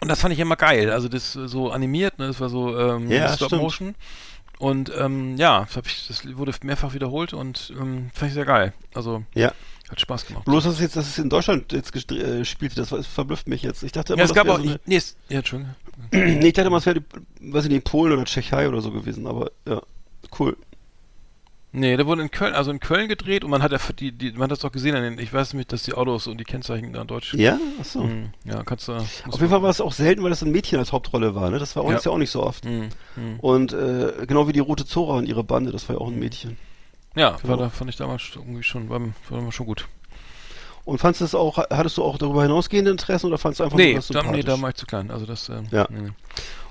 [0.00, 0.90] Und das fand ich immer geil.
[0.90, 2.26] Also das äh, so animiert, ne?
[2.26, 3.62] Das war so ähm, Ja, Stop stimmt.
[3.62, 3.94] Motion.
[4.58, 8.72] Und ähm, ja, das, ich, das wurde mehrfach wiederholt und ähm, fand ich sehr geil.
[8.94, 9.52] Also Ja.
[9.90, 10.44] hat Spaß gemacht.
[10.44, 12.44] Bloß, dass es jetzt, dass es in Deutschland jetzt äh,
[12.76, 13.82] das, war- das verblüfft mich jetzt.
[13.82, 14.62] Ich dachte immer, ja, es gab wäre auch.
[14.62, 15.74] so eine, nee, es, ja, Entschuldigung.
[16.12, 17.02] nee, ich dachte immer, es wäre,
[17.40, 19.80] weiß ich nicht, Polen oder Tschechei oder so gewesen, aber ja,
[20.38, 20.56] cool.
[21.76, 24.30] Nee, der wurde in Köln, also in Köln gedreht und man hat ja die, die,
[24.32, 26.44] man hat das auch gesehen an den, ich weiß nicht, dass die Autos und die
[26.44, 27.34] Kennzeichen da in Deutsch.
[27.34, 27.58] Ja?
[27.80, 28.02] Achso.
[28.04, 28.92] Hm, ja, kannst du.
[28.92, 31.58] Auf jeden Fall war es auch selten, weil das ein Mädchen als Hauptrolle war, ne?
[31.58, 31.98] Das war auch, Ja.
[31.98, 32.64] ja auch nicht so oft.
[32.64, 33.40] Hm, hm.
[33.40, 36.18] Und äh, genau wie die Rote Zora und ihre Bande, das war ja auch ein
[36.18, 36.56] Mädchen.
[37.16, 37.48] Ja, Genau.
[37.48, 39.00] war da, fand ich damals irgendwie schon, war,
[39.30, 39.88] war schon gut.
[40.84, 43.78] Und fandst du es auch, hattest du auch darüber hinausgehende Interessen oder fandst du einfach
[43.78, 44.44] Nee, nur das da, nee, sympathisch?
[44.44, 45.10] da war ich zu klein.
[45.10, 45.86] Also das, ähm, Ja.
[45.90, 46.10] nee.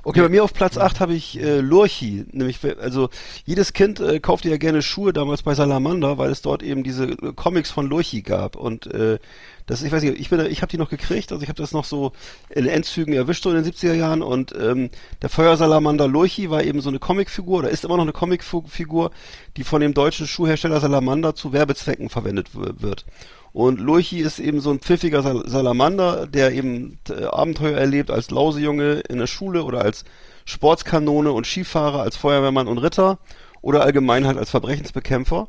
[0.06, 3.10] Okay, bei mir auf Platz 8 habe ich äh, Lurchi, nämlich also
[3.46, 7.06] jedes Kind äh, kaufte ja gerne Schuhe damals bei Salamander, weil es dort eben diese
[7.06, 8.58] äh, Comics von Lurchi gab.
[8.58, 9.18] Und äh,
[9.66, 11.62] das ich weiß nicht, ich bin da- ich habe die noch gekriegt, also ich habe
[11.62, 12.12] das noch so
[12.50, 14.22] in Endzügen erwischt so in den 70er Jahren.
[14.22, 14.90] Und ähm,
[15.22, 19.12] der Feuersalamander Lurchi war eben so eine Comicfigur oder ist immer noch eine Comicfigur,
[19.56, 23.06] die von dem deutschen Schuhhersteller Salamander zu Werbezwecken verwendet wird.
[23.54, 28.32] Und Lurchi ist eben so ein pfiffiger Sal Salamander, der eben äh, Abenteuer erlebt als
[28.32, 30.06] Lausejunge in der Schule oder als
[30.46, 33.20] Sportskanone und Skifahrer, als Feuerwehrmann und Ritter
[33.62, 35.48] oder allgemein halt als Verbrechensbekämpfer.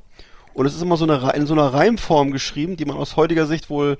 [0.52, 3.46] Und es ist immer so eine, in so einer Reimform geschrieben, die man aus heutiger
[3.46, 3.96] Sicht wohl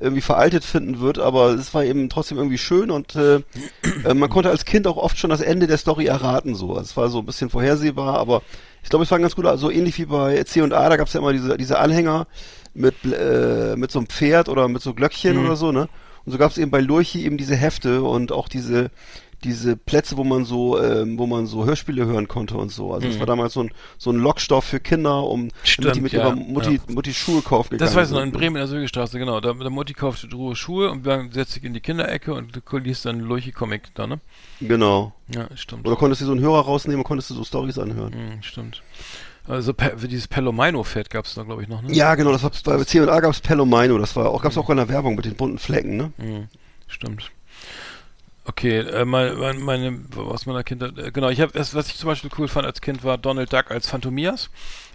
[0.00, 3.40] irgendwie veraltet finden wird, aber es war eben trotzdem irgendwie schön und äh,
[4.04, 6.54] äh, man konnte als Kind auch oft schon das Ende der Story erraten.
[6.54, 8.42] So, Also es war so ein bisschen vorhersehbar, aber
[8.82, 11.08] ich glaube, es war ganz gut, also ähnlich wie bei C und A, da gab
[11.08, 12.28] es ja immer diese, diese Anhänger
[12.74, 15.88] mit äh, mit so einem Pferd oder mit so Glöckchen oder so, ne?
[16.24, 18.90] Und so gab es eben bei Lurchi eben diese Hefte und auch diese
[19.44, 22.92] diese Plätze, wo man so, ähm, wo man so Hörspiele hören konnte und so.
[22.92, 26.02] Also es war damals so ein so ein Lockstoff für Kinder, um damit die Stimmt,
[26.02, 26.92] mit ja, ihrer Mutti, ja.
[26.92, 28.32] Mutti Schuhe kaufen gegangen Das weiß ich noch, in.
[28.32, 29.40] Bremen in der Sögestraße, genau.
[29.40, 32.78] Da, der Mutti kauft rohe Schuhe und dann setzt sich in die Kinderecke und du
[32.78, 34.20] liest dann Lurchi-Comic da, ne?
[34.60, 35.12] Genau.
[35.32, 35.86] Ja, stimmt.
[35.86, 38.12] Oder konntest du so einen Hörer rausnehmen und konntest du so Stories anhören.
[38.12, 38.82] Hm, stimmt.
[39.48, 41.92] Also dieses Pelomino-Pferd gab es da, glaube ich, noch, ne?
[41.92, 44.88] Ja, genau, das war bei C&A gab's Pelomino, das war auch, gab's auch in der
[44.88, 46.12] Werbung mit den bunten Flecken, ne?
[46.18, 46.48] Hm,
[46.86, 47.30] stimmt.
[48.44, 52.30] Okay, äh, meine, meine, aus meiner Kindheit, äh, genau, ich habe, was ich zum Beispiel
[52.38, 54.48] cool fand als Kind, war Donald Duck als Phantomias.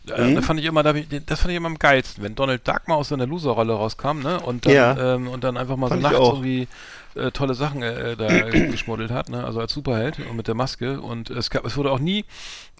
[0.07, 0.35] Äh, Mhm.
[0.35, 2.95] Da fand ich immer, da das fand ich immer am geilsten, wenn Donald Duck mal
[2.95, 4.39] aus seiner Loser-Rolle rauskam, ne?
[4.39, 5.15] Und dann, Ja.
[5.15, 6.67] ähm, und dann einfach mal Fand so nachts irgendwie
[7.15, 9.43] äh, tolle Sachen äh, da geschmuddelt hat, ne?
[9.43, 11.01] Also als Superheld und mit der Maske.
[11.01, 12.25] Und es gab, es wurde auch nie,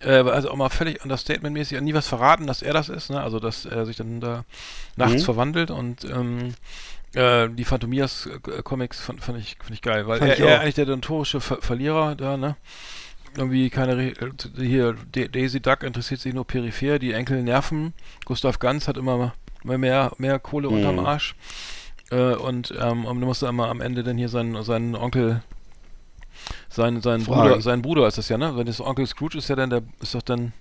[0.02, 3.22] äh, also auch mal völlig understatement-mäßig, nie was verraten, dass er das ist, ne?
[3.22, 4.46] Also dass er sich dann da
[4.96, 5.26] nachts Mhm.
[5.26, 6.54] verwandelt und ähm,
[7.16, 10.76] äh, die Phantomias äh, Comics fand, fand ich fand ich geil, weil er, er eigentlich
[10.76, 12.56] der notorische Ver Verlierer da, ne?
[13.36, 14.14] Irgendwie keine Re
[14.58, 17.94] hier Da- Daisy Duck interessiert sich nur peripher, die Enkel nerven.
[18.26, 20.76] Gustav Ganz hat immer mehr mehr, mehr Kohle Mhm.
[20.76, 21.36] unterm Arsch.
[22.14, 25.42] Äh, und ähm, und du musst immer am Ende dann hier seinen seinen Onkel
[26.70, 27.24] sein, sein.
[27.24, 28.56] Bruder, sein Bruder ist das ja, ne?
[28.58, 30.54] Wenn das Onkel Scrooge ist ja dann der, ist doch dann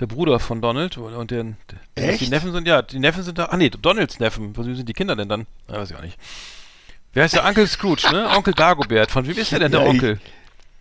[0.00, 1.44] der Bruder von Donald und der,
[1.96, 2.20] der Echt?
[2.22, 4.88] die Neffen sind, ja, die Neffen sind da, ah nee, Donalds Neffen, von wem sind
[4.88, 5.46] die Kinder denn dann?
[5.68, 6.18] Ja, weiß ich auch nicht.
[7.12, 8.28] Wer heißt der Onkel Scrooge, ne?
[8.36, 10.20] Onkel Dagobert, von wem ist der denn der Ja, ich- Onkel?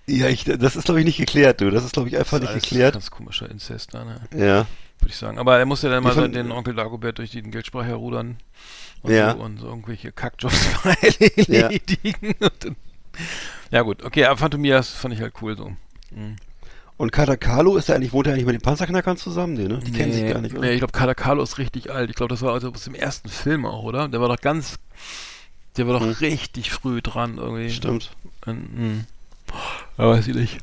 [0.08, 1.70] Ja, ich, das ist glaube ich nicht geklärt, du.
[1.70, 2.94] Das ist glaube ich einfach Das nicht ist alles geklärt.
[2.94, 4.22] Ganz komischer Inzest da, ne?
[4.36, 4.66] Ja.
[5.02, 5.38] Würde ich sagen.
[5.40, 8.38] Aber er muss ja dann mal fand- den Onkel Dagobert durch den Geldspeicher herrudern
[9.02, 9.32] und, Ja.
[9.34, 10.56] so, und so irgendwelche Kackjobs
[11.48, 11.64] Ja.
[11.68, 12.36] erledigen.
[12.60, 12.76] Dann,
[13.72, 15.72] ja gut, okay, aber Phantomias fand ich halt cool so.
[16.12, 16.36] Mhm.
[16.98, 19.54] Und Katakalo ist er eigentlich, wohnt er eigentlich mit den Panzerknackern zusammen?
[19.56, 19.80] Nee, ne?
[19.80, 20.62] Die kennen sich gar nicht, oder?
[20.68, 22.12] Nee, ich glaube, Carlo ist richtig alt.
[22.12, 24.08] Ich glaube, das war also aus dem ersten Film auch, oder?
[24.08, 24.78] Der war doch ganz,
[25.78, 26.12] der war doch Hm.
[26.12, 27.72] richtig früh dran irgendwie.
[27.72, 28.12] Stimmt.
[28.46, 29.04] Und, hm.
[29.98, 30.60] Aber weiß ich nicht.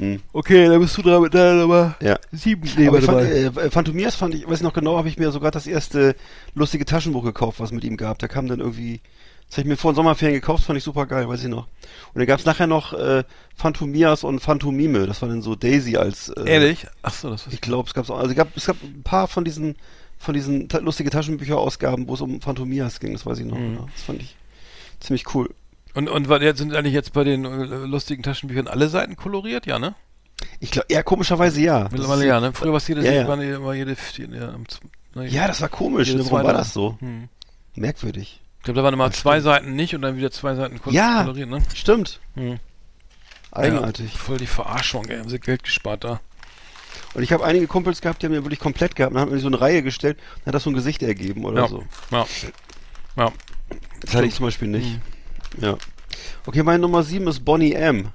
[0.00, 0.20] Hm.
[0.32, 2.18] Okay, dann bist du dran mit deiner Nummer Ja.
[2.32, 2.68] sieben.
[2.76, 3.18] Nee, Aber ich fand,
[3.54, 3.64] mal.
[3.66, 6.16] äh, Phantomias fand ich, weiß ich noch genau, habe ich mir sogar das erste
[6.54, 8.18] lustige Taschenbuch gekauft, was mit ihm gab.
[8.18, 9.00] Da kam dann irgendwie,
[9.48, 11.66] das habe ich mir vor den Sommerferien gekauft, fand ich super geil, weiß ich noch.
[12.14, 13.24] Und dann gab es nachher noch äh,
[13.56, 16.86] Phantomias und Phantomime, das war dann so Daisy als äh, Ehrlich?
[17.02, 19.44] Achso, das Ich ist glaube, es gab also es gab, es gab ein paar von
[19.44, 19.76] diesen
[20.18, 23.58] von diesen ta lustige Taschenbücherausgaben, wo es um Phantomias ging, das weiß ich noch.
[23.58, 23.74] Mhm.
[23.74, 24.36] Ja, das fand ich
[25.00, 25.50] ziemlich cool.
[25.94, 29.78] Und, und war- sind eigentlich jetzt bei den äh, lustigen Taschenbüchern alle Seiten koloriert, ja,
[29.78, 29.94] ne?
[30.60, 31.88] Ich glaube, ja, komischerweise ja.
[31.90, 32.52] Mittlerweile ja, ne?
[32.52, 33.28] Früher war es jede, Ja, ja.
[33.28, 34.54] War jede, jede, ja,
[35.14, 36.12] ne, Ja, das war komisch.
[36.14, 36.24] Ne?
[36.30, 36.96] Warum war das so?
[37.00, 37.28] Hm.
[37.74, 38.40] Merkwürdig.
[38.58, 39.44] Ich glaube, da waren immer Das zwei stimmt.
[39.44, 41.22] Seiten nicht und dann wieder zwei Seiten kol Ja.
[41.22, 41.62] koloriert, ne?
[41.74, 42.20] Stimmt.
[42.34, 42.58] Hm.
[43.52, 44.12] Eigenartig.
[44.12, 45.18] Ja, voll die Verarschung, ey.
[45.18, 46.20] Haben sie Geld gespart da.
[47.14, 49.14] Und ich habe einige Kumpels gehabt, die haben mir wirklich komplett gehabt.
[49.14, 51.62] Dann haben wir so eine Reihe gestellt, dann hat das so ein Gesicht ergeben oder
[51.62, 51.68] Ja.
[51.68, 51.84] so.
[52.10, 52.26] Ja.
[53.16, 53.32] Ja.
[54.00, 54.86] Das hatte ich zum Beispiel nicht.
[54.94, 55.00] Hm.
[55.58, 55.76] Ja.
[56.46, 58.08] Okay, meine Nummer 7 ist Bonnie M.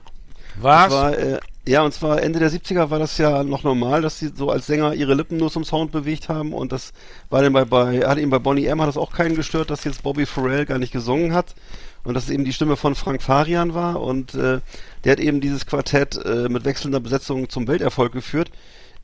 [0.59, 0.91] Was?
[0.91, 4.31] War, äh, Ja, und zwar Ende der 70er war das ja noch normal, dass sie
[4.35, 6.93] so als Sänger ihre Lippen nur zum Sound bewegt haben und das
[7.31, 9.83] war dann bei, bei hat eben bei Bonnie M hat das auch keinen gestört, dass
[9.83, 11.55] jetzt Bobby Farrell gar nicht gesungen hat
[12.03, 14.59] und dass es eben die Stimme von Frank Farian war und äh,
[15.03, 18.51] der hat eben dieses Quartett äh, mit wechselnder Besetzung zum Welterfolg geführt.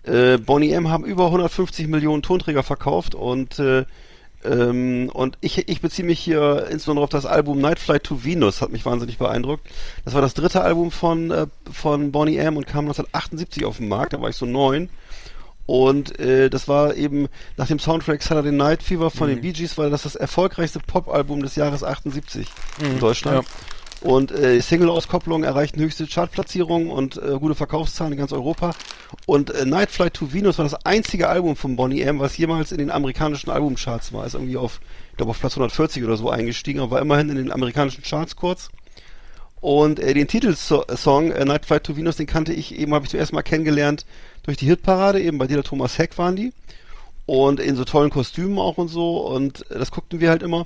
[0.03, 3.85] Äh, Bonnie M haben über 150 Millionen Tonträger verkauft und äh,
[4.43, 8.61] ähm, und ich, ich beziehe mich hier insbesondere auf das Album Night Flight to Venus,
[8.61, 9.67] hat mich wahnsinnig beeindruckt.
[10.05, 13.87] Das war das dritte Album von, äh, von Bonnie M und kam 1978 auf den
[13.87, 14.89] Markt, da war ich so neun.
[15.67, 19.77] Und äh, das war eben nach dem Soundtrack Saturday Night Fever von den Bee Gees,
[19.77, 22.47] war das das erfolgreichste Popalbum des Jahres 78
[22.81, 23.47] in Deutschland.
[24.01, 28.73] Und äh, Single-Auskopplungen erreichten höchste Chartplatzierungen und äh, gute Verkaufszahlen in ganz Europa.
[29.27, 32.71] Und äh, Night Flight to Venus war das einzige Album von Bonnie M, was jemals
[32.71, 34.25] in den amerikanischen Albumcharts war.
[34.25, 34.81] Ist irgendwie auf,
[35.11, 38.35] ich glaube, auf Platz 140 oder so eingestiegen, aber war immerhin in den amerikanischen Charts
[38.35, 38.69] kurz.
[39.61, 43.11] Und äh, den Titelsong äh, Night Flight to Venus, den kannte ich eben, habe ich
[43.11, 44.07] zuerst mal kennengelernt
[44.41, 46.51] durch die Hitparade, eben bei Dieter Thomas Heck waren die.
[47.27, 49.19] Und in so tollen Kostümen auch und so.
[49.19, 50.65] Und äh, das guckten wir halt immer.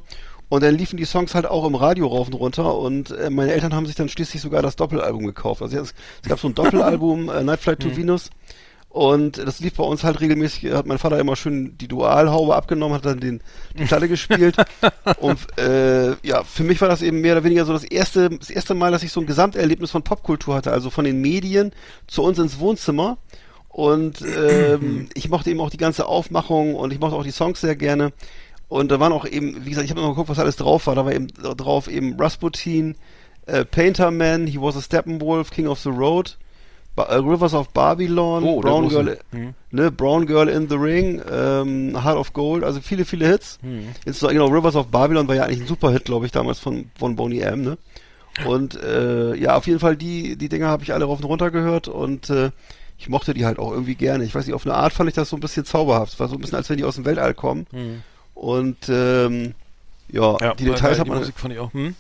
[0.50, 2.78] Und dann liefen die Songs halt auch im Radio rauf und runter.
[2.78, 5.62] Und äh, meine Eltern haben sich dann schließlich sogar das Doppelalbum gekauft.
[5.62, 8.30] Also es, es gab so ein Doppelalbum, äh, Night Flight to Venus.
[8.96, 12.96] Und das lief bei uns halt regelmäßig, hat mein Vater immer schön die Dualhaube abgenommen,
[12.96, 13.42] hat dann den,
[13.78, 14.56] die Platte gespielt.
[15.20, 18.50] Und äh, ja, für mich war das eben mehr oder weniger so das erste, das
[18.50, 21.74] erste Mal, dass ich so ein Gesamterlebnis von Popkultur hatte, also von den Medien
[22.08, 23.18] zu uns ins Wohnzimmer.
[23.68, 27.60] Und ähm, ich mochte eben auch die ganze Aufmachung und ich mochte auch die Songs
[27.60, 28.14] sehr gerne.
[28.68, 30.96] Und da waren auch eben, wie gesagt, ich habe mal geguckt, was alles drauf war.
[30.96, 32.96] Da war eben drauf eben Rasputin,
[33.46, 36.38] äh, Painter Man, He Was a Steppenwolf, King of the Road,
[36.96, 38.90] ba äh, Rivers of Babylon, Oh, Brown.
[38.90, 39.54] Girl, Mhm.
[39.72, 43.60] ne, Brown Girl in the Ring, ähm, Heart of Gold, also viele, viele Hits.
[43.62, 43.90] Mhm.
[44.06, 47.16] Jetzt genau, Rivers of Babylon war ja eigentlich ein Superhit, glaube ich, damals von, von
[47.16, 47.78] Boney M, ne?
[48.46, 51.52] Und äh, ja, auf jeden Fall die, die Dinger habe ich alle rauf und runter
[51.52, 52.52] gehört und äh,
[52.98, 54.24] ich mochte die halt auch irgendwie gerne.
[54.26, 56.14] Ich weiß nicht, auf eine Art fand ich das so ein bisschen zauberhaft.
[56.14, 57.68] Es war so ein bisschen, als wenn die aus dem Weltall kommen.
[57.72, 58.02] Mhm.
[58.36, 59.56] Und ähm,
[60.10, 61.20] ja, Ja, die Details hat die man.
[61.20, 61.74] Musik fand ich auch.
[61.74, 61.96] Hm?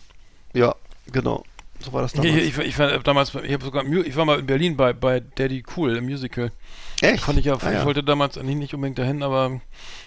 [0.53, 0.75] Ja,
[1.11, 1.43] genau.
[1.79, 2.38] So war das Ich, damals.
[2.43, 5.63] ich, ich, war damals, ich habe sogar, ich war mal in Berlin bei, bei Daddy
[5.75, 6.51] Cool im Musical.
[7.01, 7.23] Echt?
[7.23, 9.59] Fand ich ja, Ah, ich wollte damals eigentlich nicht unbedingt dahin, aber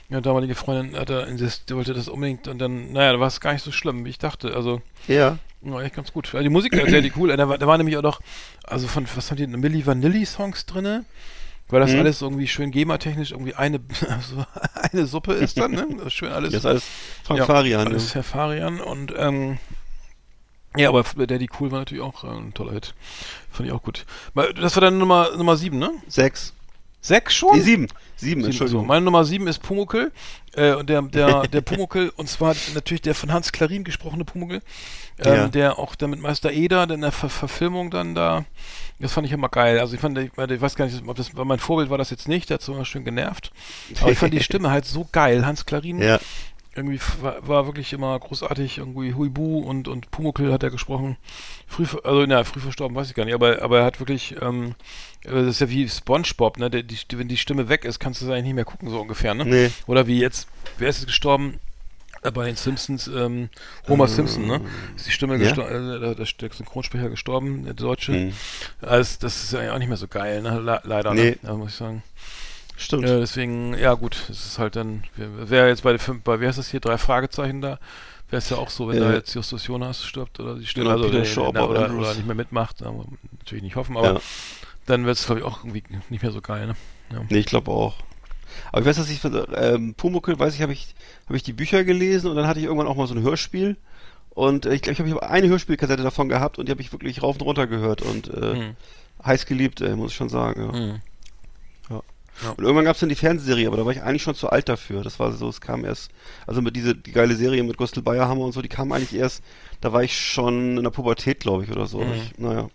[0.08, 3.40] ja, damalige Freundin hat da insist, wollte das unbedingt und dann, naja, da war es
[3.40, 4.54] gar nicht so schlimm, wie ich dachte.
[4.54, 5.38] Also, Ja.
[5.60, 6.26] war echt ganz gut.
[6.32, 8.20] Also die Musik war Daddy Cool, da war, da war nämlich auch noch,
[8.64, 11.04] also von, was haben die, Milli Vanilli Songs drinne?
[11.70, 11.98] Weil das Mhm.
[11.98, 14.44] alles irgendwie schön GEMA-technisch irgendwie eine, also
[14.74, 15.86] eine Suppe ist dann, ne?
[15.98, 16.52] Das ist schön alles.
[16.52, 16.84] Das ist alles
[17.24, 17.86] Frank Ja, Farian.
[17.88, 18.14] Alles?
[18.14, 19.58] Herr Farian und ähm,
[20.76, 22.94] ja, aber Daddy Cool war natürlich auch äh, ein toller Hit.
[23.50, 24.06] Fand ich auch gut.
[24.60, 25.90] Das war dann Nummer Nummer sieben, ne?
[26.08, 26.54] Sechs.
[27.00, 27.56] Sechs schon?
[27.56, 27.86] Nee, sieben.
[28.16, 28.44] Sieben.
[28.44, 28.86] Entschuldigung.
[28.86, 30.10] Meine Nummer sieben ist Pumuckel.
[30.54, 34.60] Äh, und der, der, der Pumuckel, und zwar natürlich der von Hans Klarin gesprochene Pumuckel,
[35.18, 35.48] ähm, Ja.
[35.48, 38.44] der auch dann mit Meister Eder in der Ver Verfilmung dann da,
[38.98, 39.78] das fand ich immer geil.
[39.78, 42.26] Also ich fand, ich, ich weiß gar nicht, ob das mein Vorbild war das jetzt
[42.26, 43.52] nicht, der hat so immer schön genervt.
[44.00, 45.46] Aber ich fand die Stimme halt so geil.
[45.46, 46.18] Hans Klarin ja.
[46.78, 51.16] Irgendwie war, war wirklich immer großartig, irgendwie Huibu und, und Pumuckl hat er gesprochen.
[51.66, 54.74] Früh, also, na, früh verstorben, weiß ich gar nicht, aber, aber er hat wirklich, ähm,
[55.24, 58.20] äh, das ist ja wie Spongebob, ne, der, die, wenn die Stimme weg ist, kannst
[58.22, 59.44] du es eigentlich nicht mehr gucken, so ungefähr, ne?
[59.44, 59.70] Nee.
[59.86, 60.48] Oder wie jetzt,
[60.78, 61.60] wer ist jetzt gestorben?
[62.22, 63.48] Äh, Bei den Simpsons, ähm,
[63.86, 64.60] Homer Simpson, ne?
[64.96, 65.44] Ist die Stimme Äh, ja?
[65.44, 68.12] gestorben, äh, der, der Synchronsprecher gestorben, der Deutsche.
[68.12, 68.32] Hm.
[68.80, 70.58] Also, das ist ja auch nicht mehr so geil, ne?
[70.60, 71.36] Le leider, Nee.
[71.42, 71.52] ne?
[71.54, 72.02] Muss ich sagen.
[72.80, 73.04] Stimmt.
[73.08, 76.48] Ja, deswegen, ja gut, es ist halt dann, wer jetzt bei der fünf, bei, wer
[76.48, 77.78] ist das hier, drei Fragezeichen da,
[78.30, 80.84] wäre es ja auch so, wenn Äh, da jetzt Justus Jonas stirbt oder die Stimme,
[80.84, 84.20] genau, also der- Bob oder, oder nicht mehr mitmacht, natürlich nicht hoffen, aber Ja.
[84.86, 86.76] dann wird es glaube ich auch irgendwie nicht mehr so geil, ne?
[87.12, 87.22] Ja.
[87.28, 87.96] Nee, ich glaube auch.
[88.70, 90.94] Aber ich weiß, dass ich ähm, Pumuckl, weiß ich, habe ich,
[91.26, 93.76] habe ich die Bücher gelesen und dann hatte ich irgendwann auch mal so ein Hörspiel.
[94.30, 97.22] Und äh, ich glaube, ich habe eine Hörspielkassette davon gehabt und die habe ich wirklich
[97.22, 98.76] rauf und runter gehört und äh, Hm.
[99.24, 100.64] heiß geliebt, äh, muss ich schon sagen.
[100.66, 100.72] Ja.
[100.72, 101.00] Hm.
[102.56, 104.68] Und irgendwann gab es dann die Fernsehserie, aber da war ich eigentlich schon zu alt
[104.68, 105.02] dafür.
[105.02, 106.10] Das war so, es kam erst,
[106.46, 109.42] also mit diese die geile Serie mit Gustl Bayerhammer und so, die kam eigentlich erst,
[109.80, 112.00] da war ich schon in der Pubertät, glaube ich, oder so.
[112.00, 112.12] Mhm.
[112.12, 112.68] Ich, naja.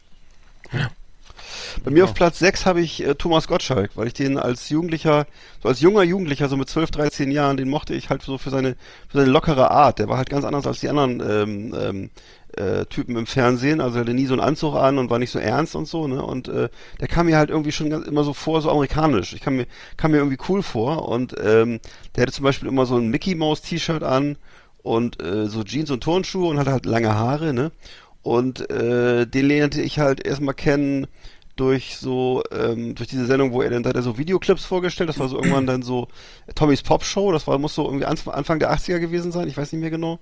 [1.84, 5.26] Bei mir auf Platz 6 habe ich äh, Thomas Gottschalk, weil ich den als Jugendlicher,
[5.62, 8.50] so als junger Jugendlicher, so mit 12, 13 Jahren, den mochte ich halt so für
[8.50, 8.76] seine,
[9.10, 10.00] für seine lockere Art.
[10.00, 12.10] Der war halt ganz anders als die anderen ähm, ähm,
[12.58, 13.82] äh, Typen im Fernsehen.
[13.82, 16.08] Also er hatte nie so einen Anzug an und war nicht so ernst und so,
[16.08, 16.24] ne?
[16.24, 19.34] Und äh, der kam mir halt irgendwie schon ganz, immer so vor, so amerikanisch.
[19.34, 19.66] Ich kam mir,
[19.98, 21.08] kam mir irgendwie cool vor.
[21.08, 21.80] Und ähm,
[22.16, 24.38] der hatte zum Beispiel immer so ein Mickey Mouse T-Shirt an
[24.84, 27.72] und äh, so Jeans und Turnschuhe und hatte halt lange Haare, ne?
[28.22, 31.08] Und äh, den lernte ich halt erstmal kennen
[31.56, 35.10] durch so, ähm, durch diese Sendung, wo er dann, da hat er so Videoclips vorgestellt,
[35.10, 36.08] das war so irgendwann dann so
[36.56, 39.58] Tommys Pop Show, das war, muss so irgendwie Anf Anfang der 80er gewesen sein, ich
[39.58, 40.20] weiß nicht mehr genau.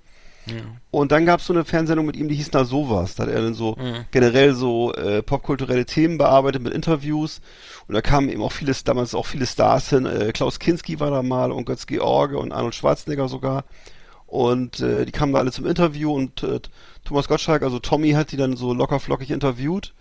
[0.90, 3.16] Und dann gab es so eine Fernsehsendung mit ihm, die hieß Na sowas.
[3.16, 4.06] Da hat er dann so Mhm.
[4.12, 7.42] generell so äh, popkulturelle Themen bearbeitet mit Interviews.
[7.88, 10.06] Und da kamen eben auch viele, damals auch viele Stars hin.
[10.06, 13.66] Äh, Klaus Kinski war da mal und Götz George und Arnold Schwarzenegger sogar.
[14.26, 16.60] Und äh, die kamen da alle zum Interview und äh,
[17.04, 19.94] Thomas Gottschalk, also Tommy, hat die dann so locker flockig interviewt.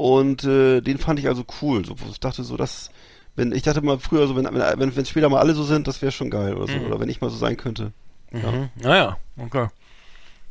[0.00, 1.84] Und äh, den fand ich also cool.
[1.84, 2.90] So, ich dachte so, dass,
[3.36, 6.00] wenn, ich dachte mal früher so, wenn, wenn, wenn, später mal alle so sind, das
[6.00, 6.78] wäre schon geil oder so.
[6.78, 6.86] Mhm.
[6.86, 7.92] Oder wenn ich mal so sein könnte.
[8.30, 8.70] Mhm.
[8.76, 9.66] Naja, okay.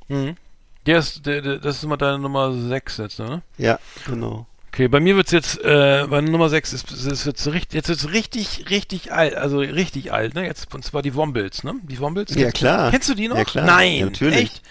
[0.07, 0.35] Mhm.
[0.85, 3.41] Der ist, der, der, das ist immer deine Nummer 6 jetzt, ne?
[3.57, 4.45] Ja, genau.
[4.67, 7.89] Okay, bei mir wird's jetzt, äh, bei Nummer 6 ist, ist, ist jetzt, richtig, jetzt
[7.89, 10.45] wird's richtig, richtig alt, also richtig alt, ne?
[10.45, 11.73] Jetzt, und zwar die Wombils, ne?
[11.81, 12.35] Die Wombils.
[12.35, 12.91] Ja, klar.
[12.91, 13.37] Kennst du die noch?
[13.37, 13.65] Ja, klar.
[13.65, 14.37] Nein, Ja, natürlich.
[14.37, 14.61] echt?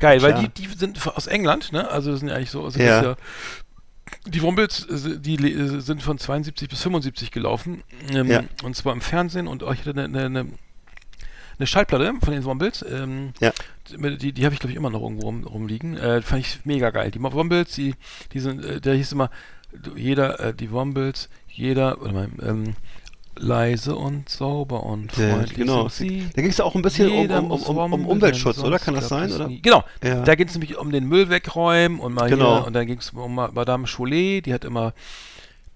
[0.00, 0.48] Geil, weil Klar.
[0.54, 1.88] die, die sind aus England, ne?
[1.90, 2.98] Also das sind ja eigentlich so, also Ja.
[2.98, 3.16] ist ja
[4.26, 7.82] die Wombils, äh, die le- sind von 72 bis 75 gelaufen.
[8.12, 8.44] Ähm, Ja.
[8.62, 10.46] Und zwar im Fernsehen und ich hatte eine, eine,
[11.58, 12.84] eine, Schallplatte von den Wombils.
[12.88, 13.52] Ähm, Ja.
[13.90, 15.96] die, die habe ich, glaube ich, immer noch irgendwo rum, rumliegen.
[15.96, 17.10] Äh, fand ich mega geil.
[17.10, 17.94] Die Wombils, die,
[18.32, 19.30] die sind, äh, der hieß immer,
[19.96, 22.74] jeder, äh, die Wombils, jeder, warte mal, ähm,
[23.38, 25.88] leise und sauber und Ja, freundlich genau.
[25.88, 28.78] Da ging es auch ein bisschen um, um, um, um, um Umweltschutz, oder?
[28.78, 29.48] Kann das sein, oder?
[29.48, 29.84] Genau.
[30.02, 30.22] Ja.
[30.22, 32.58] Da geht es nämlich um den Müll wegräumen und mal Genau.
[32.58, 34.92] hier, und dann ging es um Ma- Madame Cholet, die hat immer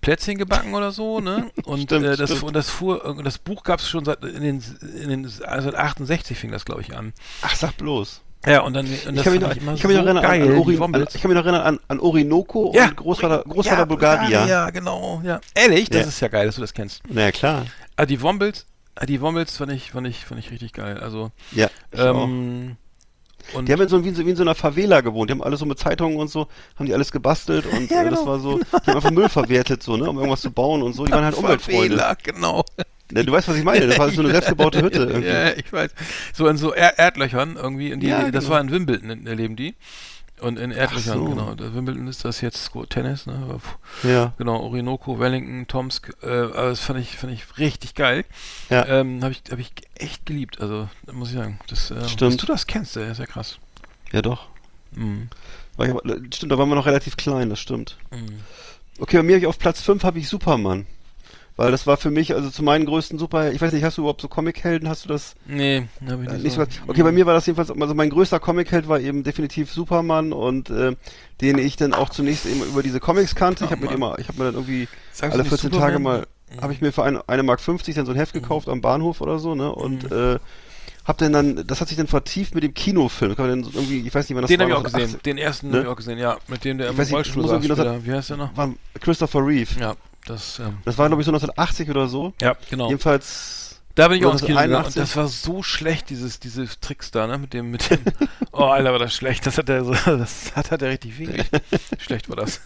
[0.01, 1.51] Plätzchen gebacken oder so, ne?
[1.65, 4.65] Und Stimmt, äh, das, und das fuhr, das Buch gab es schon seit in den,
[5.01, 7.13] in den also seit 68 fing das, glaube ich, an.
[7.43, 8.21] Ach, sag bloß.
[8.47, 10.43] Ja, und dann und Ich das kann mich noch, ich kann mich so erinnern geil,
[10.43, 10.91] an, Ori, ich kann
[11.31, 14.47] mich noch erinnern an, an Orinoco Ja, und Großvater, Großvater ja, Bulgaria.
[14.47, 15.41] Ja, genau, ja.
[15.55, 16.09] Ehrlich, das Ja.
[16.09, 17.03] ist ja geil, dass du das kennst.
[17.09, 17.67] Na ja, klar.
[17.97, 18.67] Ah, die Wombils,
[18.97, 20.99] ah, die Wombils fand ich, fand ich, fand ich richtig geil.
[20.99, 22.29] Also, Ja, ich auch.
[23.55, 25.31] Und Die haben in so, wie, in so, wie in so einer Favela gewohnt.
[25.31, 28.11] Die haben alles so mit Zeitungen und so, haben die alles gebastelt und Ja, äh,
[28.11, 28.27] das genau.
[28.33, 31.05] war so, die haben einfach Müll verwertet, so, ne, um irgendwas zu bauen und so.
[31.07, 31.97] Die waren halt Umweltfreunde.
[31.99, 32.65] Favela, genau.
[33.13, 33.87] Ne, du weißt, was ich meine.
[33.87, 35.29] Das war so eine selbstgebaute Hütte irgendwie.
[35.29, 35.91] Ja, ich weiß.
[36.33, 37.91] So in so er Erdlöchern irgendwie.
[37.91, 38.55] In die, Ja, Das genau.
[38.55, 39.75] war in Wimbledon, in, äh, leben die.
[40.43, 41.25] Und in Erdlöchern, so.
[41.25, 41.55] genau.
[41.57, 43.61] Wimbledon ist das jetzt gut, Tennis, ne?
[44.03, 46.13] Ja, Genau, Orinoco, Wellington, Tomsk.
[46.23, 48.25] Äh, aber das fand ich, fand ich richtig geil.
[48.69, 48.85] ja.
[48.87, 50.61] Ähm, habe ich, hab ich echt geliebt.
[50.61, 51.61] Also, muss ich sagen.
[51.69, 52.21] Das, äh, Stimmt.
[52.23, 53.59] Dass du das kennst, ey, ist ja krass.
[54.11, 54.49] ja doch.
[54.93, 55.29] Mhm.
[56.35, 57.97] Stimmt, da waren wir noch relativ klein, das stimmt.
[58.11, 58.41] Mhm.
[58.99, 60.87] Okay, bei mir auf Platz 5 habe ich Superman.
[61.63, 64.03] Weil das war für mich, also zu meinen größten Super, ich weiß nicht, hast du
[64.03, 65.35] überhaupt so Comichelden, hast du das?
[65.47, 66.63] Nee, hab ich Äh, nicht, nicht so.
[66.89, 70.71] okay, bei mir war das jedenfalls, also mein größter Comicheld war eben definitiv Superman und
[70.71, 70.97] äh,
[71.41, 73.65] den ich dann auch zunächst eben über diese Comics kannte.
[73.65, 74.11] Ich habe mir Superman.
[74.15, 76.27] immer, ich habe mir dann irgendwie Sagst alle du nicht 14 Tage mal,
[76.61, 79.21] habe ich mir für eine, eine Mark 50 dann so ein Heft gekauft am Bahnhof
[79.21, 79.73] oder so, ne?
[79.73, 80.17] Und Mhm.
[80.35, 80.39] äh,
[81.05, 83.35] hab dann dann, das hat sich dann vertieft mit dem Kinofilm.
[83.35, 85.03] Kann man dann so irgendwie, ich weiß nicht, wann das Den habe ich auch gesehen.
[85.05, 85.77] 80 Den ersten ne?
[85.79, 86.39] habe ich auch gesehen, ja.
[86.49, 88.07] Mit dem der Ich im weiß nicht, Rollstuhl saß irgendwie.
[88.07, 88.51] Wie heißt der noch?
[89.01, 89.81] Christopher Reeve.
[89.81, 89.95] Ja,
[90.27, 92.33] das, ähm, Das war, glaube ich, so 1980 oder so.
[92.41, 92.89] ja, genau.
[92.89, 93.62] Jedenfalls,
[93.95, 95.03] Da bin ich auch ins Kino gegangen und 81.
[95.03, 97.99] das war so schlecht, dieses, diese Tricks da, ne, mit dem, mit dem,
[98.53, 101.45] oh, Alter, war das schlecht, das hat er so, das hat, hat er richtig wenig.
[101.99, 102.61] schlecht war das.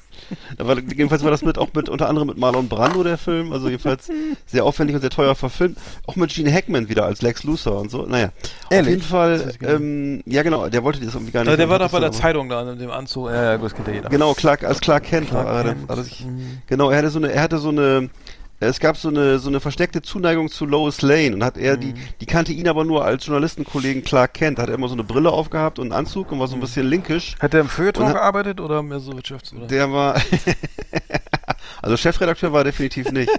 [0.57, 3.53] da war, jedenfalls war das mit, auch mit, unter anderem mit Marlon Brando, der Film.
[3.53, 4.09] Also jedenfalls
[4.47, 5.79] sehr aufwendig und sehr teuer verfilmt.
[6.07, 8.07] Auch mit Gene Hackman wieder als Lex Luthor und so.
[8.07, 8.27] Naja.
[8.67, 8.91] Auf Ehrlich?
[8.91, 11.49] jeden Das Fall, ähm, ja genau, der wollte das irgendwie gar nicht.
[11.49, 13.67] Also der war doch bei der aber- Zeitung da, in dem Anzug, ja, ja, gut,
[13.67, 14.09] das kennt ja jeder.
[14.09, 15.75] Genau, Clark, als Clark Kent Clark war er.
[16.05, 16.29] Kent.
[16.67, 18.11] Genau, er hatte so eine, er hatte so eine,
[18.59, 21.89] es gab so eine, so eine versteckte Zuneigung zu Lois Lane und hat er die,
[21.89, 21.99] Mhm.
[22.21, 24.59] die kannte ihn aber nur als Journalistenkollegen Clark Kent.
[24.59, 26.61] Da hat er immer so eine Brille aufgehabt und einen Anzug und war so ein
[26.61, 27.35] bisschen linkisch.
[27.41, 29.67] Hat der im Feuilleton Und gearbeitet oder mehr so Wirtschafts- oder?
[29.67, 30.15] Der war,
[31.83, 33.31] also Chefredakteur war er definitiv nicht.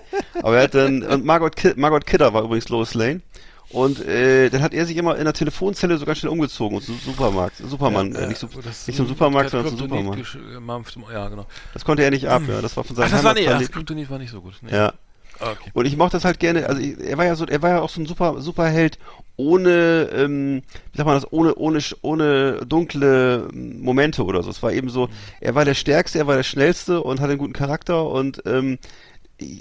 [0.41, 3.22] Aber er hat dann, und Margot, Ki Margot Kidder war übrigens Lois Lane.
[3.69, 6.98] Und äh, dann hat er sich immer in der Telefonzelle so ganz schnell umgezogen, zum
[6.99, 10.38] Supermarkt, Superman, Ja, äh, nicht, das- nicht zum Supermarkt, der sondern zum Supermarkt.
[10.53, 11.45] gemampft, Ja, genau.
[11.73, 12.61] Das konnte er nicht ab, ja.
[12.61, 13.69] Das war von seinem Ach, das war nicht, das.
[13.69, 14.53] Kryptonit war nicht so gut.
[14.61, 14.72] Nee.
[14.73, 14.94] Ja.
[15.39, 15.72] Ah, okay.
[15.73, 17.81] Und ich mochte das halt gerne, also ich, er war ja so, er war ja
[17.81, 18.97] auch so ein super, Superheld
[19.35, 20.61] ohne, ähm,
[20.91, 24.49] wie sagt man das, ohne, ohne, ohne dunkle ähm, Momente oder so.
[24.49, 25.09] Es war eben so,
[25.41, 28.80] er war der Stärkste, er war der Schnellste und hatte einen guten Charakter und ähm,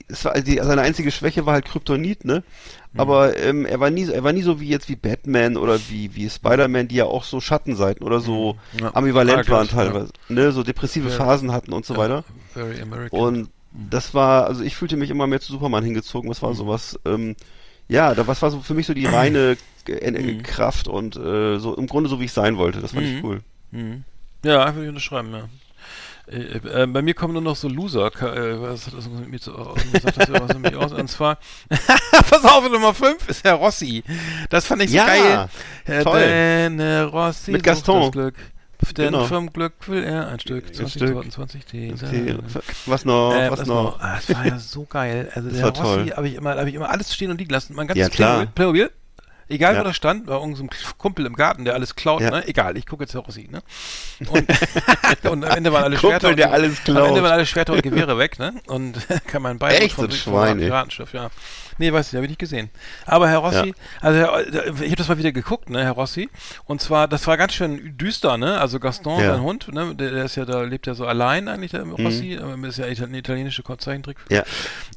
[0.09, 2.43] es war die, seine einzige Schwäche war halt Kryptonit, ne?
[2.97, 5.79] Aber ähm, er war nie, so- er war nie so wie jetzt wie Batman oder
[5.91, 8.95] wie wie Spider-Man, die ja auch so Schattenseiten oder so Ja.
[8.95, 9.91] ambivalent Ja, waren klar, ja.
[9.93, 10.51] teilweise, ne?
[10.53, 11.11] So depressive.
[11.11, 12.25] Phasen hatten und so weiter.
[12.55, 13.21] Very American.
[13.21, 13.49] Und
[13.91, 16.29] das war, also ich fühlte mich immer mehr zu Superman hingezogen.
[16.31, 17.37] Das war sowas, ähm,
[17.89, 19.57] ja, da was war so für mich so die reine
[19.89, 22.81] äh, äh, Kraft und äh, so im Grunde so wie ich sein wollte.
[22.81, 23.25] Das fand ich Mhm.
[23.25, 23.41] cool.
[23.71, 24.05] Mhm.
[24.45, 25.49] Ja, würde ich unterschreiben, ja.
[26.29, 28.07] Äh, äh, bei mir kommen nur noch so Loser.
[28.21, 30.93] Äh, was hat das mit mir zu äh, sagt das was mit mir aus?
[30.93, 31.39] Und zwar,
[31.69, 34.03] pass auf, Nummer 5 ist Herr Rossi.
[34.51, 35.49] Das fand ich so Ja, geil.
[35.85, 36.21] Herr toll.
[36.21, 38.03] Denne Rossi Mit Gaston.
[38.03, 38.35] Das Glück.
[38.93, 39.25] Denn Genau.
[39.25, 40.67] vom Glück will er ein Stück.
[40.69, 41.13] Ein 20 Stück.
[41.13, 41.95] Torten, 20 Tee.
[41.95, 42.37] Okay,
[42.87, 43.35] Was noch?
[43.35, 44.01] Äh, was was noch?
[44.01, 45.31] Ah, das war ja so geil.
[45.35, 47.75] Also Das der Rossi habe ich immer, habe ich immer alles stehen und liegen lassen.
[47.75, 48.47] Mein Ja, ganzes klar.
[48.47, 48.91] Playmobil,
[49.49, 49.81] Egal, Ja.
[49.81, 52.31] wo das stand, war irgendein so Kumpel im Garten, der alles klaut, Ja.
[52.33, 52.49] ne?
[52.49, 53.63] Egal, ich gucke jetzt Rossi, ne?
[54.29, 54.45] Und,
[55.31, 57.23] und am Ende waren alle Kumpel, Schwerter und, der alles Am Ende klaut.
[57.23, 58.55] waren alle Schwerter und Gewehre weg, ne?
[58.67, 58.99] Und
[59.29, 60.67] kann man bei Echt, so ein Schwein, ey.
[60.67, 61.31] Piratenschiff, ja.
[61.79, 62.71] Nee, weiß ich, habe ich nicht gesehen.
[63.05, 63.75] Aber Herr Rossi, Ja.
[64.01, 64.41] also Herr,
[64.81, 66.29] ich habe das mal wieder geguckt, ne, Herr Rossi.
[66.65, 68.59] Und zwar, das war ganz schön düster, ne?
[68.59, 69.33] Also Gaston, Ja.
[69.35, 69.95] sein Hund, ne?
[69.95, 72.35] Der, der ist ja, da lebt ja so allein eigentlich, der Rossi.
[72.35, 74.17] Ähm, Ist ja eine italienische Zeichentrick.
[74.31, 74.45] Ja.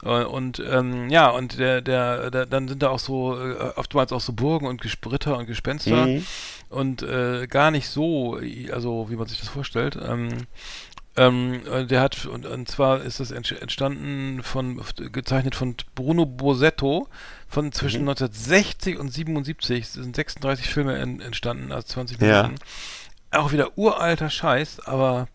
[0.03, 4.11] Äh, Und ähm, ja, und der, der, der, dann sind da auch so äh, oftmals
[4.11, 6.25] auch so Burgen und Gespritter und Gespenster Mhm.
[6.69, 8.39] und äh, gar nicht so,
[8.71, 9.97] also wie man sich das vorstellt.
[10.01, 10.29] Ähm,
[11.19, 14.81] ähm, äh, der hat und, und zwar ist das entstanden von
[15.11, 17.07] gezeichnet von Bruno Bosetto
[17.47, 18.09] von zwischen Mhm.
[18.09, 22.43] 1960 und 77 Es sind 36 Filme en, entstanden, also 20 Ja.
[22.43, 22.61] Minuten.
[23.31, 25.27] Auch wieder uralter Scheiß, aber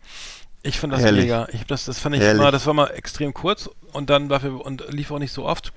[0.62, 1.24] ich fand das Herrlich.
[1.24, 1.46] mega.
[1.52, 2.40] Ich, das, das fand ich Herrlich.
[2.40, 5.72] immer, das war mal extrem kurz und dann dafür und lief auch nicht so oft.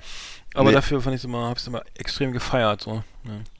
[0.53, 0.75] Aber Nee.
[0.75, 2.81] dafür fand ich es immer, hab's immer extrem gefeiert.
[2.81, 3.03] So.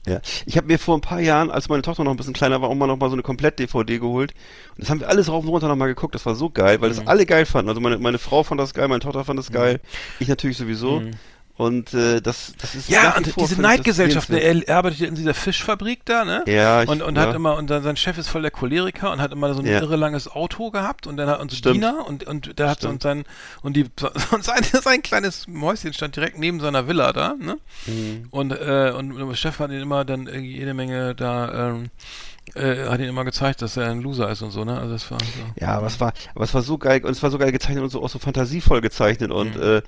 [0.06, 0.12] Ja.
[0.14, 0.20] Ja.
[0.46, 2.68] Ich habe mir vor ein paar Jahren, als meine Tochter noch ein bisschen kleiner war,
[2.70, 4.32] auch mal noch mal so eine Komplett-DVD geholt.
[4.70, 6.14] Und das haben wir alles rauf und runter noch mal geguckt.
[6.14, 7.08] Das war so geil, weil das Mhm.
[7.08, 7.68] alle geil fanden.
[7.68, 9.80] Also meine, meine Frau fand das geil, meine Tochter fand das geil.
[10.18, 11.00] Ich natürlich sowieso.
[11.00, 11.10] Mhm.
[11.58, 14.68] Und äh, das, das ist Ja, und vor diese Neidgesellschaft, ne, sehenswert.
[14.68, 16.44] er arbeitet in dieser Fischfabrik da, ne?
[16.46, 17.22] Ja, ich, und, und ja.
[17.22, 19.66] hat immer, und dann, sein Chef ist voll der Choleriker und hat immer so ein
[19.66, 19.80] Ja.
[19.80, 21.74] irre langes Auto gehabt und dann hat und so Stimmt.
[21.74, 23.24] Diener und, und der hat so und Stimmt.
[23.26, 23.86] sein, und die,
[24.30, 27.58] und sein, sein kleines Mäuschen stand direkt neben seiner Villa da, ne?
[27.86, 28.28] Mhm.
[28.30, 31.90] Und, äh, und der Chef hat ihn immer dann jede Menge da, ähm,
[32.54, 34.78] äh, hat ihn immer gezeigt, dass er ein Loser ist und so, ne?
[34.78, 35.26] Also das war so.
[35.60, 37.82] Ja, aber es war, aber es war so geil und es war so geil gezeichnet
[37.82, 39.62] und so auch so fantasievoll gezeichnet und Mhm.
[39.62, 39.82] äh,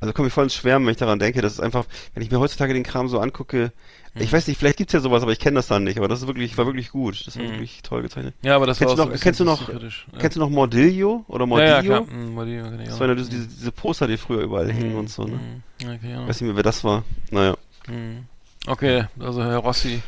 [0.00, 1.40] also komme ich voll ins Schwärmen, wenn ich daran denke.
[1.42, 3.72] Das ist einfach, wenn ich mir heutzutage den Kram so angucke,
[4.14, 4.22] Mhm.
[4.22, 5.98] ich weiß nicht, vielleicht gibt's ja sowas, aber ich kenne das dann nicht.
[5.98, 7.26] Aber das ist wirklich, war wirklich gut.
[7.26, 7.50] Das war Mhm.
[7.52, 8.34] wirklich toll gezeichnet.
[8.42, 10.18] Ja, aber das Kennst war du auch noch- so kennst du noch- kritisch, ja.
[10.18, 11.68] Kennst du noch Mordillo oder Mordillo?
[11.70, 12.02] Ja, ja, klar.
[12.04, 14.96] Mhm, Mordillo kenn ich Das waren ja diese, diese, diese Poster, die früher überall hingen
[14.96, 15.38] und so, ne?
[15.82, 15.86] Mhm.
[16.02, 16.26] Ja.
[16.26, 17.04] Weiß nicht mehr, wer das war.
[17.30, 17.56] Naja.
[17.88, 18.24] Mhm.
[18.66, 20.02] Okay, also Herr Rossi.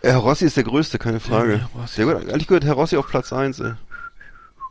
[0.00, 1.58] Herr Rossi ist der Größte, keine Frage.
[1.74, 1.96] Herr Rossi.
[1.96, 2.28] Sehr gut.
[2.28, 3.72] Eigentlich gehört Herr Rossi auf Platz 1, ey.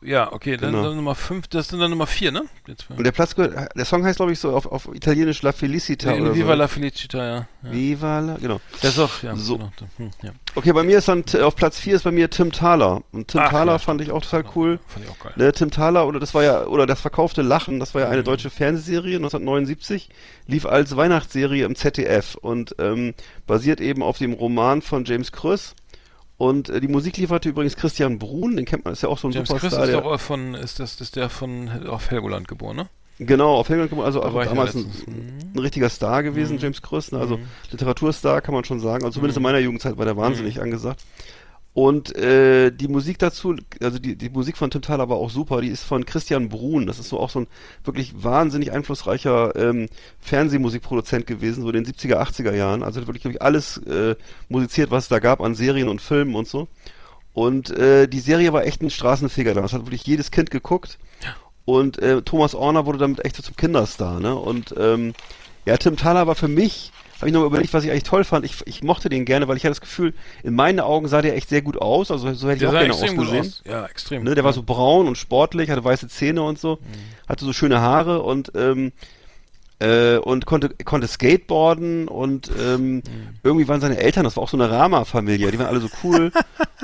[0.04, 0.84] Ja, okay, dann, Genau.
[0.84, 2.44] dann Nummer 5, das sind dann Nummer 4, ne?
[2.68, 5.52] Jetzt, Und der Platz gehört, der Song heißt, glaube ich, so auf, auf Italienisch La
[5.52, 6.54] Felicita Nee, oder Viva so.
[6.54, 7.36] la Felicita, ja.
[7.64, 7.72] ja.
[7.72, 8.62] Viva la, genau.
[8.82, 9.36] Das ist auch, ja.
[9.36, 9.58] So.
[9.58, 9.72] Genau.
[9.98, 10.32] Hm, ja.
[10.54, 13.02] Okay, bei mir ist dann t- auf Platz 4 ist bei mir Tim Thaler.
[13.12, 14.80] Und Tim Ach, Thaler ja, fand ich auch total cool.
[14.88, 15.34] Fand ich auch geil.
[15.36, 18.22] Ne, Tim Thaler oder das war ja oder das verkaufte Lachen, das war ja eine
[18.22, 18.26] Mhm.
[18.26, 20.10] deutsche Fernsehserie 1979,
[20.46, 23.14] lief als Weihnachtsserie im ZDF und ähm,
[23.48, 25.74] basiert eben auf dem Roman von James Kröss.
[26.38, 29.28] Und äh, die Musik lieferte übrigens Christian Brun, den kennt man, ist ja auch so
[29.28, 29.86] ein James Chris Superstar.
[29.86, 32.88] ist der, doch von, ist das, ist der von, auf Helgoland geboren, ne?
[33.20, 34.82] genau, auf Helgoland, geboren, also ja damals ein.
[35.08, 35.54] Mhm.
[35.56, 36.62] ein richtiger Star gewesen, Mhm.
[36.62, 37.18] James Kröss, ne?
[37.20, 37.46] also Mhm.
[37.72, 39.46] Literaturstar kann man schon sagen, also zumindest Mhm.
[39.46, 41.04] in meiner Jugendzeit war der wahnsinnig angesagt.
[41.78, 45.62] Und äh, die Musik dazu, also die, die Musik von Tim Thaler war auch super,
[45.62, 47.48] die ist von Christian Brun, das ist so auch so ein
[47.84, 49.88] wirklich wahnsinnig einflussreicher ähm,
[50.20, 54.16] Fernsehmusikproduzent gewesen, so in den 70er, 80er Jahren, also hat wirklich, glaube ich, alles äh,
[54.50, 56.68] musiziert, was es da gab an Serien und Filmen und so.
[57.34, 60.98] Und äh, die Serie war echt ein Straßenfeger da, das hat wirklich jedes Kind geguckt.
[61.66, 64.36] Und äh, Thomas Orner wurde damit echt so zum Kinderstar, ne?
[64.36, 65.14] Und ähm,
[65.68, 68.24] ja, Tim Thaler war für mich, habe ich noch mal überlegt, was ich eigentlich toll
[68.24, 68.46] fand.
[68.46, 70.14] Ich, ich mochte den gerne, weil ich hatte das Gefühl,
[70.44, 72.12] in meinen Augen sah der echt sehr gut aus.
[72.12, 73.40] Also so hätte ich Der auch sah gerne ausgesehen.
[73.40, 73.64] aus.
[73.66, 74.24] Ja, extrem.
[74.24, 76.80] Ne, der war so braun und sportlich, hatte weiße Zähne und so,
[77.28, 78.92] hatte so schöne Haare und ähm,
[79.80, 83.04] äh, und konnte konnte Skateboarden und ähm,
[83.44, 86.32] irgendwie waren seine Eltern, das war auch so eine Rama-Familie, die waren alle so cool.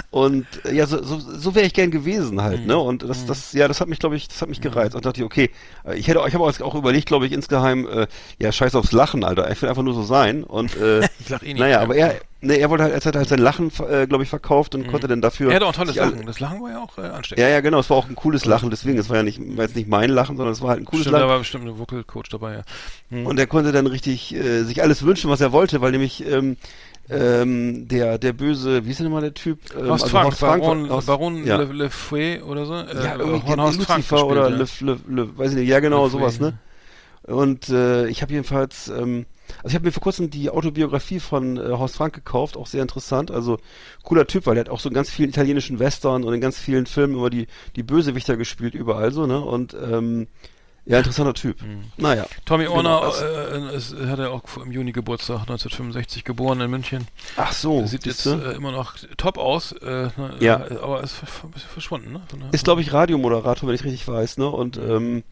[0.09, 2.77] Und äh, ja, so, so, so wäre ich gern gewesen halt, ne?
[2.77, 4.95] Und das, das, ja, das hat mich, glaube ich, das hat mich gereizt.
[4.95, 5.49] Und dachte ich, okay,
[5.85, 8.07] äh, ich hätte, ich habe auch, auch überlegt, glaube ich, insgeheim, äh,
[8.39, 11.41] ja, scheiß aufs Lachen, Alter, ich will einfach nur so sein und äh, Ich lach
[11.41, 11.59] eh nicht.
[11.59, 14.29] naja, aber er, ne, er wollte halt, er hat halt sein Lachen, äh, glaube ich,
[14.29, 15.49] verkauft und konnte dann dafür.
[15.49, 16.25] er hat auch ein tolles Lachen.
[16.25, 17.41] Das Lachen war ja auch äh, ansteckend.
[17.41, 19.65] ja, ja, genau, es war auch ein cooles Lachen, deswegen, es war ja nicht, war
[19.65, 21.29] jetzt nicht mein Lachen, sondern es war halt ein cooles Stimmt, da Lachen.
[21.31, 22.61] war bestimmt ein Vocal Coach dabei, ja.
[23.09, 23.25] Hm.
[23.25, 26.57] Und er konnte dann richtig äh, sich alles wünschen, was er wollte, weil nämlich ähm,
[27.09, 29.59] ähm, der der böse, wie ist denn mal der Typ?
[29.77, 31.57] Ähm, Horst also Frank, Horst Frank Baron, Horst- Baron ja.
[31.57, 32.75] Le, Le Fouet oder so.
[32.75, 35.79] Äh, ja, irgendwie Horst Frank Lucifer oder Le, gespielt, Le, Le, weiß ich nicht, ja
[35.81, 36.53] genau, Le sowas, ne?
[37.23, 39.25] Und äh, ich habe jedenfalls, ähm,
[39.57, 42.81] also ich habe mir vor kurzem die Autobiografie von äh, Horst Frank gekauft, auch sehr
[42.81, 43.31] interessant.
[43.31, 43.59] Also
[44.03, 46.57] cooler Typ, weil der hat auch so in ganz vielen italienischen Western und in ganz
[46.57, 49.39] vielen Filmen immer die die Bösewichter gespielt überall so, ne?
[49.39, 50.27] Und ähm,
[50.85, 51.57] ja, interessanter Typ.
[51.97, 52.25] Naja.
[52.45, 56.69] Tommy Genau, Orner das- äh, ist, hat er auch im Juni Geburtstag, 1965 geboren in
[56.69, 57.07] München.
[57.37, 60.57] Ach so, sieht jetzt äh, immer noch top aus, äh, ne, Ja.
[60.65, 62.21] äh, aber ist ein bisschen verschwunden, ne?
[62.31, 64.49] Der- Ist, glaube ich, Radiomoderator, wenn ich richtig weiß, ne?
[64.49, 65.23] Und ähm,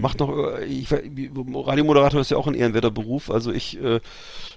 [0.00, 4.00] macht noch, äh, ich, Radiomoderator ist ja auch ein ehrenwerter Beruf, also ich, äh,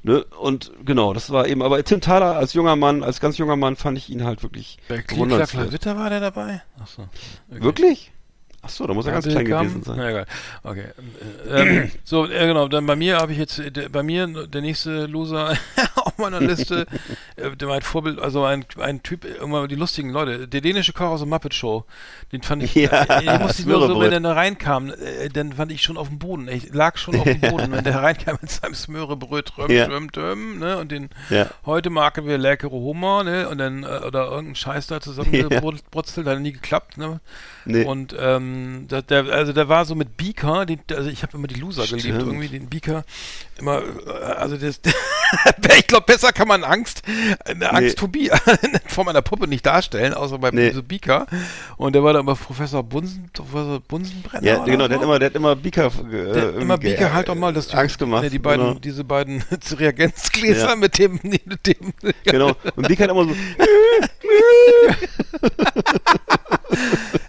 [0.04, 0.24] ne?
[0.40, 3.76] Und genau, das war eben, aber Tim Thaler als junger Mann, als ganz junger Mann
[3.76, 5.72] fand ich ihn halt wirklich Bei bewundernswert.
[5.72, 6.62] Witter war der dabei?
[6.80, 7.04] Achso.
[7.50, 7.64] Okay.
[7.64, 8.12] Wirklich?
[8.66, 9.96] Ach so, da muss er ganz klein gewesen sein.
[9.98, 10.26] Na egal.
[10.64, 10.86] Okay.
[11.50, 15.06] Ähm, so, äh, genau, dann bei mir habe ich jetzt, äh, bei mir der nächste
[15.06, 15.54] Loser
[15.96, 16.88] auf meiner Liste.
[17.36, 20.48] Äh, der mein Vorbild, also ein, ein Typ, irgendwann die lustigen Leute.
[20.48, 21.86] Der dänische Koch aus der Muppet Show.
[22.32, 25.30] Den fand ich, Ja, äh, ich musste das nur so, wenn er da reinkam, äh,
[25.30, 26.48] dann fand ich schon auf dem Boden.
[26.48, 29.86] Ich lag schon auf dem Boden, wenn der reinkam mit seinem Smörebröt, röm, Ja.
[29.86, 31.50] röm, röm, ne, und den, Ja.
[31.68, 36.40] heute machen wir leckere Hummer, ne, und dann, äh, oder irgendein Scheiß da zusammengebrutzelt, hat
[36.40, 37.20] nie geklappt, ne.
[37.66, 37.84] Nee.
[37.84, 38.55] Und ähm,
[38.88, 41.84] da, der, also der war so mit Beaker, die, also ich habe immer die Loser
[41.86, 42.22] geliebt, Stimmt.
[42.22, 43.03] irgendwie den Beaker
[43.57, 44.80] immer, äh, also das,
[45.77, 47.02] ich glaube, besser kann man Angst,
[47.45, 48.30] eine Angstphobie
[48.88, 50.72] vor meiner Puppe nicht darstellen, außer beim Nee.
[50.72, 51.26] Beaker.
[51.77, 54.45] Und der war da immer Professor Bunsen, Professor Bunsenbrenner.
[54.45, 54.88] Ja, genau, so.
[54.90, 57.68] der hat immer, der hat immer Beaker, äh, Der, immer Beaker halt doch mal, dass
[57.69, 58.23] du, Angst gemacht.
[58.23, 58.80] ne, die beiden, genau.
[58.80, 59.44] diese beiden
[59.80, 60.76] Reagenzgläser Ja.
[60.76, 62.52] mit dem, mit dem, genau.
[62.76, 63.36] Und Beaker hat immer so,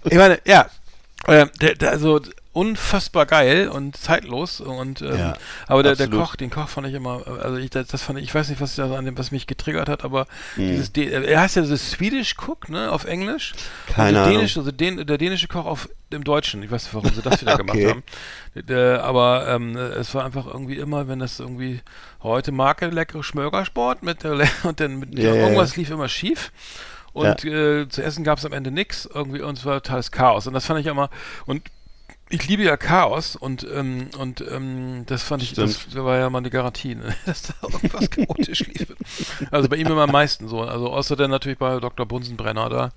[0.04, 0.66] Ich meine, ja,
[1.26, 2.20] äh, der, der, also
[2.52, 5.34] unfassbar geil und zeitlos und ähm, Ja,
[5.66, 6.08] aber der, der.
[6.08, 8.62] Koch, den Koch fand ich immer, also ich, das, das fand ich, ich weiß nicht,
[8.62, 10.26] was da an dem, was mich getriggert hat, aber
[10.56, 10.68] Mhm.
[10.68, 13.52] dieses, De- er heißt ja so Swedish Cook, ne, auf Englisch.
[13.88, 14.36] Keine und Ahnung.
[14.38, 16.62] Dänisch, also den, der dänische Koch auf im Deutschen.
[16.62, 17.88] Ich weiß nicht, warum sie das wieder gemacht Okay.
[17.90, 18.02] haben.
[18.54, 21.82] Der, aber ähm, es war einfach irgendwie immer, wenn das irgendwie
[22.22, 26.52] heute Marke leckere Schmörgersport mit der und dann mit ja, irgendwas lief immer schief.
[27.16, 30.46] Und äh, zu essen gab es am Ende nichts irgendwie und es war totales Chaos.
[30.46, 31.08] Und das fand ich immer
[31.46, 31.62] und
[32.28, 36.04] ich liebe ja Chaos und ähm, und ähm, das fand ich, das Stimmt.
[36.04, 37.14] war ja mal eine Garantie, ne?
[37.26, 38.94] dass da irgendwas chaotisch lief.
[39.50, 40.60] Also bei ihm immer am meisten so.
[40.62, 42.04] Also außer dann natürlich bei Dr.
[42.04, 42.90] Bunsenbrenner da.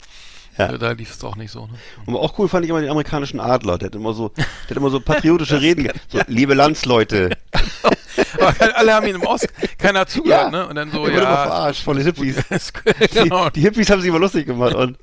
[0.57, 0.73] Ja.
[0.73, 1.67] äh, Da lief es auch nicht so.
[1.67, 1.73] Ne?
[2.07, 3.77] Und auch cool fand ich immer den amerikanischen Adler.
[3.77, 5.89] Der hat immer so, der hat immer so patriotische Reden.
[6.09, 7.37] So, liebe Landsleute.
[8.39, 9.45] Aber alle haben ihn im Aus,
[9.77, 10.59] keiner hat zugehört, Ja.
[10.59, 10.67] ne?
[10.67, 11.43] Und dann so, Der wurde immer ja.
[11.43, 12.35] verarscht von den Hippies.
[13.13, 13.49] genau.
[13.49, 14.75] Die, die Hippies haben sich immer lustig gemacht.
[14.75, 14.97] Und,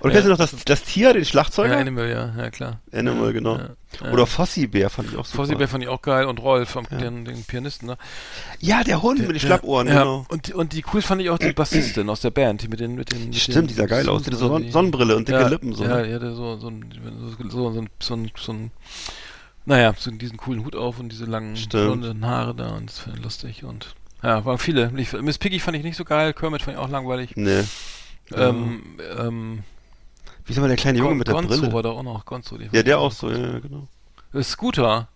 [0.00, 1.74] und kennst du noch das, das Tier, den Schlagzeuger?
[1.74, 2.80] Ja, Animal, ja, ja klar.
[2.92, 3.56] Animal, genau.
[3.56, 3.70] Ja,
[4.04, 4.12] ja.
[4.12, 5.44] Oder Fossi-Bär fand ich auch super.
[5.44, 7.96] Fossi Bär fand ich auch geil und Rolf, vom, den, den Pianisten, ne?
[8.60, 10.26] Ja, der Hund mit den Schlappohren, ja, genau.
[10.28, 12.94] Und, und die cool fand ich auch die Bassistin aus der Band, die mit den,
[12.96, 14.22] mit den, mit Stimmt, den die sah geil aus.
[14.24, 16.10] Die hatte so Sonnenbrille und dicke ja, Lippen, so, Ja, ne?
[16.10, 18.70] ja, der so, so, so, so, so, ein- so, ein- so ein,
[19.66, 22.00] naja, so diesen coolen Hut auf und diese langen Stimmt.
[22.00, 24.90] blonden Haare da und das fand ich lustig und, ja, waren viele.
[24.96, 27.32] Ich, Miss Piggy fand ich nicht so geil, Kermit fand ich auch langweilig.
[27.36, 27.64] Nee.
[28.34, 28.82] Ähm,
[29.18, 29.62] ähm,
[30.44, 31.72] Wie ist aber der kleine Junge Gon- mit der Gonzo Brille?
[31.72, 32.56] war da auch noch, Gonzo.
[32.56, 33.86] die Ja, der auch so, ja, genau.
[34.34, 35.08] Äh, Scooter.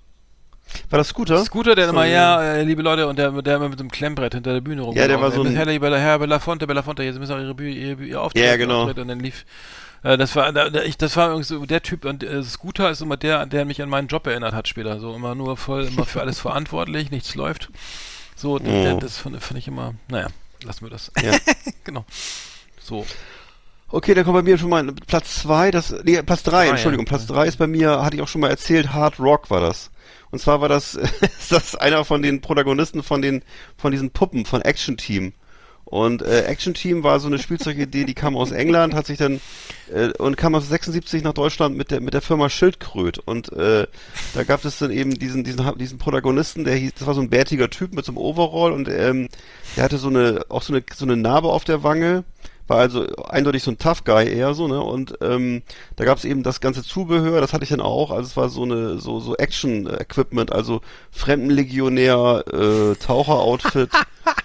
[0.90, 1.44] War das Scooter?
[1.44, 4.34] Scooter, der So, immer, ja, äh, liebe Leute, und der, der immer mit dem Klemmbrett
[4.34, 4.94] hinter der Bühne rum.
[4.96, 7.98] Ja, der war so ein- Herr, Herr Belafonte, Belafonte, jetzt müssen auch ihre, Bühne, ihr,
[7.98, 8.44] ihr Auftritt.
[8.44, 8.84] Ja, genau.
[8.88, 9.44] Und dann lief,
[10.02, 13.00] äh, das war, da, ich, das war irgendwie so der Typ, und äh, Scooter ist
[13.02, 14.98] immer der, der mich an meinen Job erinnert hat später.
[15.00, 17.70] So immer nur voll, immer für alles verantwortlich, nichts läuft.
[18.36, 18.64] So, Mhm.
[18.64, 20.28] der, das fand, fand ich immer, naja,
[20.62, 21.12] lassen wir das.
[21.22, 21.32] Ja.
[21.84, 22.04] genau.
[22.80, 23.06] So.
[23.88, 27.06] Okay, dann kommt bei mir schon mal Platz zwei, das, nee, Platz drei, Drei, Entschuldigung,
[27.06, 27.08] ja.
[27.10, 29.90] Platz drei ist bei mir, hatte ich auch schon mal erzählt, Hard Rock war das.
[30.30, 30.94] Und zwar war das,
[31.40, 33.42] ist das einer von den Protagonisten von den,
[33.76, 35.32] von diesen Puppen, von Action Team.
[35.90, 39.40] Und äh, Action Team war so eine Spielzeugidee, die kam aus England, hat sich dann
[39.92, 43.18] äh, und kam auf 76 nach Deutschland mit der mit der Firma Schildkröt.
[43.18, 43.88] Und äh,
[44.34, 47.28] da gab es dann eben diesen diesen diesen Protagonisten, der hieß, das war so ein
[47.28, 49.28] bärtiger Typ mit so einem Overall und ähm,
[49.76, 52.22] der hatte so eine auch so eine so eine Narbe auf der Wange,
[52.68, 54.80] war also eindeutig so ein Tough Guy eher so ne?
[54.80, 55.62] Und ähm,
[55.96, 58.48] da gab es eben das ganze Zubehör, das hatte ich dann auch, also es war
[58.48, 63.90] so eine so so Action Equipment, also Fremdenlegionär, äh, Taucheroutfit.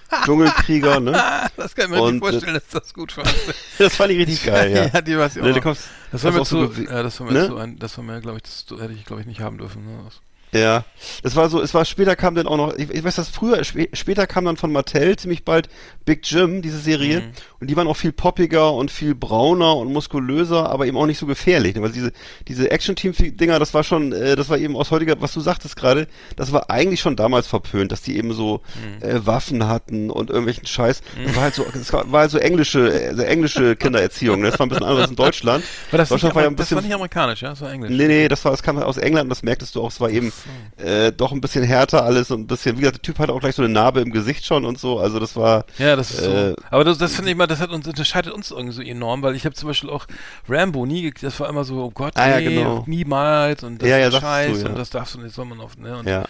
[0.24, 1.12] Dschungelkrieger, ne?
[1.56, 3.28] Das kann ich mir Und, nicht vorstellen, dass das gut fand.
[3.78, 4.86] Das fand ich richtig geil, ja.
[4.86, 7.26] ja, die auch Ne, da kommst- Das war mir so zu, gewe- ja, das war
[7.26, 7.46] mir ne?
[7.46, 9.84] zu ein, das war mir, glaube ich, das hätte ich, glaube ich, nicht haben dürfen.
[9.84, 10.02] Ne?
[10.52, 10.84] Das- Ja,
[11.22, 13.62] das war so, es war später kam dann auch noch, ich, ich weiß das früher,
[13.64, 15.68] spä später kam dann von Mattel ziemlich bald
[16.04, 17.32] Big Jim, diese Serie, Mhm.
[17.60, 21.18] und die waren auch viel poppiger und viel brauner und muskulöser, aber eben auch nicht
[21.18, 21.82] so gefährlich, ne?
[21.82, 22.12] weil diese,
[22.48, 26.06] diese Action-Team-Dinger, das war schon, äh, das war eben aus heutiger, was du sagtest gerade,
[26.36, 28.60] das war eigentlich schon damals verpönt, dass die eben so
[29.02, 29.02] Mhm.
[29.06, 32.88] äh, Waffen hatten und irgendwelchen Scheiß, das war halt so, das war, halt so englische,
[32.92, 34.50] äh, so englische Kindererziehung, ne?
[34.50, 35.64] das war ein bisschen anders in Deutschland.
[35.90, 37.50] War das, nicht, Deutschland war ja ein das bisschen war nicht amerikanisch, ja?
[37.50, 37.90] Das war Englisch.
[37.90, 40.32] Nee, nee, das war, das kam aus England das merktest du auch, es war eben
[40.76, 43.40] äh, doch ein bisschen härter alles und ein bisschen, wie gesagt, der Typ hatte auch
[43.40, 46.24] gleich so eine Narbe im Gesicht schon und so, also das war, Ja, das ist
[46.24, 46.30] so.
[46.30, 49.22] Äh, Aber das, das finde ich mal, das hat uns, unterscheidet uns irgendwie so enorm,
[49.22, 50.06] weil ich habe zum Beispiel auch
[50.48, 52.84] Rambo nie, das war immer so, oh Gott, Ah, ja, nee, genau.
[52.86, 55.60] niemals und das Ja, ja, ist Scheiß du, und das darfst du nicht, soll man
[55.60, 55.96] auf, ne?
[55.96, 56.24] Und, ja.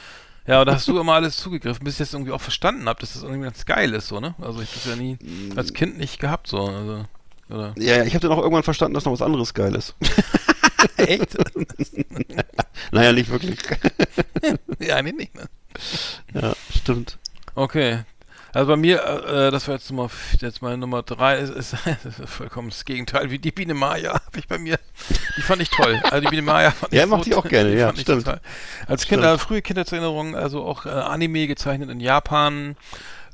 [0.46, 3.00] Ja, und da hast du immer alles zugegriffen, bis ich jetzt irgendwie auch verstanden habe,
[3.00, 4.34] dass das irgendwie ganz geil ist, so, ne?
[4.40, 5.18] Also ich das ja nie
[5.56, 7.04] als Kind nicht gehabt, so, also,
[7.50, 7.74] oder?
[7.76, 9.94] Ja, ja, ich habe dann auch irgendwann verstanden, dass noch was anderes geil ist.
[10.96, 11.36] Echt?
[12.92, 13.58] naja, nicht wirklich.
[14.80, 15.48] ja, nee, nicht, ne?
[16.34, 17.18] ja, stimmt.
[17.54, 18.04] Okay.
[18.56, 20.10] Also bei mir, äh, das war jetzt Nummer,
[20.40, 24.38] jetzt meine Nummer drei, ist, ist, ist vollkommen das Gegenteil, wie die Biene Maya habe
[24.38, 24.78] ich bei mir.
[25.36, 26.00] Die fand ich toll.
[26.04, 28.26] Also die Biene Maya fand Ja, ich macht die auch gerne, die ja, stimmt.
[28.86, 32.76] Als Kinder, frühe Kindheitserinnerungen, also auch äh, Anime gezeichnet in Japan,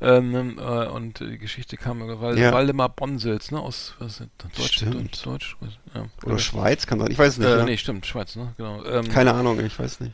[0.03, 2.53] Ähm, äh, und die Geschichte kam weil Ja.
[2.53, 4.53] Waldemar Bonsels, ne, aus was das?
[4.57, 4.83] Deutsch.
[4.85, 5.57] Deutsch, Deutsch,
[5.95, 6.07] ja.
[6.25, 7.49] Oder Schweiz kann sein, ich weiß es nicht.
[7.49, 7.65] äh, ja.
[7.65, 8.85] nee, stimmt, Schweiz, ne, genau.
[8.85, 10.13] Ähm, Keine Ahnung, ich weiß nicht.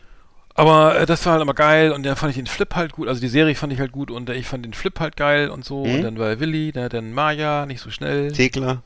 [0.55, 3.09] aber äh, das war halt immer geil und dann fand ich den Flip halt gut,
[3.09, 5.65] also die Serie fand ich halt gut und ich fand den Flip halt geil und
[5.65, 5.94] so Mhm.
[5.94, 8.82] und dann war Willi, ne, dann Maya, nicht so schnell, Thekla.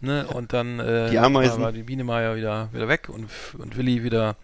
[0.00, 1.56] ne, und dann äh, Die Ameisen.
[1.56, 3.28] war, war die Biene Maya wieder wieder weg und
[3.58, 4.36] und Willi wieder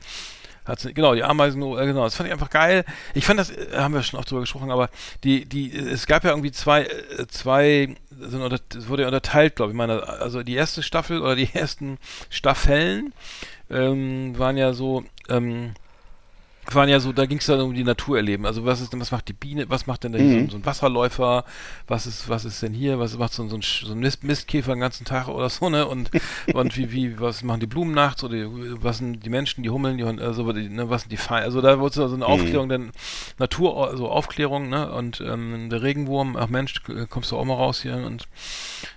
[0.65, 2.85] hat genau die Ameisen äh, genau das fand ich einfach geil.
[3.15, 4.91] Ich fand das äh, haben wir schon auch drüber gesprochen aber
[5.25, 9.57] die die es gab ja irgendwie zwei äh, zwei sind unter, es wurde ja unterteilt
[9.57, 11.99] glaube ich meine also die erste Staffel oder die ersten
[12.31, 13.13] Staffeln
[13.71, 15.75] ähm, waren ja so ähm,
[16.71, 18.47] waren ja so, da ging es dann um die Natur erleben.
[18.47, 20.45] Also was ist denn, was macht die Biene, was macht denn so, Mhm.
[20.45, 21.45] ein- so ein Wasserläufer,
[21.89, 24.23] was ist, was ist denn hier, was macht so ein, so ein, so ein Mist,
[24.25, 25.87] Mistkäfer den ganzen Tag oder so, ne?
[25.87, 26.11] Und,
[26.55, 28.47] und wie, wie, was machen die Blumen nachts oder die,
[28.83, 31.61] was sind die Menschen, die Hummeln, die, also, die, ne, was sind die Fein, also
[31.61, 32.93] da wurde so eine Aufklärung, denn
[33.39, 34.91] Natur, also Aufklärung, ne?
[34.93, 36.75] Und ähm, der Regenwurm, ach Mensch,
[37.11, 38.29] kommst du auch mal raus hier und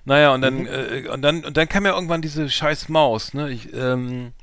[0.06, 3.50] naja, und dann, äh, und dann, und dann kam ja irgendwann diese scheiß Maus, ne?
[3.50, 4.34] Ich, ähm,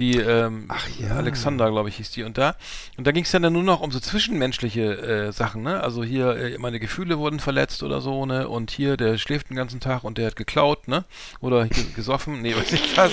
[0.00, 0.68] die ähm,
[0.98, 1.10] ja.
[1.16, 2.24] Alexander, glaube ich, hieß die.
[2.24, 2.56] Und da,
[2.96, 5.80] und da ging es dann, dann nur noch um so zwischenmenschliche äh, Sachen, ne?
[5.80, 8.48] Also hier, äh, meine Gefühle wurden verletzt oder so, ne?
[8.48, 11.04] Und hier, der schläft den ganzen Tag und der hat geklaut, ne?
[11.40, 13.12] Oder ge gesoffen, nee, weiß ich was.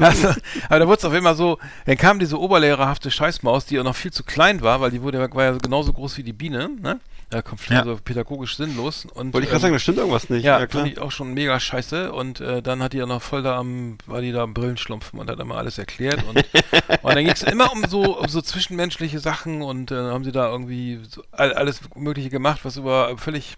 [0.00, 0.28] Also,
[0.68, 3.96] aber da wurde es auf einmal so, dann kam diese oberlehrerhafte Scheißmaus, die auch noch
[3.96, 7.00] viel zu klein war, weil die wurde, war ja genauso groß wie die Biene, ne?
[7.30, 7.80] Da kommt Ja.
[7.80, 9.04] also pädagogisch sinnlos.
[9.06, 10.44] Und, Wollte ich gerade ähm, sagen, da stimmt irgendwas nicht.
[10.44, 10.82] ja, klar.
[10.82, 12.12] fand ich auch schon mega scheiße.
[12.12, 15.18] Und äh, dann hat die ja noch voll da am, war die da am Brillenschlumpfen
[15.18, 16.22] und hat immer alles erklärt.
[16.24, 16.36] Und,
[17.02, 20.32] und dann ging es immer um so, um so zwischenmenschliche Sachen und äh, haben sie
[20.32, 23.56] da irgendwie so all, alles Mögliche gemacht, was über völlig,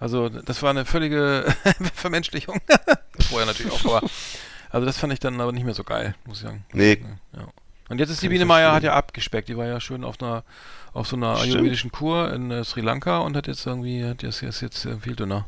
[0.00, 1.44] also das war eine völlige
[1.94, 2.60] Vermenschlichung.
[3.28, 4.08] Vorher natürlich auch, aber
[4.70, 6.64] also das fand ich dann aber nicht mehr so geil, muss ich sagen.
[6.72, 6.98] Nee.
[7.36, 7.46] Ja.
[7.92, 9.48] Und jetzt ist die Biene Meier hat ja abgespeckt.
[9.48, 10.44] Die war ja schön auf einer
[10.94, 11.54] auf so einer Stimmt.
[11.56, 14.96] ayurvedischen Kur in äh, Sri Lanka und hat jetzt irgendwie, hat jetzt, ist jetzt äh,
[14.98, 15.46] viel dünner.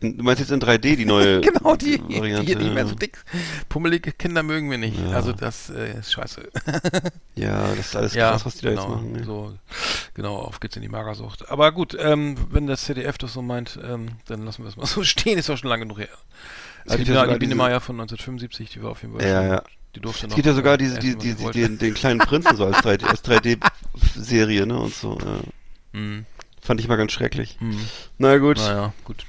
[0.00, 2.46] Du meinst jetzt in 3D die neue Genau, die, Variante?
[2.46, 3.22] die nicht mehr so dick.
[3.68, 4.98] Pummelige Kinder mögen wir nicht.
[4.98, 5.10] Ja.
[5.10, 6.48] Also das äh, ist scheiße.
[7.34, 9.14] Ja, das ist alles ja, krass, was die da genau, jetzt machen.
[9.18, 9.24] Ja.
[9.24, 9.54] So,
[10.14, 11.50] genau, auf geht's in die Magersucht.
[11.50, 14.86] Aber gut, ähm, wenn das ZDF das so meint, ähm, dann lassen wir es mal
[14.86, 15.36] so stehen.
[15.38, 16.08] Ist auch schon lange genug her.
[16.86, 19.26] Es Also die, gibt ja Biene- die Meier von 1975, die war auf jeden Fall
[19.28, 19.62] Ja, schon, ja.
[19.94, 20.30] Die durfte noch.
[20.30, 22.78] Es gibt ja sogar äh, diese, die, die, die, den, den kleinen Prinzen so als
[22.78, 25.18] 3D, als 3D-Serie, ne, und so.
[25.18, 25.40] Ja.
[25.98, 26.26] Hm,
[26.60, 27.56] Fand ich mal ganz schrecklich.
[27.60, 27.78] hm.
[28.18, 28.56] Na gut.
[28.56, 29.24] Naja, gut.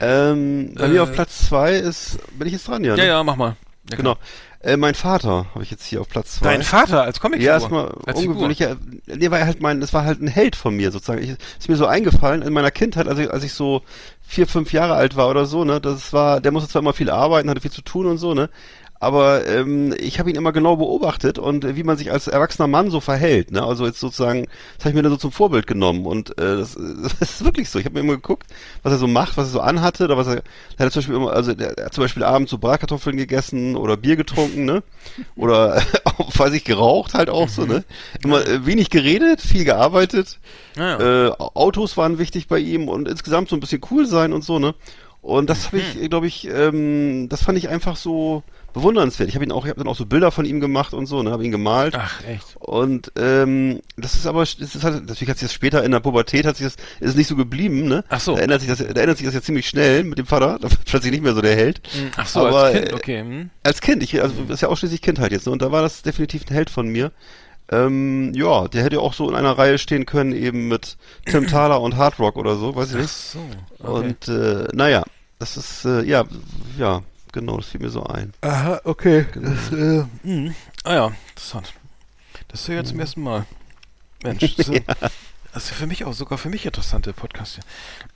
[0.00, 2.94] Ähm, bei Äh, mir auf Platz zwei ist, bin ich jetzt dran, ja?
[2.96, 3.56] Ja, ja, mach mal.
[3.90, 4.16] Ja, Genau.
[4.60, 6.52] Äh, mein Vater habe ich jetzt hier auf Platz zwei.
[6.52, 7.46] Dein Vater als Comicfigur?
[7.48, 8.76] Ja, erstmal ungewöhnlicher.
[9.06, 11.20] Nee, war halt mein, das war halt ein Held von mir sozusagen.
[11.20, 13.82] Ich, ist mir so eingefallen in meiner Kindheit, als ich, als ich so
[14.20, 17.10] vier, fünf Jahre alt war oder so, ne, das war, der musste zwar immer viel
[17.10, 18.50] arbeiten, hatte viel zu tun und so, ne,
[19.02, 22.88] aber ähm, ich habe ihn immer genau beobachtet und wie man sich als erwachsener Mann
[22.88, 24.46] so verhält, ne, also jetzt sozusagen,
[24.76, 26.78] das habe ich mir dann so zum Vorbild genommen und äh, das,
[27.18, 27.80] das ist wirklich so.
[27.80, 28.46] Ich habe mir immer geguckt,
[28.84, 30.44] was er so macht, was er so anhatte, oder was er,
[30.78, 33.74] er hat zum Beispiel immer, also der, er hat zum Beispiel abends so Bratkartoffeln gegessen
[33.74, 34.84] oder Bier getrunken, ne,
[35.34, 35.82] oder
[36.36, 37.82] weiß ich, geraucht halt auch so, ne,
[38.22, 40.38] immer äh, wenig geredet, viel gearbeitet.
[40.76, 41.26] Ja, ja.
[41.26, 44.60] Äh, Autos waren wichtig bei ihm und insgesamt so ein bisschen cool sein und so,
[44.60, 44.76] ne?
[45.22, 48.42] Und das habe ich, glaube ich, ähm, das fand ich einfach so
[48.72, 49.28] bewundernswert.
[49.28, 51.22] Ich habe ihn auch, ich habe dann auch so Bilder von ihm gemacht und so,
[51.22, 51.94] ne, habe ihn gemalt.
[51.96, 52.56] Ach, echt.
[52.58, 56.00] Und ähm, das ist aber, das ist halt, natürlich hat sich das später in der
[56.00, 58.04] Pubertät hat sich das, ist es nicht so geblieben, ne?
[58.08, 58.34] Ach so.
[58.34, 60.58] Da ändert sich das, da ändert sich das ja ziemlich schnell mit dem Vater.
[60.60, 61.80] Da wird plötzlich nicht mehr so der Held.
[61.92, 63.20] Hm, Ach so, Aber, als Kind, äh, okay.
[63.20, 63.50] Hm.
[63.62, 65.52] Als Kind, ich, also das ist ja ausschließlich Kindheit jetzt, ne?
[65.52, 67.12] Und da war das definitiv ein Held von mir.
[67.70, 71.80] Ähm, ja, der hätte auch so in einer Reihe stehen können, eben mit Tim Thaler
[71.80, 73.10] und Hard Rock oder so, weiß ich Ach nicht.
[73.10, 73.38] so.
[73.78, 74.08] Okay.
[74.08, 75.04] Und äh, naja,
[75.38, 76.24] das ist, äh, ja,
[76.78, 77.02] ja,
[77.32, 78.32] genau, das fiel mir so ein.
[78.42, 79.26] Aha, okay.
[79.34, 80.52] Das, äh, mh.
[80.84, 81.72] Ah ja, interessant.
[82.48, 83.46] Das ist ja jetzt zum ersten Mal.
[84.22, 84.82] Mensch, das, ist-
[85.54, 87.58] das ist für mich auch sogar für mich interessante Podcast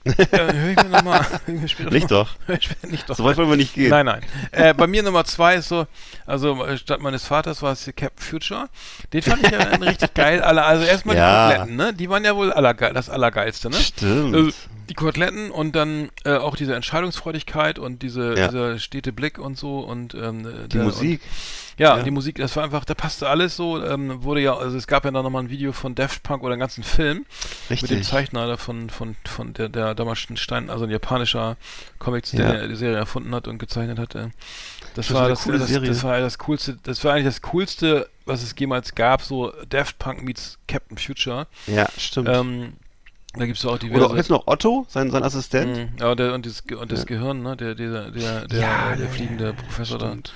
[0.04, 0.12] hier.
[0.32, 1.26] äh, hör ich mir nochmal.
[1.46, 2.30] Nicht doch.
[2.88, 3.16] nicht doch.
[3.16, 3.90] So weit wollen wir nicht gehen.
[3.90, 4.22] Nein, nein.
[4.52, 5.86] Äh, bei mir Nummer zwei ist so,
[6.26, 8.68] also äh, statt meines Vaters war es hier Captain Future.
[9.12, 10.40] Den fand ich ja richtig geil.
[10.42, 11.48] Also erstmal Ja.
[11.48, 11.92] die Koteletten, ne?
[11.94, 13.76] Die waren ja wohl allergeil, das Allergeilste, ne?
[13.76, 14.34] Stimmt.
[14.34, 14.50] Also,
[14.88, 18.46] die Koteletten und dann äh, auch diese Entscheidungsfreudigkeit und diese, Ja.
[18.48, 21.20] dieser stete Blick und so und ähm, die der, Musik.
[21.22, 22.02] Und, ja, Ja.
[22.02, 23.82] die Musik, das war einfach, da passte alles so.
[23.84, 26.52] Ähm, wurde ja, also es gab ja dann nochmal ein Video von Daft Punk oder
[26.52, 27.26] einen ganzen Film
[27.68, 28.08] mit dem Richtig.
[28.08, 31.56] Zeichner da von, von, von der, der damals ein Stein, also ein japanischer
[31.98, 32.50] Comics, Ja.
[32.52, 34.14] der die Serie erfunden hat und gezeichnet hat.
[34.14, 34.30] Das,
[34.94, 38.54] Das war das, das, das war das coolste, das war eigentlich das coolste, was es
[38.58, 41.46] jemals gab, so Daft Punk meets Captain Future.
[41.66, 42.28] Ja, stimmt.
[42.30, 42.72] Ähm,
[43.38, 44.06] da gibt's ja auch Oder diverse.
[44.06, 45.76] auch jetzt noch Otto, sein, sein Assistent.
[45.76, 45.88] Mhm.
[46.00, 47.04] Ja, der, und das, Ge- und das Ja.
[47.04, 47.54] Gehirn, ne?
[47.54, 48.10] Der, der, der,
[48.48, 50.32] der, Ja, der ja, fliegende Professor stimmt.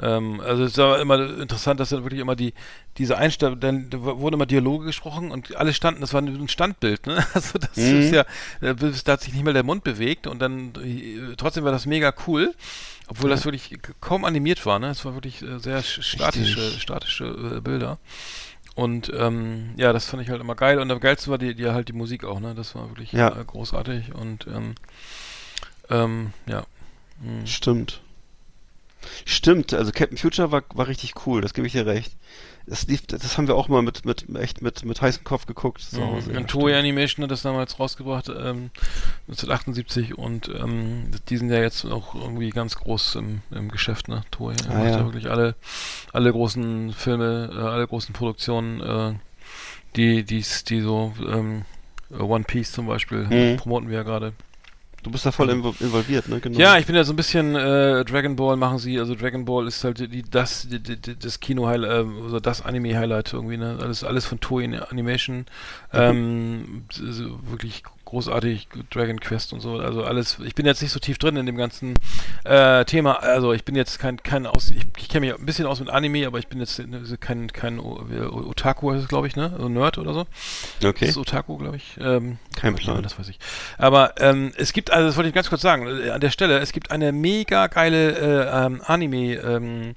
[0.00, 2.52] Ähm, also es war immer interessant, dass dann wirklich immer die,
[2.98, 7.06] diese Einstellung, dann da wurden immer Dialoge gesprochen und alle standen, das war ein Standbild,
[7.06, 7.24] ne?
[7.34, 8.00] Also das Mhm.
[8.00, 8.22] ist ja,
[8.60, 11.86] äh, da hat sich nicht mal der Mund bewegt und dann äh, trotzdem war das
[11.86, 12.54] mega cool.
[13.06, 14.88] Obwohl das wirklich kaum animiert war, ne?
[14.88, 16.82] Es war wirklich äh, sehr sch- statische, Richtig.
[16.82, 17.98] statische Bilder.
[18.74, 20.78] Und ähm, ja, das fand ich halt immer geil.
[20.80, 22.54] Und am geilsten war die, die halt die Musik auch, ne?
[22.56, 23.28] Das war wirklich Ja.
[23.30, 24.74] großartig und ähm,
[25.90, 26.64] ähm, ja.
[27.22, 27.46] Hm.
[27.46, 28.00] Stimmt.
[29.24, 32.12] Stimmt, also Captain Future war, war richtig cool, das gebe ich dir recht.
[32.66, 35.82] Das, lief, das haben wir auch mal mit, mit echt mit, mit heißem Kopf geguckt
[35.82, 36.00] zu.
[36.00, 36.36] Mhm.
[36.36, 38.70] Und Toei Animation hat das damals rausgebracht, ähm,
[39.28, 44.22] 1978 und ähm, die sind ja jetzt auch irgendwie ganz groß im, im Geschäft, ne?
[44.30, 44.98] Toei Ah, macht ja.
[44.98, 45.04] ja.
[45.04, 45.56] wirklich alle,
[46.12, 49.12] alle großen Filme, äh, alle großen Produktionen, äh,
[49.96, 51.66] die, die, die so, ähm,
[52.18, 53.56] One Piece zum Beispiel, Mhm.
[53.56, 54.32] promoten wir ja gerade.
[55.04, 56.40] Du bist da voll invo- involviert, ne?
[56.40, 56.58] Genau.
[56.58, 59.68] Ja, ich bin ja so ein bisschen äh, Dragon Ball machen sie, also Dragon Ball
[59.68, 63.58] ist halt die, das die, die, das Kino Highlight, äh, also das Anime Highlight irgendwie,
[63.58, 63.78] ne?
[63.80, 65.44] Alles alles von Toei Animation.
[65.92, 67.82] Ähm, s- s- wirklich
[68.14, 70.38] großartig Dragon Quest und so, also alles.
[70.44, 71.94] Ich bin jetzt nicht so tief drin in dem ganzen
[72.44, 75.66] äh, Thema, also ich bin jetzt kein kein aus ich, ich kenne mich ein bisschen
[75.66, 76.80] aus mit Anime, aber ich bin jetzt
[77.20, 79.50] kein kein O- wie- Otaku heißt es, glaube ich, ne?
[79.52, 80.26] Also Nerd oder so.
[80.80, 81.06] Das okay.
[81.06, 81.96] ist Otaku, glaube ich.
[82.00, 83.02] Ähm, Kein Plan.
[83.02, 83.38] Das weiß ich.
[83.78, 86.58] Aber ähm, es gibt, also das wollte ich ganz kurz sagen, äh, an der Stelle,
[86.60, 89.94] es gibt eine mega geile äh, ähm, Anime ähm,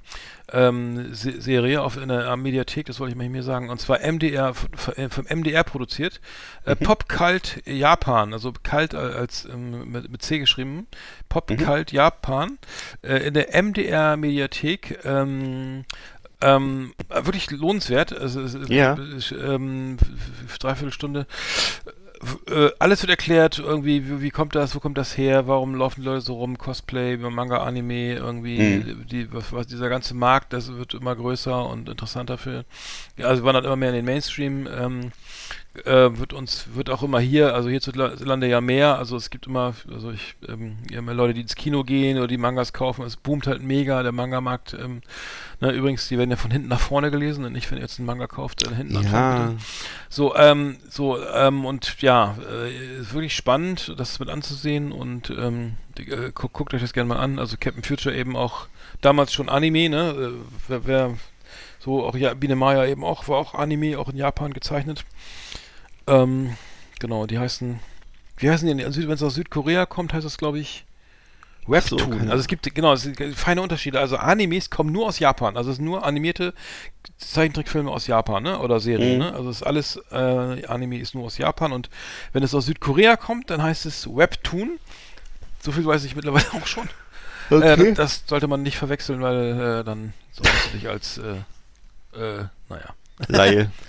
[0.52, 4.00] ähm, Se Serie auf in der Mediathek, das wollte ich mal hier sagen, und zwar
[4.00, 4.54] MDR,
[4.96, 6.20] äh, vom MDR produziert.
[6.64, 10.86] Äh, Pop Cult Japan, also Kalt als ähm, mit, mit C geschrieben.
[11.28, 12.58] Pop Cult Japan
[13.02, 15.00] äh, in der MDR Mediathek.
[15.04, 15.84] Ähm,
[16.40, 18.16] ähm, wirklich lohnenswert.
[18.16, 18.40] Also,
[18.72, 18.94] Ja.
[18.94, 19.96] ist, ähm,
[20.60, 21.26] dreiviertel Stunde.
[22.50, 26.00] Äh, alles wird erklärt, irgendwie, wie, wie kommt das, wo kommt das her, warum laufen
[26.00, 29.06] die Leute so rum, Cosplay, Manga, Anime, irgendwie, Mhm.
[29.06, 32.64] die, was, was, dieser ganze Markt, das wird immer größer und interessanter für,
[33.16, 35.12] ja, also wandert immer mehr in den Mainstream, ähm,
[35.86, 39.74] äh, wird uns, wird auch immer hier, also hierzulande ja mehr, also es gibt immer,
[39.92, 43.16] also ich, ähm, ja, mehr Leute, die ins Kino gehen oder die Mangas kaufen, es
[43.16, 45.02] boomt halt mega, der Manga-Markt, ähm,
[45.60, 47.98] na, übrigens, die werden ja von hinten nach vorne gelesen und nicht, wenn ihr jetzt
[47.98, 49.52] einen Manga kauft, dann hinten nach vorne.
[49.52, 49.54] Ja.
[50.08, 55.74] So, ähm, so, ähm, und ja, äh, ist wirklich spannend, das mit anzusehen und ähm,
[55.98, 57.40] die, äh, gu guckt euch das gerne mal an.
[57.40, 58.68] Also Captain Future eben auch
[59.00, 60.10] damals schon Anime, ne?
[60.10, 60.30] Äh,
[60.68, 61.14] wer, wer
[61.80, 65.04] so auch ja, Biene Maya eben auch, war auch Anime, auch in Japan gezeichnet.
[66.08, 66.56] Ähm,
[66.98, 67.78] genau, die heißen,
[68.38, 68.84] wie heißen die?
[68.84, 70.84] Wenn es aus Südkorea kommt, heißt das, glaube ich,
[71.66, 71.98] Webtoon.
[72.12, 74.00] So, also es gibt, genau, es sind feine Unterschiede.
[74.00, 75.56] Also Animes kommen nur aus Japan.
[75.56, 76.54] Also es sind nur animierte
[77.18, 78.58] Zeichentrickfilme aus Japan, ne?
[78.58, 79.18] Oder Serien, Mhm.
[79.18, 79.34] ne?
[79.34, 81.90] Also es ist alles, äh, Anime ist nur aus Japan und
[82.32, 84.78] wenn es aus Südkorea kommt, dann heißt es Webtoon.
[85.60, 86.88] So viel weiß ich mittlerweile auch schon.
[87.50, 87.90] Okay.
[87.90, 92.44] Äh, das sollte man nicht verwechseln, weil äh, dann solltest du dich als, äh, äh,
[92.68, 92.94] naja,
[93.26, 93.70] Laie.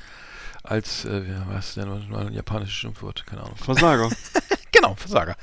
[0.70, 3.26] als, äh, was ist denn mal ein japanisches Schimpfwort?
[3.26, 3.56] Keine Ahnung.
[3.58, 4.10] Versager.
[4.72, 5.36] Genau, Versager.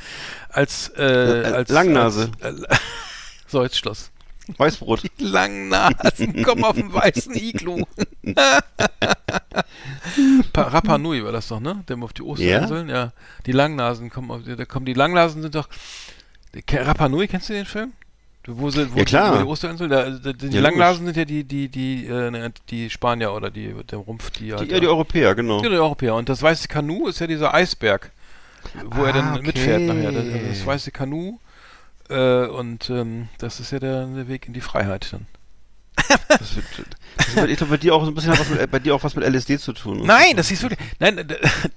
[0.50, 1.02] Als, äh,
[1.42, 2.30] Äh, als Langnase.
[2.40, 2.76] Als, äh,
[3.48, 4.12] so, jetzt Schluss.
[4.56, 5.02] Weißbrot.
[5.02, 7.82] Die Langnasen kommen auf den weißen Iglu.
[10.52, 11.82] Pa Rapa Nui war das doch, ne?
[11.88, 13.12] Der auf die Osterinseln, ja.
[13.46, 15.68] Die Langnasen kommen auf, da kommen die Langnasen sind doch.
[16.70, 17.92] Rapa Nui, kennst du den Film?
[18.48, 19.38] Wo sie, wo Ja, klar.
[19.42, 22.90] Die Osterinsel, da, da, die Ja, Langnasen sind ja die, die, die, äh, ne, die
[22.90, 24.68] Spanier oder die, der Rumpf, die halt.
[24.68, 25.62] Die, ja, die Europäer, genau.
[25.62, 26.14] Ja, die Europäer.
[26.14, 28.12] Und das weiße Kanu ist ja dieser Eisberg,
[28.84, 29.46] wo er Ah, dann okay.
[29.46, 30.12] mitfährt nachher.
[30.12, 31.38] Das, das weiße Kanu.
[32.08, 35.26] Äh, und ähm, das ist ja der, der Weg in die Freiheit dann.
[36.28, 36.38] Das
[37.34, 39.16] das ich glaube, bei dir auch so ein bisschen was mit, bei dir auch was
[39.16, 40.02] mit LSD zu tun.
[40.04, 40.78] Nein, das ist wirklich.
[40.98, 41.24] Nein, der,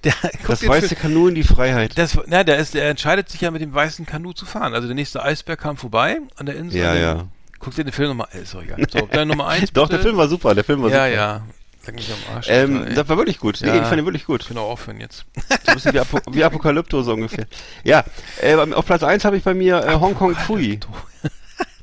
[0.04, 0.14] der,
[0.48, 1.98] Das den weiße Film- Kanu in die Freiheit.
[1.98, 4.74] Das, na, der, ist, der entscheidet sich ja mit dem weißen Kanu zu fahren.
[4.74, 6.82] Also der nächste Eisberg kam vorbei an der Insel.
[6.82, 7.28] Ja, an den- ja.
[7.60, 8.28] Guck dir den Film nochmal.
[8.42, 8.78] Ist doch egal.
[8.92, 9.72] So, dann Nummer eins.
[9.74, 11.10] Doch, der Film war super, der Film war Ja, super.
[11.10, 11.42] ja.
[11.86, 12.48] Leck mich am Arsch.
[12.50, 13.60] Ähm, Alter, das war wirklich gut.
[13.62, 13.72] Ja.
[13.74, 14.42] Nee, ich fand ihn wirklich gut.
[14.42, 15.26] ich kann auch aufhören jetzt.
[15.36, 17.46] So ein bisschen wie, Apo wie Apokalypto so ungefähr.
[17.84, 18.04] Ja,
[18.42, 20.80] äh, auf Platz 1 habe ich bei mir äh, Hong Kong Pui.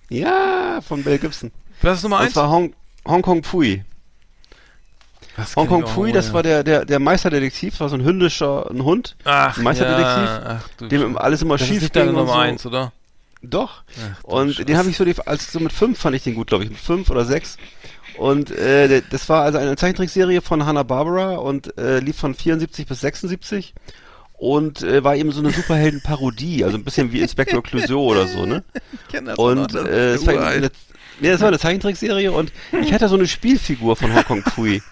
[0.08, 1.50] Ja, von Mel Gibson.
[1.82, 2.36] Was ist Nummer Das eins?
[2.36, 2.74] war Hong,
[3.07, 3.85] Hong Kong Pui.
[5.55, 6.32] Hong Kong Pui, das ja.
[6.32, 10.61] war der, der, der Meisterdetektiv, war so ein hündischer ein Hund, Ach, ein Meisterdetektiv, ja,
[10.62, 12.39] ach, dem alles immer das ist schief nicht deine ging Nummer so.
[12.39, 12.93] eins, oder?
[13.43, 13.82] Doch.
[14.01, 14.65] Ach, Und Scheiße.
[14.65, 16.78] den habe ich so, als so mit fünf fand ich den gut, glaube ich, mit
[16.78, 17.59] fünf oder sechs.
[18.16, 22.86] Und äh, das war also eine Zeichentrickserie von Hanna Barbera und äh, lief von 74
[22.86, 23.74] bis 76
[24.39, 28.47] und äh, war eben so eine Superhelden-Parodie, also ein bisschen wie Inspector Clouseau oder so,
[28.47, 28.65] ne?
[28.93, 29.89] Ich kenn das Und noch, ne?
[29.90, 30.70] äh, es war, eine,
[31.20, 34.82] nee, das war eine Zeichentrickserie und ich hatte so eine Spielfigur von Hong Kong Pui.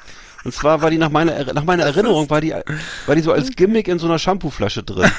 [0.45, 2.55] Und zwar war die nach meiner Er- nach meiner Erinnerung war die
[3.07, 5.11] war die so als Gimmick in so einer Shampooflasche drin.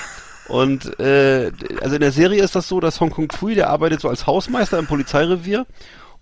[0.48, 1.52] Und äh,
[1.82, 4.28] also in der Serie ist das so, dass Hong Kong Pui, der arbeitet so als
[4.28, 5.66] Hausmeister im Polizeirevier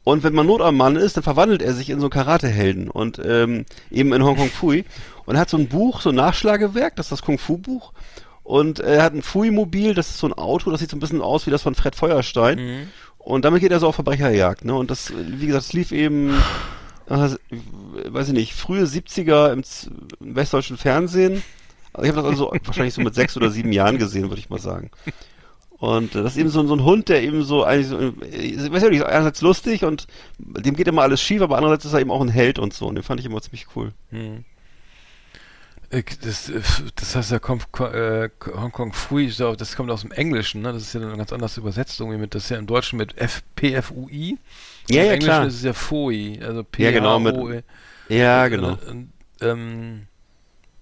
[0.05, 2.89] Und wenn man Not am Mann ist, dann verwandelt er sich in so einen Karate-Helden
[2.89, 4.85] und ähm, eben in Hongkong Fui.
[5.25, 7.91] Und er hat so ein Buch, so ein Nachschlagewerk, das ist das Kung-Fu-Buch.
[8.43, 11.21] Und er hat ein Fui-Mobil, das ist so ein Auto, das sieht so ein bisschen
[11.21, 12.59] aus wie das von Fred Feuerstein.
[12.59, 12.87] Mhm.
[13.23, 14.75] Und damit geht er so auf Verbrecherjagd, ne?
[14.75, 16.33] Und das, wie gesagt, es lief eben,
[17.07, 21.41] weiß ich nicht, frühe 70er im, westdeutschen Fernsehen.
[21.93, 24.49] Also ich habe das also wahrscheinlich so mit sechs oder sieben Jahren gesehen, würde ich
[24.49, 24.91] mal sagen.
[25.83, 28.11] Und äh, das ist eben so, so ein Hund, der eben so eigentlich so, äh,
[28.35, 31.93] ich weiß ja nicht, einerseits lustig und dem geht immer alles schief, aber andererseits ist
[31.93, 32.87] er eben auch ein Held und so.
[32.87, 33.93] Und den fand ich immer ziemlich cool.
[34.09, 34.43] Hm.
[35.93, 36.61] Äh, Das, äh,
[36.95, 40.73] das heißt ja äh, Hongkong Fui, das kommt aus dem Englischen, ne?
[40.73, 43.17] Das ist ja dann ganz anders übersetzt irgendwie mit, das ist ja im Deutschen mit
[43.17, 44.37] F P F U I.
[44.89, 45.45] Ja, Im ja, Englischen klar.
[45.47, 47.63] ist es ja Fui, also P Ja, genau, mit- O E.
[48.09, 48.77] Ja, genau.
[49.41, 50.07] Ähm,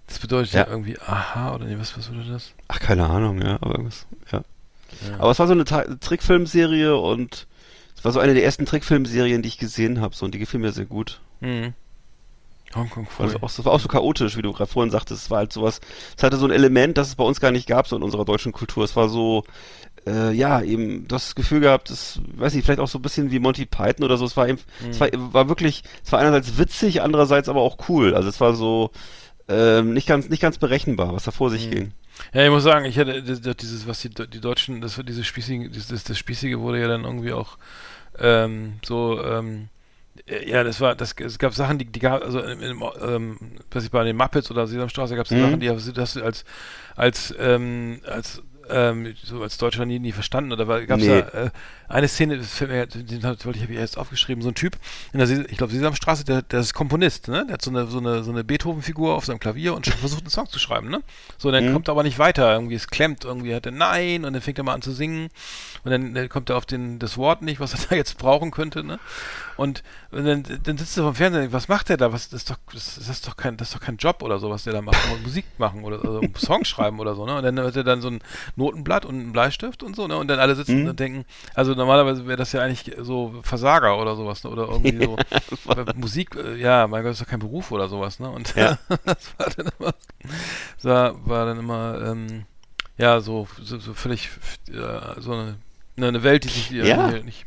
[0.08, 0.62] das bedeutet Ja.
[0.62, 2.54] ja irgendwie aha oder nee, was was würde das?
[2.68, 4.44] Ach, keine Ahnung, ja, aber irgendwas, ja.
[5.08, 5.20] Ja.
[5.20, 7.48] Aber es war so eine Ta Trickfilmserie und
[7.96, 10.60] es war so eine der ersten Trickfilmserien, die ich gesehen habe, so und die gefiel
[10.60, 11.22] mir sehr gut.
[11.40, 11.74] Mhm.
[12.76, 13.26] Hongkong Fui.
[13.26, 15.24] Also auch, es war auch so chaotisch, wie du gerade vorhin sagtest.
[15.24, 15.82] Es war halt sowas,
[16.18, 18.26] es hatte so ein Element, das es bei uns gar nicht gab, so in unserer
[18.26, 18.84] deutschen Kultur.
[18.86, 19.44] Es war so,
[20.08, 23.40] äh, ja, eben das Gefühl gehabt, es, weiß nicht, vielleicht auch so ein bisschen wie
[23.40, 24.26] Monty Python oder so.
[24.26, 28.16] Es war eben, es war, war wirklich, es war einerseits witzig, andererseits aber auch cool.
[28.16, 28.92] Also es war so,
[29.48, 31.92] ähm, nicht ganz, nicht ganz berechenbar, was da vor sich ging.
[32.34, 35.70] Ja, ich muss sagen, ich das- das- dieses, was die, die Deutschen, das diese Spießige,
[35.72, 37.58] das, das, das Spießige wurde ja dann irgendwie auch
[38.20, 39.81] ähm, so, ähm, äh,
[40.46, 43.38] ja, das war, das, es gab Sachen, die, die gab, also im, im, ähm,
[43.72, 45.40] was ich bei den Muppets oder Sesamstraße gab es Mhm.
[45.42, 46.46] Sachen, die hast du als,
[46.96, 50.52] als, ähm, als, ähm, so als Deutscher nie, nie verstanden.
[50.54, 51.22] Oder gab es Nee.
[51.22, 51.50] da äh,
[51.90, 54.78] eine Szene, das fällt mir, den habe ich erst aufgeschrieben, so ein Typ
[55.12, 57.46] in der, ich glaube, Sesamstraße, der, der ist Komponist, ne?
[57.48, 60.30] Der hat so eine, so eine, so eine Beethoven-Figur auf seinem Klavier und versucht einen
[60.30, 61.02] Song zu schreiben, ne?
[61.38, 61.74] So, dann Mhm.
[61.74, 64.58] kommt er aber nicht weiter, irgendwie, es klemmt, irgendwie hat er Nein und dann fängt
[64.58, 65.30] er mal an zu singen
[65.84, 68.52] und dann, dann kommt er auf den, das Wort nicht, was er da jetzt brauchen
[68.52, 69.00] könnte, ne?
[69.62, 72.12] Und, und dann, dann sitzt er vom Fernsehen, und denkt, was macht der da?
[72.12, 74.50] Was, das ist doch, das, ist doch kein, das ist doch kein Job oder so,
[74.50, 74.98] was der da macht.
[75.24, 77.36] Musik machen oder also Song schreiben oder so, ne?
[77.36, 78.20] Und dann hat er dann so ein
[78.56, 80.18] Notenblatt und einen Bleistift und so, ne?
[80.18, 80.90] Und dann alle sitzen Mhm.
[80.90, 84.50] und denken, also normalerweise wäre das ja eigentlich so Versager oder sowas, ne?
[84.50, 85.16] Oder irgendwie so
[85.66, 88.32] Weil Musik, äh, ja, mein Gott, ist doch kein Beruf oder sowas, ne?
[88.32, 88.80] Und Ja.
[89.06, 89.94] das war dann immer,
[91.28, 92.46] war, dann immer, ähm,
[92.98, 94.30] ja, so, so, so völlig
[94.70, 95.58] äh, so eine,
[95.98, 97.10] ne, eine Welt, die sich äh, Ja.
[97.24, 97.46] nicht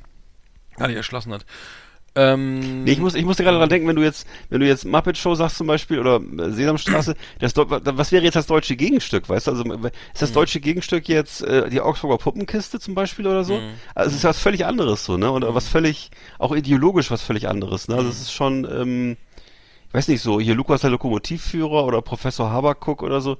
[0.76, 1.44] gar nicht erschlossen hat.
[2.16, 4.84] Ähm, Nee, ich muss, ich musste gerade dran denken, wenn du jetzt, wenn du jetzt
[4.84, 6.20] Muppet Show sagst zum Beispiel oder
[6.52, 9.50] Sesamstraße, das, was wäre jetzt das deutsche Gegenstück, weißt du?
[9.50, 13.54] Also ist das deutsche Gegenstück jetzt äh, die Augsburger Puppenkiste zum Beispiel oder so?
[13.54, 13.74] Mhm.
[13.94, 15.30] Also es ist was völlig anderes so, ne?
[15.32, 17.96] Oder was völlig, auch ideologisch was völlig anderes, ne?
[17.96, 19.16] Also es ist schon, ähm,
[19.88, 23.38] ich weiß nicht so, hier Lukas der Lokomotivführer oder Professor Habakuk oder so.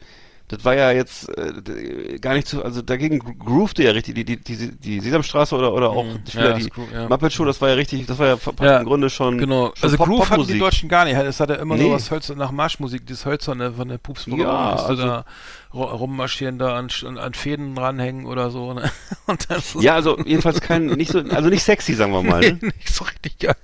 [0.48, 4.24] Das war ja jetzt äh, gar nicht zu, also dagegen gro- groovte ja richtig die,
[4.26, 6.20] die, die, die Sesamstraße oder, oder auch Mhm.
[6.34, 7.08] Ja, die das Gro- ja.
[7.08, 9.84] Muppet Show, das war ja richtig, das war ja, Ja, im Grunde schon, Genau, schon
[9.84, 10.58] also Pop- Groove hatten die.
[10.58, 11.16] Deutschen gar nicht.
[11.16, 11.84] Es hatte immer Nee.
[11.84, 15.24] so was Hölzer, nach Marschmusik, dieses Hölzerne von der Pupsburger, Ja, musste also- da
[15.72, 18.74] ru- rummarschieren, da an, an, Fäden ranhängen oder so.
[18.74, 18.90] Ne?
[19.26, 22.40] Und dann so Ja, also jedenfalls kein, nicht so, also nicht sexy, sagen wir mal.
[22.42, 22.58] Ne?
[22.60, 23.56] nicht so richtig geil.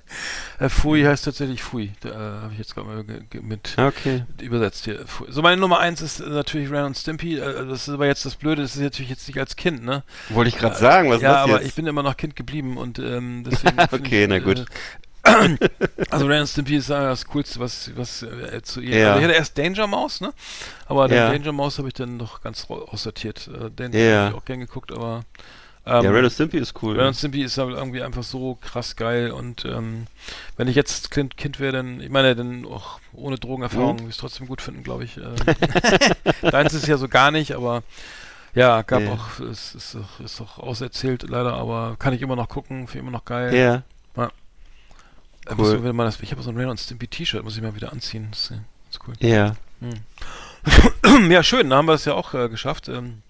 [0.61, 1.91] Äh, Fui heißt tatsächlich Fui.
[2.01, 3.03] Da äh, habe ich jetzt gerade mal
[3.41, 4.25] mit Okay.
[4.39, 5.07] übersetzt hier.
[5.07, 5.25] Fui.
[5.31, 7.39] So, meine Nummer eins ist äh, natürlich Ren und Stimpy.
[7.39, 10.03] Äh, das ist aber jetzt das Blöde, das ist natürlich jetzt nicht als Kind, ne?
[10.29, 11.75] Wollte ich gerade sagen, was ja, ist aber das ich jetzt?
[11.77, 13.79] bin immer noch Kind geblieben und ähm, deswegen.
[13.91, 14.65] Okay, ich, na gut.
[15.23, 15.57] Äh,
[16.11, 18.97] also Ren und Stimpy ist äh, das Coolste, was, was äh, zu ihr.
[18.97, 19.07] Ja.
[19.13, 20.31] Also ich hatte erst Danger Mouse, ne?
[20.85, 21.31] Aber den Ja.
[21.31, 23.47] Danger Mouse habe ich dann doch ganz aussortiert.
[23.47, 24.25] Äh, den Ja.
[24.25, 25.23] habe ich auch gern geguckt, aber.
[25.85, 26.99] Ähm, ja, Ren Stimpy ist cool.
[26.99, 30.05] Ren Stimpy ist aber irgendwie einfach so krass geil und ähm,
[30.55, 33.99] wenn ich jetzt Kind, kind wäre, dann, ich meine, dann auch ohne Drogenerfahrung, Mhm.
[33.99, 35.17] würde ich es trotzdem gut finden, glaube ich.
[35.17, 35.23] Äh,
[36.51, 37.81] Deins ist ja so gar nicht, aber
[38.53, 39.09] ja, gab Nee.
[39.09, 42.97] auch, es ist, auch- ist auch auserzählt leider, aber kann ich immer noch gucken, finde
[42.99, 43.55] ich immer noch geil.
[43.55, 43.83] ja.
[45.47, 45.57] Äh, cool.
[45.57, 48.27] muss ich das, habe so ein Ren und Stimpy T-Shirt, muss ich mal wieder anziehen.
[48.29, 48.55] Das ist, äh,
[48.91, 49.13] das ist cool.
[49.27, 49.55] Ja.
[51.29, 52.87] ja, schön, da haben wir es ja auch äh, geschafft.
[52.89, 53.23] Ähm,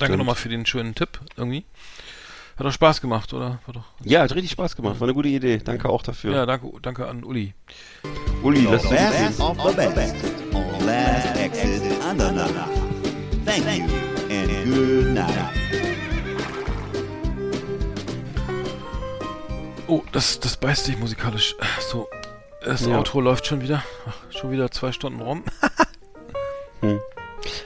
[0.00, 1.64] danke nochmal für den schönen Tipp irgendwie.
[2.56, 3.58] Hat doch Spaß gemacht, oder?
[3.66, 5.00] War doch, Ja, hat richtig Spaß gemacht.
[5.00, 5.58] War eine gute Idee.
[5.58, 6.34] Danke auch dafür.
[6.34, 7.52] ja, danke, danke an Uli.
[8.42, 10.14] Uli, lass The uns best of the best
[10.54, 12.48] on Last Exit Andernach.
[13.44, 13.84] Thank you
[14.30, 15.34] and good night.
[19.88, 21.56] Oh, das, das beißt sich musikalisch.
[21.90, 22.08] So,
[22.64, 22.96] das Ja.
[22.98, 23.82] Outro läuft schon wieder.
[24.06, 25.42] Ach, schon wieder zwei Stunden rum.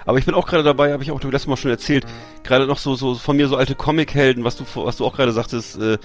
[0.05, 2.05] Aber ich bin auch gerade dabei, habe ich auch letztes Mal schon erzählt,
[2.45, 5.33] gerade noch so, so von mir so alte Comic-Helden, was du, was du auch gerade
[5.33, 5.99] sagtest, äh,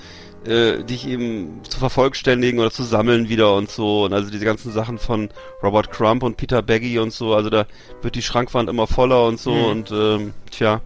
[0.45, 4.03] äh, dich eben zu vervollständigen oder zu sammeln wieder und so.
[4.05, 5.29] Und also diese ganzen Sachen von
[5.61, 7.65] Robert Crump und Peter Baggy und so, also da
[8.01, 9.65] wird die Schrankwand immer voller und so Mhm.
[9.65, 10.81] und ähm, tja,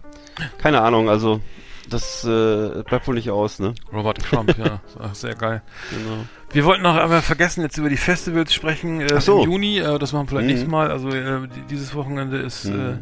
[0.58, 1.40] keine Ahnung, also
[1.88, 3.74] das äh, bleibt wohl nicht aus, ne?
[3.92, 4.80] Robert Trump, ja.
[5.00, 5.62] Ach, sehr geil.
[5.90, 6.24] Genau.
[6.50, 9.42] Wir wollten noch aber vergessen, jetzt über die Festivals sprechen äh, so.
[9.42, 9.78] im Juni.
[9.78, 10.48] Äh, das machen wir vielleicht Mhm.
[10.50, 10.90] nächstes Mal.
[10.90, 13.00] Also äh, die- dieses Wochenende ist Mhm.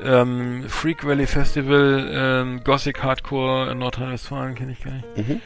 [0.00, 5.06] äh, ähm, Freak Valley Festival, ähm, Gothic Hardcore in Nordrhein-Westfalen, kenne ich gar nicht.
[5.16, 5.40] Mhm.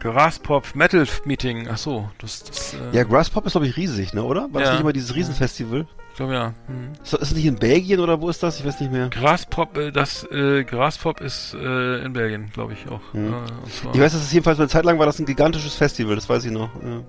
[0.00, 4.24] Graspop Metal Meeting, ach so, das, das äh, Ja, Grasspop ist, glaube ich, riesig, ne,
[4.24, 4.48] oder?
[4.52, 4.70] War das Ja.
[4.72, 5.86] nicht immer dieses Riesenfestival?
[6.12, 6.54] Ich glaube ja.
[6.68, 6.92] Mhm.
[7.02, 8.60] Ist das nicht in Belgien oder wo ist das?
[8.60, 9.08] Ich weiß nicht mehr.
[9.08, 13.00] Graspop, äh, das äh, Graspop ist äh, in Belgien, glaube ich auch.
[13.12, 16.28] Zwar, Ich weiß, dass es jedenfalls eine Zeit lang war das ein gigantisches Festival, das
[16.28, 16.70] weiß ich noch.
[16.82, 17.02] Ja.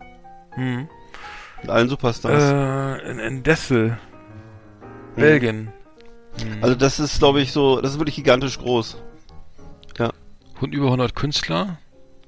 [0.58, 0.88] Mhm.
[1.62, 3.02] Mit allen Superstars.
[3.02, 3.98] Äh, in, in Dessel,
[5.16, 5.70] Belgien.
[6.38, 6.64] Mhm.
[6.64, 8.98] Also das ist, glaube ich, so, das ist wirklich gigantisch groß.
[10.64, 11.78] Und über 100 Künstler.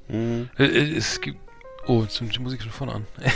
[0.10, 0.50] Mhm.
[0.58, 1.40] Äh, äh, Es gibt.
[1.88, 3.06] Oh, jetzt die Musik schon vorne an.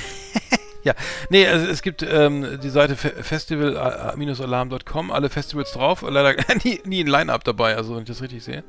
[0.84, 0.94] ja,
[1.30, 7.02] nee, also es gibt ähm, die Seite fe festival-alarm.com, alle Festivals drauf, leider nie, nie
[7.04, 8.64] ein Line-Up dabei, also wenn ich das richtig sehe.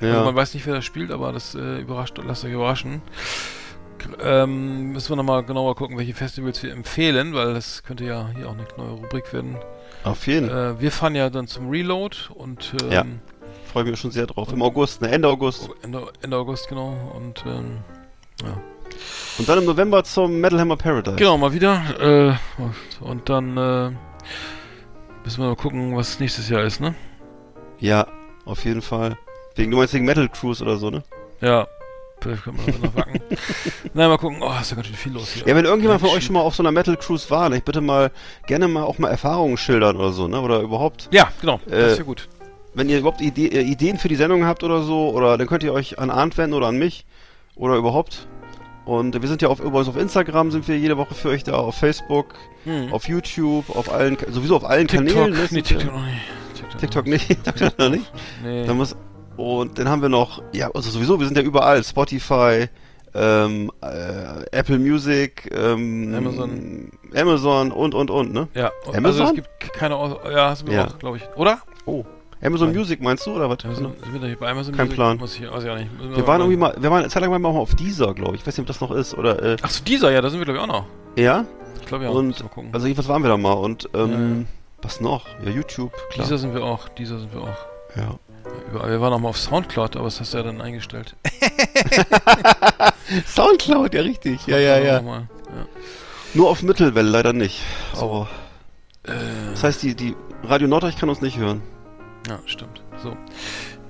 [0.00, 0.24] Also Ja.
[0.24, 3.02] man weiß nicht, wer das spielt, aber das äh, überrascht, lasst euch überraschen.
[4.22, 8.48] Ähm, müssen wir nochmal genauer gucken, welche Festivals wir empfehlen, weil das könnte ja hier
[8.48, 9.56] auch eine neue Rubrik werden.
[10.04, 10.48] Auf jeden.
[10.48, 13.04] Äh, wir fahren ja dann zum Reload und ähm, Ja.
[13.72, 14.50] Freue mich schon sehr drauf.
[14.52, 15.68] Im August, ne, Ende August.
[15.82, 16.96] Ende, Ende August, genau.
[17.16, 17.78] Und ähm,
[18.42, 18.56] ja.
[19.38, 21.16] Und dann im November zum Metal Hammer Paradise.
[21.16, 21.82] Genau, mal wieder.
[22.00, 22.34] Äh,
[23.04, 23.90] und dann äh,
[25.24, 26.94] müssen wir mal gucken, was nächstes Jahr ist, ne?
[27.78, 28.06] Ja,
[28.44, 29.16] auf jeden Fall.
[29.54, 31.02] Wegen, du meinst wegen Metal Cruise oder so, ne?
[31.40, 31.66] Ja.
[32.20, 33.20] Vielleicht können wir noch wacken.
[33.94, 34.38] Na, mal gucken.
[34.42, 35.46] Oh, ist ja ganz schön viel los hier.
[35.46, 37.62] Ja, wenn irgendjemand von euch schon mal auf so einer Metal Cruise war, ne, ich
[37.62, 38.10] bitte mal
[38.48, 40.40] gerne mal auch mal Erfahrungen schildern oder so, ne?
[40.40, 41.60] Oder überhaupt, Ja, genau.
[41.66, 42.28] Äh, das ist ja gut.
[42.74, 45.72] wenn ihr überhaupt äh, Ideen für die Sendung habt oder so, oder dann könnt ihr
[45.72, 47.06] euch an Arndt wenden oder an mich
[47.54, 48.26] oder überhaupt.
[48.88, 51.52] Und wir sind ja auf, übrigens auf Instagram sind wir jede Woche für euch da,
[51.56, 52.34] auf Facebook,
[52.64, 52.90] Hm.
[52.90, 55.08] auf YouTube, auf allen, sowieso auf allen TikTok.
[55.14, 55.32] Kanälen.
[55.34, 55.46] ne?
[55.50, 56.78] nee, TikTok noch nicht.
[56.80, 58.10] TikTok nicht, TikTok noch nicht.
[58.42, 58.64] Nee.
[58.66, 58.96] Da muss,
[59.36, 62.66] und dann haben wir noch, ja, also sowieso, wir sind ja überall, Spotify,
[63.14, 66.90] ähm, äh, Apple Music, ähm, Amazon.
[67.14, 68.48] Amazon und, und, und, ne?
[68.54, 69.26] ja, also Amazon?
[69.26, 70.86] es gibt keine Aus Ja, sind wir Ja.
[70.86, 71.28] auch, glaube ich.
[71.36, 71.58] Oder?
[71.84, 72.04] Oh,
[72.42, 72.76] Amazon Nein.
[72.78, 73.64] Music meinst du, oder was?
[73.64, 74.96] Amazon, sind wir bei Amazon Kein Music?
[74.96, 75.16] Plan.
[75.18, 75.92] Muss ich, weiß ich auch nicht.
[75.98, 77.74] Müssen Wir waren irgendwie mal, wir waren eine Zeit lang waren wir auch mal auf
[77.74, 78.42] Deezer, glaube ich.
[78.42, 80.38] Ich weiß nicht, ob das noch ist, oder, äh, Ach so, dieser, ja, da sind
[80.40, 80.86] wir, glaube ich, auch noch.
[81.16, 81.44] ja?
[81.80, 82.10] Ich glaube ja.
[82.10, 84.46] und, wir also jedenfalls waren wir da mal und, ähm, Ja.
[84.82, 85.26] was noch?
[85.44, 86.26] Ja, YouTube, klar.
[86.26, 86.88] dieser sind wir auch.
[86.90, 87.56] Dieser sind wir auch.
[87.96, 88.14] ja.
[88.70, 88.90] Überall.
[88.90, 91.16] Wir waren auch mal auf Soundcloud, aber das hast du ja dann eingestellt.
[93.26, 94.46] Soundcloud, ja richtig.
[94.46, 95.00] Ja, ja, ja.
[95.00, 95.22] Ja.
[96.34, 97.62] Nur auf Mittelwelle leider nicht.
[97.96, 98.28] Aber,
[99.04, 99.12] Äh,
[99.52, 101.62] das heißt, die, die Radio Nordreich kann uns nicht hören.
[102.28, 102.82] Ja, stimmt.
[103.02, 103.16] So.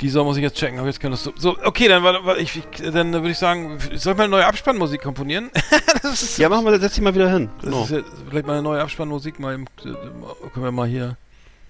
[0.00, 1.32] Dieser muss ich jetzt checken, aber jetzt kann das so.
[1.36, 2.60] So, okay, dann, war, war ich,
[2.92, 5.50] dann würde ich sagen, soll ich mal eine neue Abspannmusik komponieren?
[6.02, 7.50] das Ja, machen wir, setz dich mal wieder hin.
[7.56, 7.82] das Genau.
[7.84, 11.16] ist ja, vielleicht mal eine neue Abspannmusik, mal im, äh, können wir mal hier.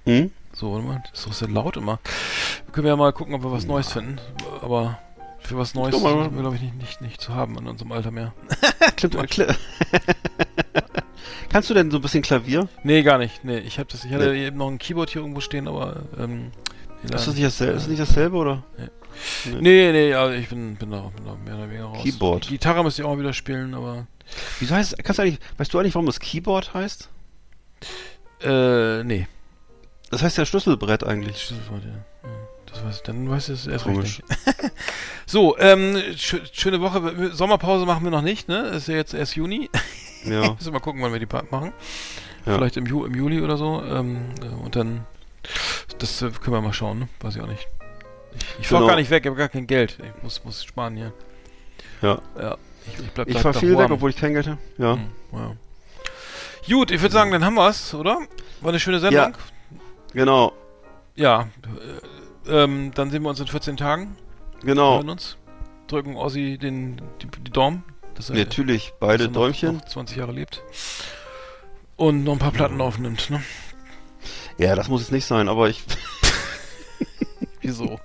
[0.05, 0.31] Hm?
[0.53, 2.01] So, warte mal, das ist doch sehr laut immer.
[2.73, 4.19] Können wir ja mal gucken, ob wir was Neues finden.
[4.61, 4.99] Aber
[5.41, 6.25] für was Neues mal.
[6.25, 8.33] sind wir, glaube ich, nicht, nicht, nicht zu haben in unserem Alter mehr.
[8.97, 9.47] Klipp, kli
[11.59, 12.69] Kannst du denn so ein bisschen Klavier?
[12.85, 13.43] Nee, gar nicht.
[13.43, 14.47] Nee, ich habe das, ich hatte Nee.
[14.47, 16.53] eben noch ein Keyboard hier irgendwo stehen, aber ähm,
[17.03, 18.63] Ist das nicht dasselbe, ist das nicht dasselbe oder?
[19.45, 22.05] Nee, nee, also ich bin, bin, da, bin da mehr oder weniger raus.
[22.05, 22.45] Keyboard.
[22.45, 24.07] Die Gitarre müsste ich auch mal wieder spielen, aber.
[24.61, 27.09] Wieso heißt, kannst du eigentlich, weißt du eigentlich, warum das Keyboard heißt?
[28.43, 29.27] Äh, nee.
[30.13, 31.43] Das heißt ja Schlüsselbrett eigentlich.
[31.43, 32.31] Schlüsselwort, ja.
[32.67, 34.23] Das weiß ich, dann weiß ich es erst Komisch.
[34.47, 34.71] richtig.
[35.27, 37.33] so, ähm, schö- schöne Woche.
[37.35, 38.69] Sommerpause machen wir noch nicht, ne?
[38.69, 39.69] Ist ja jetzt erst Juni.
[40.25, 40.41] Ja.
[40.55, 41.73] Müssen wir mal gucken, wann wir die Part machen.
[42.47, 42.55] Ja.
[42.57, 43.83] Vielleicht im, Ju im Juli oder so.
[43.83, 45.05] Ähm, äh, und dann,
[45.99, 47.09] das äh, können wir mal schauen, ne?
[47.21, 47.67] Weiß ich auch nicht.
[48.35, 48.87] Ich, ich Genau.
[48.87, 49.99] gar nicht weg, ich habe gar kein Geld.
[50.03, 51.13] Ich muss, muss sparen hier.
[52.03, 52.21] Ja.
[52.41, 53.93] Ja, ich, ich bleib Ich da- fahr da viel weg, warm.
[53.93, 54.59] obwohl ich kein Geld habe.
[54.79, 54.95] Ja.
[54.95, 55.57] Hm, ja.
[56.69, 58.19] Gut, ich würde sagen, dann haben wir's, oder?
[58.61, 59.33] War eine schöne Sendung.
[60.13, 60.53] Genau.
[61.17, 61.49] Ja.
[62.47, 64.17] Äh, ähm, dann sehen wir uns in 14 Tagen.
[64.63, 64.97] Wir Genau.
[64.97, 65.37] hören uns.
[65.87, 67.83] Drücken Ossi den, die, die Daumen.
[68.19, 69.77] Dass er, Natürlich, dass beide er noch, Däumchen.
[69.77, 70.61] Noch 20 Jahre lebt.
[71.97, 73.41] Und noch ein paar Platten aufnimmt, ne?
[74.59, 75.85] Ja, das muss es nicht sein, aber ich.
[77.63, 78.01] Wieso?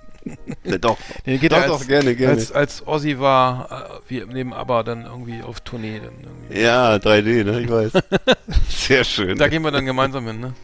[0.62, 0.96] Ne, doch.
[1.26, 2.34] Nee, geht Doch, als, doch, gerne, gerne.
[2.34, 6.00] Als, als Ossi war, äh, wie neben ABBA dann irgendwie auf Tournee.
[6.00, 6.60] Dann irgendwie.
[6.60, 7.60] Ja, 3D, ne?
[7.60, 7.92] Ich weiß.
[8.68, 9.36] Sehr schön.
[9.36, 10.54] Da gehen wir dann gemeinsam hin, ne?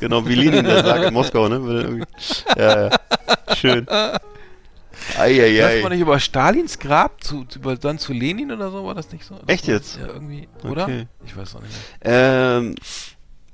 [0.00, 2.06] Genau, wie Lenin das sagt in Moskau, ne?
[2.56, 3.54] Ja, ja.
[3.54, 3.86] Schön.
[5.16, 5.82] Eieiei.
[5.82, 9.24] mal nicht über Stalins Grab zu, über, dann zu Lenin oder so, war das nicht
[9.24, 9.36] so?
[9.36, 9.98] Das Echt jetzt?
[9.98, 10.84] Ja, irgendwie, oder?
[10.84, 11.06] Okay.
[11.24, 11.72] Ich weiß auch nicht.
[12.02, 12.74] Ähm,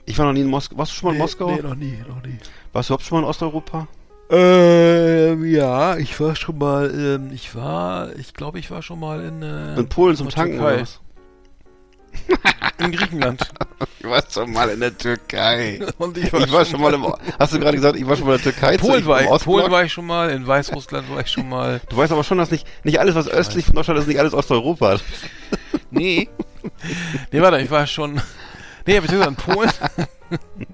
[0.07, 0.77] ich war noch nie in Moskau.
[0.77, 1.55] Warst du schon mal in Moskau?
[1.55, 2.39] Nee, noch nie, noch nie.
[2.73, 3.89] Warst du überhaupt schon mal in Osteuropa?
[4.31, 9.23] Ähm, ja, ich war schon mal, ähm, ich war, ich glaube, ich war schon mal
[9.23, 11.01] in, äh, In Polen zum Tanken oder was?
[12.79, 13.49] In Griechenland.
[13.99, 15.81] Ich war schon mal in der Türkei.
[15.99, 17.07] Und ich Ich war schon mal im,
[17.39, 18.77] hast du gerade gesagt, ich war schon mal in der Türkei?
[18.77, 19.45] Polen war, ich?
[19.45, 21.81] Polen war ich schon mal, in Weißrussland war ich schon mal.
[21.89, 24.35] Du weißt aber schon, dass nicht, nicht alles, was östlich von Deutschland ist, nicht alles
[24.35, 24.99] Osteuropa.
[25.91, 26.29] Nee.
[27.31, 28.21] Nee, warte, ich war schon.
[28.85, 29.71] Nee, beziehungsweise in Polen.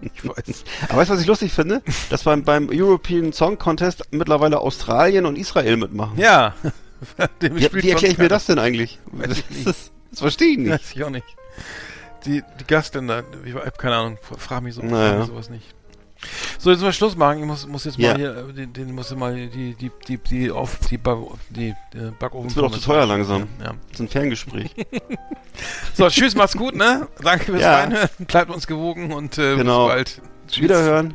[0.01, 0.65] ich weiß.
[0.89, 1.83] Aber weißt du, was ich lustig finde?
[2.09, 6.19] Dass beim, beim European Song Contest mittlerweile Australien und Israel mitmachen.
[6.19, 6.55] Ja.
[7.41, 8.99] Wie, wie erkläre ich mir das denn eigentlich?
[9.13, 9.91] Weiß ich nicht.
[10.11, 10.71] Das, verstehe ich nicht.
[10.71, 11.27] Weiß ich auch nicht.
[12.27, 15.25] Die, die Gastländer, ich hab keine Ahnung, frag mich, so, Naja.
[15.25, 15.75] sowas nicht.
[16.59, 17.39] So, jetzt mal Schluss machen.
[17.41, 18.11] Ich muss, muss jetzt Ja.
[18.13, 21.17] mal hier, äh, den, den muss mal die, die, die, die, auf, die, Back,
[21.49, 22.49] die, äh, Backofen.
[22.49, 23.49] Das wird auch zu teuer langsam.
[23.59, 23.69] Ja.
[23.89, 24.71] Das ist ein Ferngespräch.
[25.95, 27.09] So, tschüss, macht's gut, ne?
[27.23, 27.81] Danke fürs Ja.
[27.81, 28.09] Reinhören.
[28.21, 29.87] Bleibt uns gewogen und äh, Genau.
[29.87, 30.23] bis bald.
[30.49, 30.63] Tschüss.
[30.65, 31.15] Wiederhören.